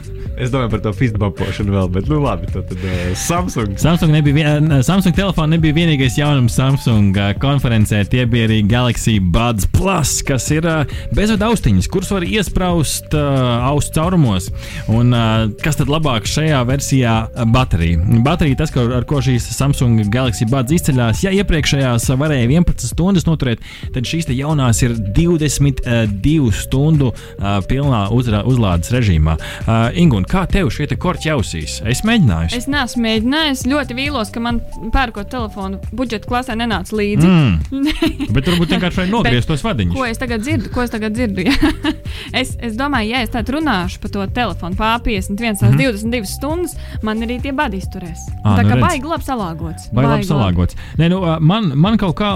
Es 0.42 0.50
domāju 0.50 0.72
par 0.74 0.82
to 0.82 0.92
fistbumpošanu 0.98 1.74
vēl, 1.76 1.90
bet 1.94 2.08
nu 2.10 2.18
labi, 2.24 2.48
tad, 2.50 2.72
uh, 2.74 3.02
Samsung. 3.20 3.76
Samsung, 3.78 4.10
nebija, 4.16 4.34
vien, 4.34 4.72
Samsung 4.82 5.14
telefons 5.14 5.52
nebija 5.54 5.76
vienīgais 5.78 6.16
jaunums 6.18 6.56
Samsung 6.58 7.14
uh, 7.14 7.30
konferencē. 7.42 8.00
Tie 8.10 8.26
bija 8.30 8.48
arī 8.48 8.62
Galaxy 8.66 9.20
Buds 9.22 9.68
Plus, 9.70 10.16
kas 10.26 10.48
ir 10.56 10.66
uh, 10.66 10.96
bezvadu 11.14 11.46
austiņas, 11.52 11.90
kuras 11.94 12.10
var 12.16 12.26
iesprāst 12.26 13.14
uh, 13.14 13.68
austu 13.70 14.00
caurumos. 14.00 14.50
Un 14.90 15.14
uh, 15.14 15.46
kas 15.62 15.78
tad 15.78 15.92
labāk 15.94 16.26
šajā 16.30 16.64
versijā? 16.72 17.14
Baterija. 17.54 18.02
Baterija 18.26 18.64
tas, 18.64 18.74
ar 18.82 19.06
ko 19.06 19.22
šīs 19.22 19.46
Samsung 19.54 20.02
Galaxy 20.10 20.50
Buds 20.50 20.74
izceļas. 20.74 21.22
Ja 21.28 21.36
iepriekšējās 21.38 22.10
varēja 22.18 22.50
11 22.50 22.90
stundas 22.90 23.30
noturēt, 23.30 23.62
tad 23.94 24.10
šīs 24.10 24.32
jaunās 24.34 24.82
ir 24.82 24.98
22 24.98 26.50
stundu 26.64 27.14
uh, 27.14 27.62
pilnā 27.70 28.08
uzlādes 28.10 28.90
režīmā. 28.98 29.38
Uh, 29.68 29.90
Ingun, 30.02 30.26
kā 30.32 30.46
tev 30.50 30.70
šie 30.74 30.88
te 30.92 30.96
korķi 31.00 31.32
ausīs? 31.34 31.80
Es 31.88 32.02
mēģināju. 32.08 32.52
Es 32.58 32.68
neesmu 32.72 33.04
mēģinājis. 33.06 33.66
Ļoti 33.72 33.98
vīlos, 33.98 34.32
ka 34.34 34.40
man 34.44 34.62
pērkot 34.94 35.30
telefonu 35.32 35.80
budžeta 35.92 36.30
klasē 36.30 36.56
nenāca 36.60 36.96
līdzi. 36.96 37.28
Mm. 37.28 37.90
Bet 38.36 38.48
varbūt 38.48 38.72
vienkārši 38.76 39.08
nogriezt 39.12 39.50
tos 39.52 39.64
vadiņus. 39.66 39.96
Ko 39.98 40.06
es 40.08 40.22
tagad 40.22 40.44
dzirdu? 40.46 40.72
Ko 40.74 40.86
es 40.86 40.94
tagad 40.94 41.16
dzirdu? 41.18 41.46
Jā. 41.48 41.56
es, 42.42 42.56
es 42.64 42.76
domāju, 42.80 43.12
ja 43.14 43.22
es 43.26 43.32
tādu 43.34 43.58
runāšu 43.58 44.02
par 44.04 44.14
to 44.16 44.26
telefonu 44.36 44.80
pār 44.80 45.00
51, 45.06 45.60
tās 45.62 45.70
Mhm. 45.72 45.80
22 45.80 46.28
stundas, 46.28 46.74
man 47.06 47.22
arī 47.24 47.38
tie 47.42 47.54
badi 47.56 47.80
izturēs. 47.82 48.20
Ā, 48.44 48.58
Tā 48.58 48.64
nu 48.66 48.70
kā 48.72 48.76
redz. 48.76 48.84
baigi 48.84 49.08
labi 49.08 49.24
salāgots. 49.26 49.86
Vai 49.96 50.04
labi 50.06 50.26
salāgots? 50.28 50.76
Nē, 51.00 51.08
nu, 51.14 51.22
man, 51.48 51.72
man 51.80 51.96
kaut 52.02 52.16
kā, 52.20 52.32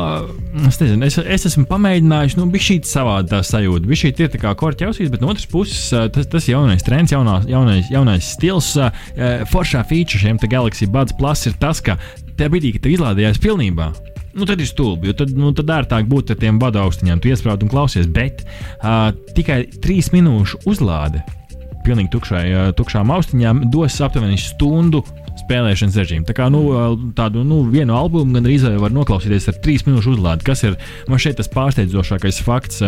es 0.69 0.79
nezinu, 0.79 1.03
es, 1.05 1.17
es 1.19 1.45
esmu 1.51 1.65
pamēģinājis, 1.69 2.38
nu, 2.39 2.45
bija 2.53 2.63
šī 2.69 2.77
savāda 2.88 3.41
sajūta. 3.45 3.84
Bija 3.89 4.01
šī 4.05 4.13
ir 4.23 4.31
tā 4.31 4.39
kā 4.41 4.53
korķausīs, 4.58 5.12
bet 5.12 5.21
no 5.23 5.34
otras 5.34 5.45
puses 5.51 5.81
tas, 6.15 6.29
tas 6.31 6.47
jaunais 6.47 6.86
trends, 6.88 7.12
jaunā, 7.12 7.41
jaunais, 7.51 7.74
jaunais 7.91 8.33
stils, 8.35 8.73
ā, 8.79 8.89
ā, 8.91 9.31
foršā 9.51 9.83
feature 9.89 10.21
šiem 10.21 10.41
Galaxy 10.41 10.88
Buds 10.91 11.15
Plus 11.17 11.45
ir 11.49 11.55
tas, 11.61 11.81
ka 11.83 11.97
tajā 12.35 12.51
brīdī, 12.51 12.75
kad 12.75 12.91
izlādējās 12.91 13.41
pilnībā. 13.43 13.91
Nu, 14.35 14.43
tad 14.43 14.59
ir 14.59 14.67
stulbi, 14.67 15.13
tad, 15.15 15.31
nu, 15.31 15.53
tad 15.55 15.69
ērtāk 15.71 16.09
būtu 16.11 16.35
ar 16.35 16.39
tiem 16.41 16.57
vadu 16.59 16.81
austiņiem, 16.83 17.21
tu 17.23 17.31
iesprādi 17.31 17.63
un 17.63 17.71
klausies. 17.71 18.09
Bet 18.11 18.43
uh, 18.43 19.13
tikai 19.38 19.61
trīs 19.79 20.11
minūšu 20.11 20.65
uzlāde 20.67 21.23
pilnīgi 21.85 22.11
tukšai, 22.15 22.45
ā, 22.49 22.65
tukšām 22.75 23.13
austiņām 23.15 23.67
dos 23.71 23.95
aptuveni 24.03 24.39
stundu 24.41 25.03
spēlēšanas 25.45 25.99
režīmu. 26.01 26.25
Tā 26.27 26.36
kā 26.38 26.49
nu, 26.53 26.63
tādu 27.17 27.45
nu, 27.47 27.62
vienu 27.71 27.95
albumu 27.95 28.36
gan 28.36 28.47
arī 28.47 28.58
var 28.81 28.93
noklausīties 28.93 29.49
ar 29.51 29.60
trīs 29.63 29.86
minūšu 29.86 30.15
uzlādi, 30.15 30.45
kas 30.47 30.63
ir 30.65 30.77
man 31.12 31.21
šeit 31.21 31.38
tas 31.39 31.49
pārsteidzošākais 31.53 32.41
fakts 32.45 32.81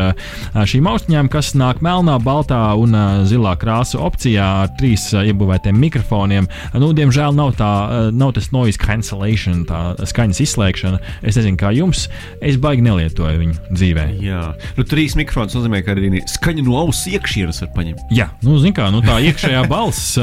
šīm 0.72 0.90
austiņām, 0.90 1.30
kas 1.32 1.54
nāk 1.58 1.84
melnā, 1.86 2.18
baltā 2.24 2.62
un 2.80 2.96
zilā 3.30 3.54
krāsa 3.60 4.00
opcijā 4.04 4.48
ar 4.64 4.74
trīs 4.80 5.10
iebūvētiem 5.14 5.78
mikrofoniem. 5.78 6.50
Nu, 6.78 6.92
diemžēl 6.98 7.36
nav, 7.38 7.54
tā, 7.60 7.72
nav 8.16 8.34
tas 8.38 8.50
noise 8.56 8.82
cancellation, 8.82 9.64
tā 9.70 9.82
skaņas 10.08 10.42
izslēgšana. 10.48 11.02
Es 11.22 11.38
nezinu, 11.40 11.60
kā 11.60 11.74
jums, 11.76 12.08
es 12.42 12.60
baigi 12.62 12.86
nelietoju 12.88 13.44
viņu 13.44 13.72
dzīvē. 13.76 14.08
Jā, 14.24 14.44
nu, 14.80 14.88
trīs 14.88 15.18
mikrofons 15.20 15.58
nozīmē, 15.58 15.84
ka 15.86 15.96
arī 15.96 16.24
skaņa 16.32 16.66
no 16.66 16.78
auss 16.82 17.08
iekšienes 17.12 17.64
var 17.66 17.74
paņemt. 17.78 18.14
Jā, 18.18 18.32
nu, 18.46 18.58
zin 18.64 18.76
kā, 18.78 18.90
nu, 18.94 19.04
tā 19.06 19.20
iekšējā 19.30 19.66
balss 19.74 20.18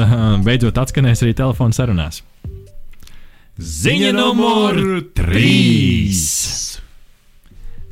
beidzot 0.45 0.83
atskanēs 0.85 1.25
arī 1.25 1.35
telefona 1.37 1.75
sarunās. 1.75 2.24
Ziņa 3.55 4.09
numur 4.11 4.75
3. 5.15 6.04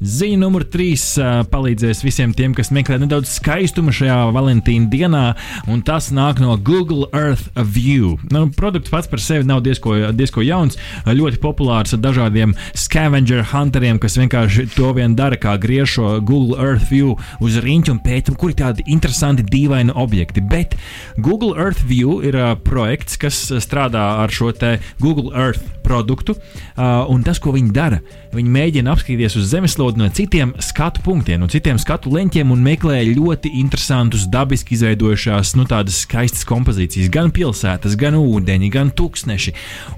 Ziņa 0.01 0.39
numur 0.41 0.65
3 0.67 1.45
palīdzēs 1.51 2.01
visiem 2.03 2.33
tiem, 2.35 2.55
kas 2.57 2.71
meklē 2.73 2.97
nedaudz 2.99 3.29
skaistuma 3.37 3.93
šajā 3.93 4.17
Valentīna 4.35 4.89
dienā, 4.91 5.21
un 5.69 5.83
tas 5.85 6.09
nāk 6.15 6.41
no 6.43 6.55
Google 6.57 7.07
Earth 7.15 7.51
View. 7.55 8.17
Nu, 8.33 8.47
produkts 8.57 8.91
pats 8.91 9.07
par 9.11 9.21
sevi 9.23 9.47
nav 9.47 9.61
diezko, 9.63 9.95
diezko 10.17 10.43
jauns, 10.43 10.79
ļoti 11.07 11.39
populārs 11.43 11.95
ar 11.95 12.01
dažādiem 12.03 12.55
scavenger 12.75 13.45
hunteriem, 13.53 14.01
kas 14.01 14.17
vienkārši 14.19 14.67
to 14.73 14.91
vien 14.97 15.15
dara, 15.15 15.39
kā 15.39 15.55
griež 15.61 15.95
šo 15.95 16.17
Google 16.25 16.57
Earth 16.59 16.89
View 16.91 17.15
uz 17.43 17.59
riņķa 17.63 17.93
un 17.93 18.01
pēta, 18.03 18.35
kur 18.35 18.51
ir 18.51 18.59
tādi 18.59 18.87
interesanti, 18.91 19.45
dīvaini 19.45 19.95
objekti. 19.95 20.43
Bet 20.43 20.75
Google 21.15 21.53
Earth 21.55 21.85
View 21.87 22.19
ir 22.25 22.39
uh, 22.39 22.53
projekts, 22.59 23.19
kas 23.21 23.39
strādā 23.63 24.03
ar 24.23 24.33
šo 24.33 24.51
te 24.57 24.75
Google 24.99 25.31
Earth 25.31 25.63
produktu, 25.83 26.35
uh, 26.37 27.03
un 27.11 27.23
tas, 27.25 27.39
ko 27.43 27.53
viņi 27.55 27.73
dara, 27.75 27.99
viņi 28.33 28.53
mēģina 28.53 28.93
apskatīties 28.93 29.37
uz 29.39 29.49
zemeslodi 29.51 30.01
no 30.01 30.09
citiem 30.13 30.53
skatu 30.63 31.03
punktiem, 31.05 31.41
no 31.41 31.49
citiem 31.51 31.79
skatu 31.81 32.13
leņķiem 32.13 32.53
un 32.53 32.63
meklē 32.65 33.01
ļoti 33.11 33.53
interesantus, 33.59 34.25
dabiski 34.31 34.77
izveidojušās, 34.77 35.53
nu, 35.59 35.67
tādas 35.69 36.03
skaistas 36.05 36.47
kompozīcijas, 36.49 37.11
gan 37.13 37.31
pilsētas, 37.35 37.97
gan 37.99 38.17
ūdeņi, 38.19 38.71
gan 38.73 38.91
tūkstneši. 38.95 39.53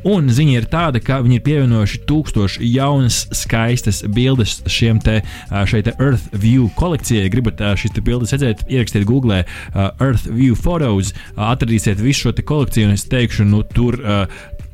Un 0.09 0.29
ziņa 0.33 0.57
ir 0.59 0.69
tāda, 0.71 1.01
ka 1.03 1.21
viņi 1.23 1.39
ir 1.39 1.45
pievienojuši 1.45 2.01
tūkstoši 2.09 2.71
jaunas, 2.73 3.21
skaistas 3.35 4.03
bildes 4.15 4.59
šiem 4.71 4.99
te, 5.03 5.19
ā, 5.49 5.63
šai 5.69 5.83
te 5.87 5.95
Earth 5.99 6.33
View 6.33 6.69
kolekcijai. 6.79 7.29
Gribat 7.33 7.61
ā, 7.63 7.73
šīs 7.79 7.95
bildes 8.05 8.35
redzēt, 8.35 8.65
ierakstiet 8.71 9.07
Google 9.07 9.43
uh, 9.43 9.89
Earth 10.03 10.29
View 10.29 10.57
Photos, 10.59 11.13
atradīsiet 11.35 12.01
visu 12.03 12.29
šo 12.29 12.35
kolekciju, 12.45 12.89
un 12.89 12.97
es 12.97 13.05
teikšu, 13.11 13.47
nu, 13.49 13.63
tur 13.75 13.99
uh, 14.01 14.25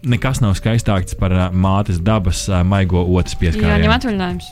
nekas 0.04 0.42
nav 0.42 0.56
skaistāks 0.60 1.16
par 1.20 1.36
ā, 1.36 1.52
mātes 1.54 2.02
dabas 2.02 2.48
ā, 2.50 2.64
maigo 2.68 3.04
otras 3.06 3.36
Jā, 3.36 3.40
ņem 3.40 3.46
pieskārienu. 3.46 3.94
atvaļinājums. 3.98 4.52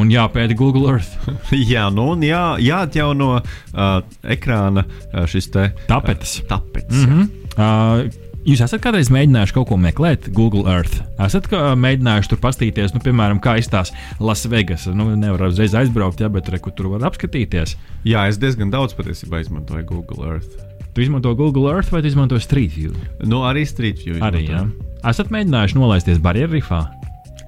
Un 0.00 0.08
jāpēta 0.08 0.56
Google 0.56 0.88
Earth. 0.94 1.28
Jā, 1.72 1.90
nu, 1.92 2.12
un 2.14 2.24
jā, 2.24 2.56
jāatjauno 2.64 3.30
uh, 3.36 3.94
ekrāna 4.24 4.86
uh, 4.88 5.26
šis 5.28 5.50
te 5.52 5.68
Tapetes. 5.88 6.38
Uh, 6.40 6.48
tapets. 6.48 6.96
Mm 6.96 7.12
-hmm. 7.12 7.28
uh, 7.58 8.22
Jūs 8.42 8.58
esat 8.64 8.80
kādreiz 8.82 9.06
mēģinājuši 9.14 9.54
kaut 9.54 9.68
ko 9.68 9.76
meklēt 9.78 10.24
Google 10.34 10.64
Earth? 10.66 10.96
Esat 11.22 11.46
kā, 11.46 11.60
mēģinājuši 11.78 12.30
tur 12.32 12.40
paskatīties, 12.42 12.90
nu, 12.90 12.98
piemēram, 13.04 13.38
kā 13.38 13.54
izstāsta 13.60 13.94
Lasvegas. 14.18 14.88
Nu, 14.90 15.12
nevar 15.14 15.44
uzreiz 15.46 15.76
aizbraukt, 15.78 16.18
ja, 16.24 16.30
bet 16.32 16.50
re, 16.50 16.58
kur 16.58 16.74
tur 16.74 16.88
var 16.96 17.06
apskatīties. 17.12 17.76
Jā, 18.02 18.26
es 18.26 18.40
diezgan 18.42 18.74
daudz 18.74 18.96
patiesībā 18.98 19.44
izmantoju 19.44 19.86
Google 19.86 20.26
Earth. 20.26 20.58
Tu 20.92 21.06
izmanto 21.06 21.34
Google 21.34 21.70
Earth 21.72 21.92
vai 21.92 22.02
izmanto 22.04 22.40
Street 22.40 22.72
View? 22.76 22.92
Nu, 23.24 23.42
arī 23.48 23.64
Street 23.64 24.02
View. 24.04 24.18
Arī, 24.20 24.44
jā. 24.50 24.66
Esat 25.08 25.32
mēģinājuši 25.32 25.78
nolaisties 25.80 26.20
barjeru 26.22 26.58
rifā? 26.58 26.82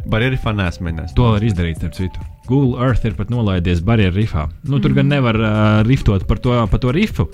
Barjeri 0.09 0.41
fan 0.41 0.57
nesmu 0.61 0.89
mēģinājis. 0.89 1.17
To 1.19 1.35
var 1.37 1.45
izdarīt, 1.45 1.77
starp 1.81 1.97
citu. 1.97 2.25
Google 2.45 2.77
Earth 2.85 3.07
ir 3.09 3.15
pat 3.17 3.31
nolaidies 3.33 3.81
barjeru 3.85 4.19
rifā. 4.19 4.49
Nu, 4.69 4.77
tur 4.85 4.93
gan 4.97 5.09
nevar 5.09 5.39
uh, 5.41 5.53
riftot 5.87 6.27
par 6.29 6.41
to, 6.45 6.53
par 6.69 6.81
to 6.83 6.93
rifu. 6.93 7.25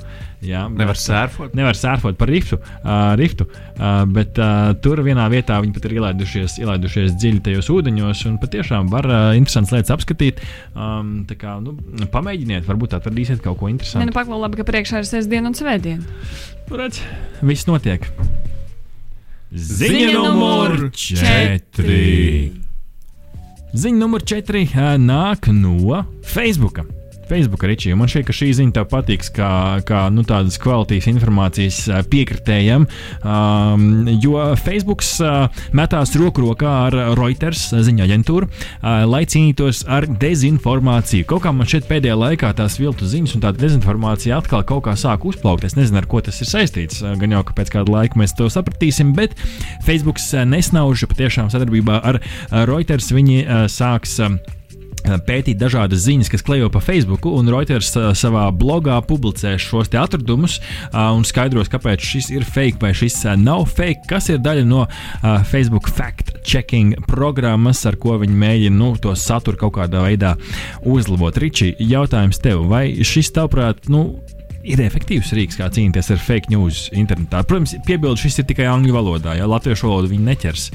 Jā, 0.41 0.63
Nevar 0.73 0.97
sērfot. 0.97 1.53
Nevar 1.59 1.77
sērfot 1.77 2.17
par 2.17 2.31
riftu, 2.33 2.57
uh, 2.81 3.11
riftu 3.19 3.45
uh, 3.45 4.07
bet 4.09 4.39
uh, 4.41 4.71
tur 4.81 5.03
vienā 5.05 5.27
vietā 5.33 5.59
viņi 5.61 5.75
pat 5.75 5.89
ir 5.89 5.97
ielaidušies, 5.99 6.55
ielaidušies 6.63 7.17
dziļi 7.19 7.43
tajos 7.49 7.69
ūdeņos 7.75 8.23
un 8.31 8.39
patiešām 8.41 8.89
var 8.93 9.09
uh, 9.11 9.19
interesantas 9.37 9.75
lietas 9.75 9.93
apskatīt. 9.99 10.41
Um, 10.73 11.27
tā 11.29 11.37
kā, 11.43 11.59
nu, 11.61 11.75
pamēģiniet, 12.15 12.65
varbūt 12.71 12.97
atradīsiet 13.01 13.43
kaut 13.45 13.59
ko 13.61 13.69
Nē, 13.69 13.75
nu, 13.75 13.77
interesantu. 13.77 14.17
paklau 14.17 14.41
labi, 14.41 14.63
ka 14.63 14.69
priekšā 14.71 15.03
ir 15.03 15.11
sestdiena 15.11 15.53
un 15.53 15.59
svētdiena. 15.59 16.07
Nu, 16.71 16.81
redz, 16.81 17.03
viss 17.45 17.69
notiek. 17.69 18.09
Ziņa 19.51 20.15
numur 20.15 20.89
četri. 20.95 22.60
Ziņa 23.71 24.01
numur 24.03 24.25
4 24.27 24.99
nāk 24.99 25.47
no 25.55 26.03
Facebook. 26.27 27.00
Facebook, 27.31 27.63
Ričī. 27.63 27.93
Man 27.95 28.11
šķiet, 28.11 28.25
ka 28.27 28.35
šī 28.35 28.49
ziņa 28.59 28.75
tev 28.75 28.87
patiks 28.91 29.31
kā, 29.35 29.51
kā 29.87 30.03
nu, 30.11 30.25
tādas 30.27 30.59
kvalitātes 30.59 31.07
informācijas 31.13 31.79
uh, 31.87 32.01
piekritējam, 32.11 32.87
um, 33.23 33.85
jo 34.19 34.43
Facebook 34.59 35.05
uh, 35.23 35.47
metās 35.77 36.17
roku 36.19 36.43
rokā 36.43 36.73
ar 36.89 36.97
Reuters 37.19 37.69
ziņā 37.71 38.09
aģentūru, 38.09 38.51
uh, 38.51 39.05
lai 39.07 39.23
cīnītos 39.31 39.85
ar 39.87 40.09
dezinformāciju. 40.11 41.29
Kaut 41.31 41.45
kā 41.47 41.55
man 41.55 41.71
šķiet 41.71 41.89
pēdējā 41.91 42.19
laikā 42.19 42.53
tās 42.59 42.81
viltu 42.83 43.07
ziņas 43.09 43.39
un 43.39 43.47
tā 43.47 43.55
dezinformācija 43.55 44.41
atkal 44.41 44.67
kaut 44.67 44.89
kā 44.89 44.97
sāk 44.99 45.27
uzplaukt. 45.31 45.69
Es 45.69 45.79
nezinu, 45.79 46.03
ar 46.03 46.11
ko 46.11 46.23
tas 46.27 46.43
ir 46.43 46.51
saistīts. 46.51 47.05
Gan 47.21 47.39
jau, 47.39 47.45
ka 47.47 47.57
pēc 47.61 47.75
kāda 47.77 47.95
laika 47.95 48.19
mēs 48.19 48.35
to 48.39 48.51
sapratīsim, 48.51 49.15
bet 49.15 49.39
Facebook 49.87 50.19
nesnauž 50.21 51.07
patiešām 51.11 51.53
sadarbībā 51.53 52.03
ar 52.11 52.21
Reuters. 52.67 53.13
Viņi 53.15 53.45
sāks 53.71 54.19
pētīt 55.27 55.59
dažādas 55.61 56.05
ziņas, 56.05 56.31
kas 56.33 56.45
klejo 56.47 56.71
pa 56.73 56.83
Facebook, 56.85 57.27
un 57.27 57.49
Reuters 57.51 57.93
savā 58.19 58.47
blogā 58.55 58.99
publicē 59.07 59.57
šos 59.61 59.93
atradumus 59.97 60.59
un 60.93 61.25
skaidros, 61.29 61.71
kāpēc 61.73 62.05
šis 62.05 62.31
ir 62.35 62.47
fake 62.47 62.81
vai 62.83 62.93
šis 62.97 63.19
nav 63.41 63.67
fake, 63.71 64.07
kas 64.11 64.31
ir 64.33 64.41
daļa 64.45 64.67
no 64.69 64.87
Facebook 65.51 65.89
fact-checking 65.91 66.99
programmas, 67.09 67.85
ar 67.89 67.99
ko 68.01 68.19
viņi 68.21 68.37
mēģina 68.45 68.77
nu, 68.77 68.93
to 69.01 69.15
saturu 69.19 69.61
kaut 69.61 69.77
kādā 69.79 70.05
veidā 70.05 70.37
uzlabot. 70.87 71.37
Ričī, 71.41 71.73
jautājums 71.79 72.41
tev, 72.43 72.67
vai 72.71 72.89
šis 73.07 73.33
tavuprāt, 73.37 73.89
nu, 73.93 74.21
ir 74.67 74.83
efektīvs 74.85 75.33
rīks, 75.37 75.59
kā 75.61 75.71
cīnīties 75.73 76.13
ar 76.15 76.21
fake 76.23 76.53
news 76.53 76.89
internetā. 76.97 77.43
Protams, 77.49 77.77
piebildu, 77.87 78.21
šis 78.21 78.43
ir 78.43 78.49
tikai 78.51 78.69
angļu 78.71 78.97
valodā, 78.97 79.37
ja 79.39 79.49
latviešu 79.49 79.89
valodu 79.89 80.13
viņi 80.13 80.27
neķers, 80.27 80.67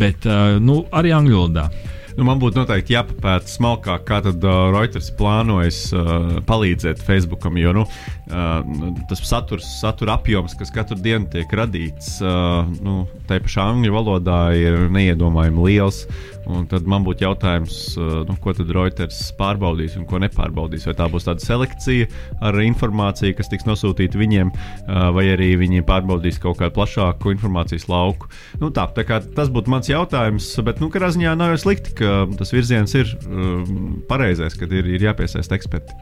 bet 0.00 0.26
uh, 0.26 0.56
nu, 0.62 0.82
arī 0.96 1.14
angļu 1.16 1.38
valodā. 1.38 1.68
Nu, 2.16 2.24
man 2.24 2.38
būtu 2.40 2.62
noteikti 2.62 2.94
jāpapēta 2.94 3.50
smalkāk, 3.50 4.06
kā 4.08 4.22
tad 4.24 4.44
uh, 4.44 4.70
Reuters 4.72 5.10
plānojas 5.18 5.80
uh, 5.92 6.38
palīdzēt 6.48 7.02
Facebookam, 7.04 7.58
jo 7.60 7.74
nu, 7.76 7.84
tas 8.26 9.20
saturs, 9.22 9.66
satura 9.80 10.16
apjoms, 10.18 10.56
kas 10.58 10.72
katru 10.74 10.98
dienu 10.98 11.28
tiek 11.30 11.50
radīts, 11.54 12.16
uh, 12.24 12.66
nu, 12.82 13.04
tā 13.28 13.38
pašā 13.42 13.68
angļu 13.70 13.92
valodā 13.94 14.40
ir 14.58 14.88
neiedomājami 14.90 15.68
liels. 15.68 16.06
Un 16.46 16.62
tad 16.70 16.86
man 16.86 17.02
būtu 17.06 17.24
jautājums, 17.24 17.76
uh, 17.98 18.20
nu, 18.26 18.36
ko 18.42 18.54
tad 18.54 18.70
Reuters 18.74 19.18
pārbaudīs 19.38 19.96
un 19.98 20.06
ko 20.06 20.20
nepārbaudīs. 20.22 20.86
Vai 20.86 20.94
tā 20.98 21.08
būs 21.10 21.26
tāda 21.26 21.42
selekcija 21.42 22.06
ar 22.46 22.58
informāciju, 22.62 23.34
kas 23.38 23.50
tiks 23.50 23.66
nosūtīta 23.66 24.18
viņiem, 24.18 24.52
uh, 24.54 25.08
vai 25.14 25.28
arī 25.34 25.52
viņi 25.62 25.86
pārbaudīs 25.86 26.38
kaut 26.42 26.60
kādu 26.60 26.74
plašāku 26.78 27.34
informācijas 27.34 27.88
lauku. 27.90 28.30
Nu, 28.62 28.70
tā, 28.74 28.88
tā 28.94 29.06
tas 29.06 29.50
būtu 29.54 29.74
mans 29.74 29.90
jautājums, 29.90 30.52
bet 30.66 30.82
nu, 30.82 30.90
katrā 30.90 31.10
ziņā 31.14 31.34
nav 31.38 31.54
jau 31.54 31.64
slikti, 31.66 31.94
ka 32.02 32.22
tas 32.38 32.54
virziens 32.54 32.94
ir 32.98 33.10
uh, 33.26 33.66
pareizais, 34.10 34.58
kad 34.58 34.70
ir, 34.74 34.86
ir 34.98 35.10
jāpiesaista 35.10 35.58
eksperti. 35.58 35.98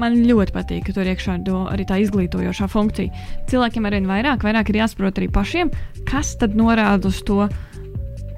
Man 0.00 0.16
ļoti 0.24 0.54
patīk, 0.54 0.86
ka 0.86 0.94
tur 0.96 1.08
iekšā 1.10 1.34
ir 1.42 1.56
arī 1.74 1.84
tā 1.88 1.98
izglītojošā 2.00 2.70
funkcija. 2.72 3.24
Cilvēkiem 3.50 3.88
arvien 3.88 4.08
vairāk, 4.08 4.46
vairāk 4.46 4.72
ir 4.72 4.80
jāsaprot 4.80 5.20
arī 5.20 5.28
pašiem, 5.32 5.72
kas 6.08 6.32
tad 6.40 6.56
norāda 6.56 7.10
uz 7.12 7.20
to, 7.28 7.44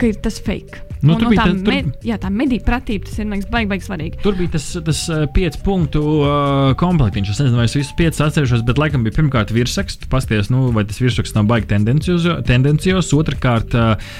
ka 0.00 0.10
ir 0.10 0.18
tas 0.24 0.40
fake. 0.42 0.91
Nu, 1.02 1.16
un, 1.16 1.24
un 1.26 1.34
tā, 1.34 1.48
tas, 1.48 1.62
tur... 1.66 1.74
med, 1.74 1.88
jā, 2.06 2.16
tā 2.22 2.28
mediju 2.30 2.62
pratība, 2.62 3.08
tas 3.08 3.18
ir 3.18 3.26
liekas, 3.26 3.48
baigi, 3.50 3.68
baigi 3.72 3.86
svarīgi. 3.88 4.20
Tur 4.22 4.36
bija 4.38 4.52
tas, 4.54 4.66
tas 4.86 5.00
uh, 5.10 5.24
piecu 5.34 5.58
punktu 5.66 6.02
uh, 6.22 6.74
komplektiņš. 6.78 7.32
Es 7.32 7.40
nezinu, 7.42 7.58
vai 7.58 7.66
es 7.66 7.74
visus 7.74 7.94
piecus 7.98 8.22
atceršos, 8.22 8.62
bet 8.68 8.78
laikam 8.78 9.02
bija 9.02 9.16
pirmkārt 9.16 9.50
virsraksts. 9.54 10.06
Pasties, 10.12 10.50
nu, 10.54 10.68
vai 10.76 10.84
tas 10.86 11.00
virsraksts 11.02 11.34
nav 11.34 11.48
baigi 11.50 11.66
tendencios. 11.72 13.10
Otrakārt, 13.18 13.74
uh, 13.74 14.12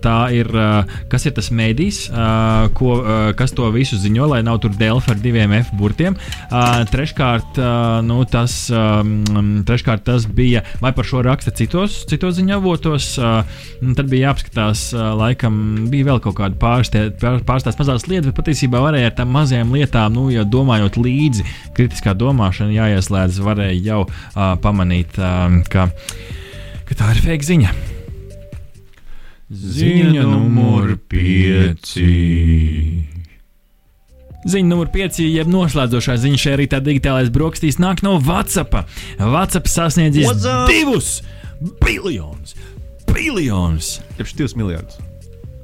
tā 0.00 0.16
ir, 0.32 0.48
uh, 0.56 0.96
kas 1.12 1.28
ir 1.28 1.34
tas 1.36 1.50
medijs, 1.52 2.06
uh, 2.08 2.70
ko, 2.76 2.94
uh, 3.02 3.18
kas 3.36 3.52
to 3.56 3.68
visu 3.74 4.00
ziņo, 4.00 4.30
lai 4.32 4.40
nav 4.46 4.62
tur 4.64 4.72
Delfa 4.80 5.12
ar 5.12 5.20
diviem 5.20 5.52
F 5.60 5.74
burtiem. 5.76 6.16
Uh, 6.48 6.80
treškārt, 6.88 7.60
uh, 7.60 8.00
nu, 8.06 8.22
tas, 8.24 8.56
um, 8.72 9.60
treškārt, 9.68 10.06
tas 10.08 10.24
bija, 10.24 10.64
vai 10.80 10.94
par 10.96 11.08
šo 11.08 11.20
raksta 11.26 11.52
citos, 11.52 12.00
citos 12.08 12.38
ziņavotos. 12.40 13.12
Uh, 13.20 13.60
tad 13.98 14.08
bija 14.08 14.30
jāapskatās, 14.30 14.88
uh, 14.96 15.12
laikam, 15.20 15.60
bija 15.92 16.08
vēl 16.12 16.24
kaut 16.24 16.29
kaut 16.36 16.56
kādu 16.58 17.42
pārstāst 17.46 17.80
mazās 17.80 18.06
lietas, 18.08 18.30
bet 18.30 18.38
patiesībā 18.40 18.80
varēja 18.82 19.10
ar 19.10 19.16
tām 19.20 19.32
mazajām 19.34 19.72
lietām, 19.76 20.16
nu, 20.16 20.28
jau 20.34 20.46
domājot 20.48 20.98
līdzi, 21.00 21.46
kritiskā 21.76 22.14
domāšana 22.18 22.74
jāieslēdz, 22.74 23.40
varēja 23.44 23.78
jau 23.84 24.02
uh, 24.06 24.52
pamanīt, 24.62 25.18
uh, 25.20 25.60
ka, 25.70 25.88
ka 26.88 26.98
tā 26.98 27.14
ir 27.14 27.24
fake 27.26 27.48
ziņa. 27.50 27.74
Ziņa 29.50 30.22
numur 30.30 30.94
5. 31.10 31.96
Ziņa 34.46 34.70
numur 34.70 34.88
5, 34.94 35.18
jeb 35.26 35.50
noslēdzošā 35.50 36.16
ziņa 36.22 36.38
šajā 36.44 36.60
rītā 36.62 36.80
digitālais 36.86 37.32
brokastīs 37.34 37.80
nāk 37.82 38.04
no 38.06 38.14
WhatsApp. 38.22 38.86
WhatsApp 39.18 39.68
sasniedzis 39.68 40.46
divus 40.70 41.12
biljonus. 41.82 42.54
Biljonus! 43.10 43.98
Jeb 44.16 44.30
2 44.38 44.56
miljardus 44.56 45.09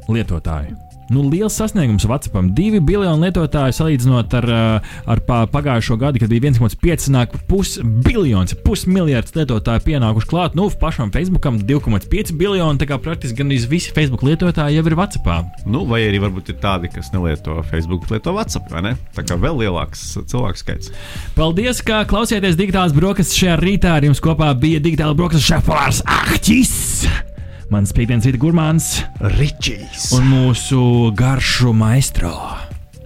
lietotāju. 0.08 0.86
Nu, 1.08 1.22
liels 1.30 1.54
sasniegums 1.54 2.04
WhatsAppam. 2.06 2.48
Divi 2.54 2.80
biljoni 2.82 3.28
lietotāju 3.28 3.74
salīdzinot 3.76 4.32
ar, 4.40 4.46
eh, 4.50 4.94
ar 5.06 5.20
pagājušo 5.52 5.96
gadu, 6.00 6.18
kad 6.18 6.28
bija 6.28 6.40
1,5 6.40 7.06
nāk 7.14 7.36
pusbiljons, 7.46 8.56
pusmiljards 8.64 9.36
lietotāju 9.36 9.84
pienākuši 9.86 10.26
klāt. 10.26 10.56
Nu, 10.58 10.66
pašam 10.70 11.12
Facebookam 11.14 11.60
2,5 11.60 12.32
biljoni, 12.32 12.78
tā 12.78 12.88
kā 12.90 12.98
praktiski 12.98 13.38
gan 13.38 13.48
visi 13.48 13.92
Facebook 13.94 14.22
lietotāji 14.26 14.80
jau 14.80 14.86
ir 14.86 14.98
WhatsAppā. 14.98 15.44
Nu, 15.66 15.84
vai 15.86 16.02
arī 16.08 16.18
varbūt 16.26 16.50
ir 16.50 16.58
tādi, 16.62 16.90
kas 16.92 17.12
nelieto 17.14 17.62
Facebook, 17.70 18.10
lieto 18.10 18.34
WhatsApp, 18.34 18.70
vai 18.70 18.82
ne? 18.82 18.96
Tā 19.14 19.22
kā 19.22 19.38
vēl 19.38 19.62
lielāks 19.62 20.18
cilvēku 20.26 20.58
skaits. 20.58 20.90
Paldies, 21.36 21.84
ka 21.86 22.02
klausieties 22.04 22.58
digitālās 22.58 22.96
brokastis 22.96 23.38
šajā 23.38 23.60
rītā. 23.62 23.94
Ar 23.96 24.02
jums 24.02 24.20
kopā 24.20 24.50
bija 24.58 24.82
digitāla 24.82 25.14
brokastis 25.14 25.46
šefpavārs 25.46 26.02
Ahtis! 26.02 27.35
mans 27.72 27.92
piekdienas 27.94 28.26
rīta 28.28 28.40
gurmāns 28.42 28.88
Ričijs 29.36 30.10
un 30.16 30.28
mūsu 30.30 30.80
garšu 31.16 31.72
maistro 31.76 32.34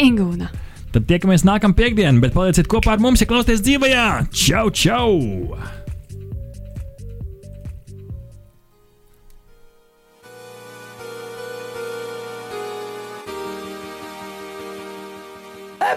Ingūna. 0.01 0.49
Tad 0.91 1.05
tiekamies 1.07 1.45
nākamā 1.47 1.77
piekdiena, 1.79 2.19
bet 2.23 2.35
palieciet 2.35 2.67
kopā 2.71 2.97
ar 2.97 3.03
mums, 3.03 3.23
ja 3.23 3.29
klausāties 3.31 3.63
dzīvajā! 3.63 4.07
Čau, 4.35 4.67
čau! 4.75 5.13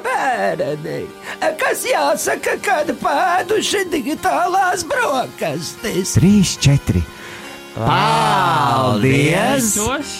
bērni, 0.03 1.03
kas 1.59 1.84
jāsaka, 1.88 2.55
kad 2.64 2.91
pēduši 3.01 3.84
digitālās 3.91 4.86
brokastis. 4.89 6.16
3, 6.20 6.55
4. 6.68 7.03
Paldies! 7.74 9.74
Paldies! 9.74 10.11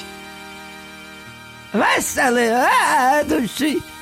Veseli 1.74 2.48
ēduši! 2.50 3.93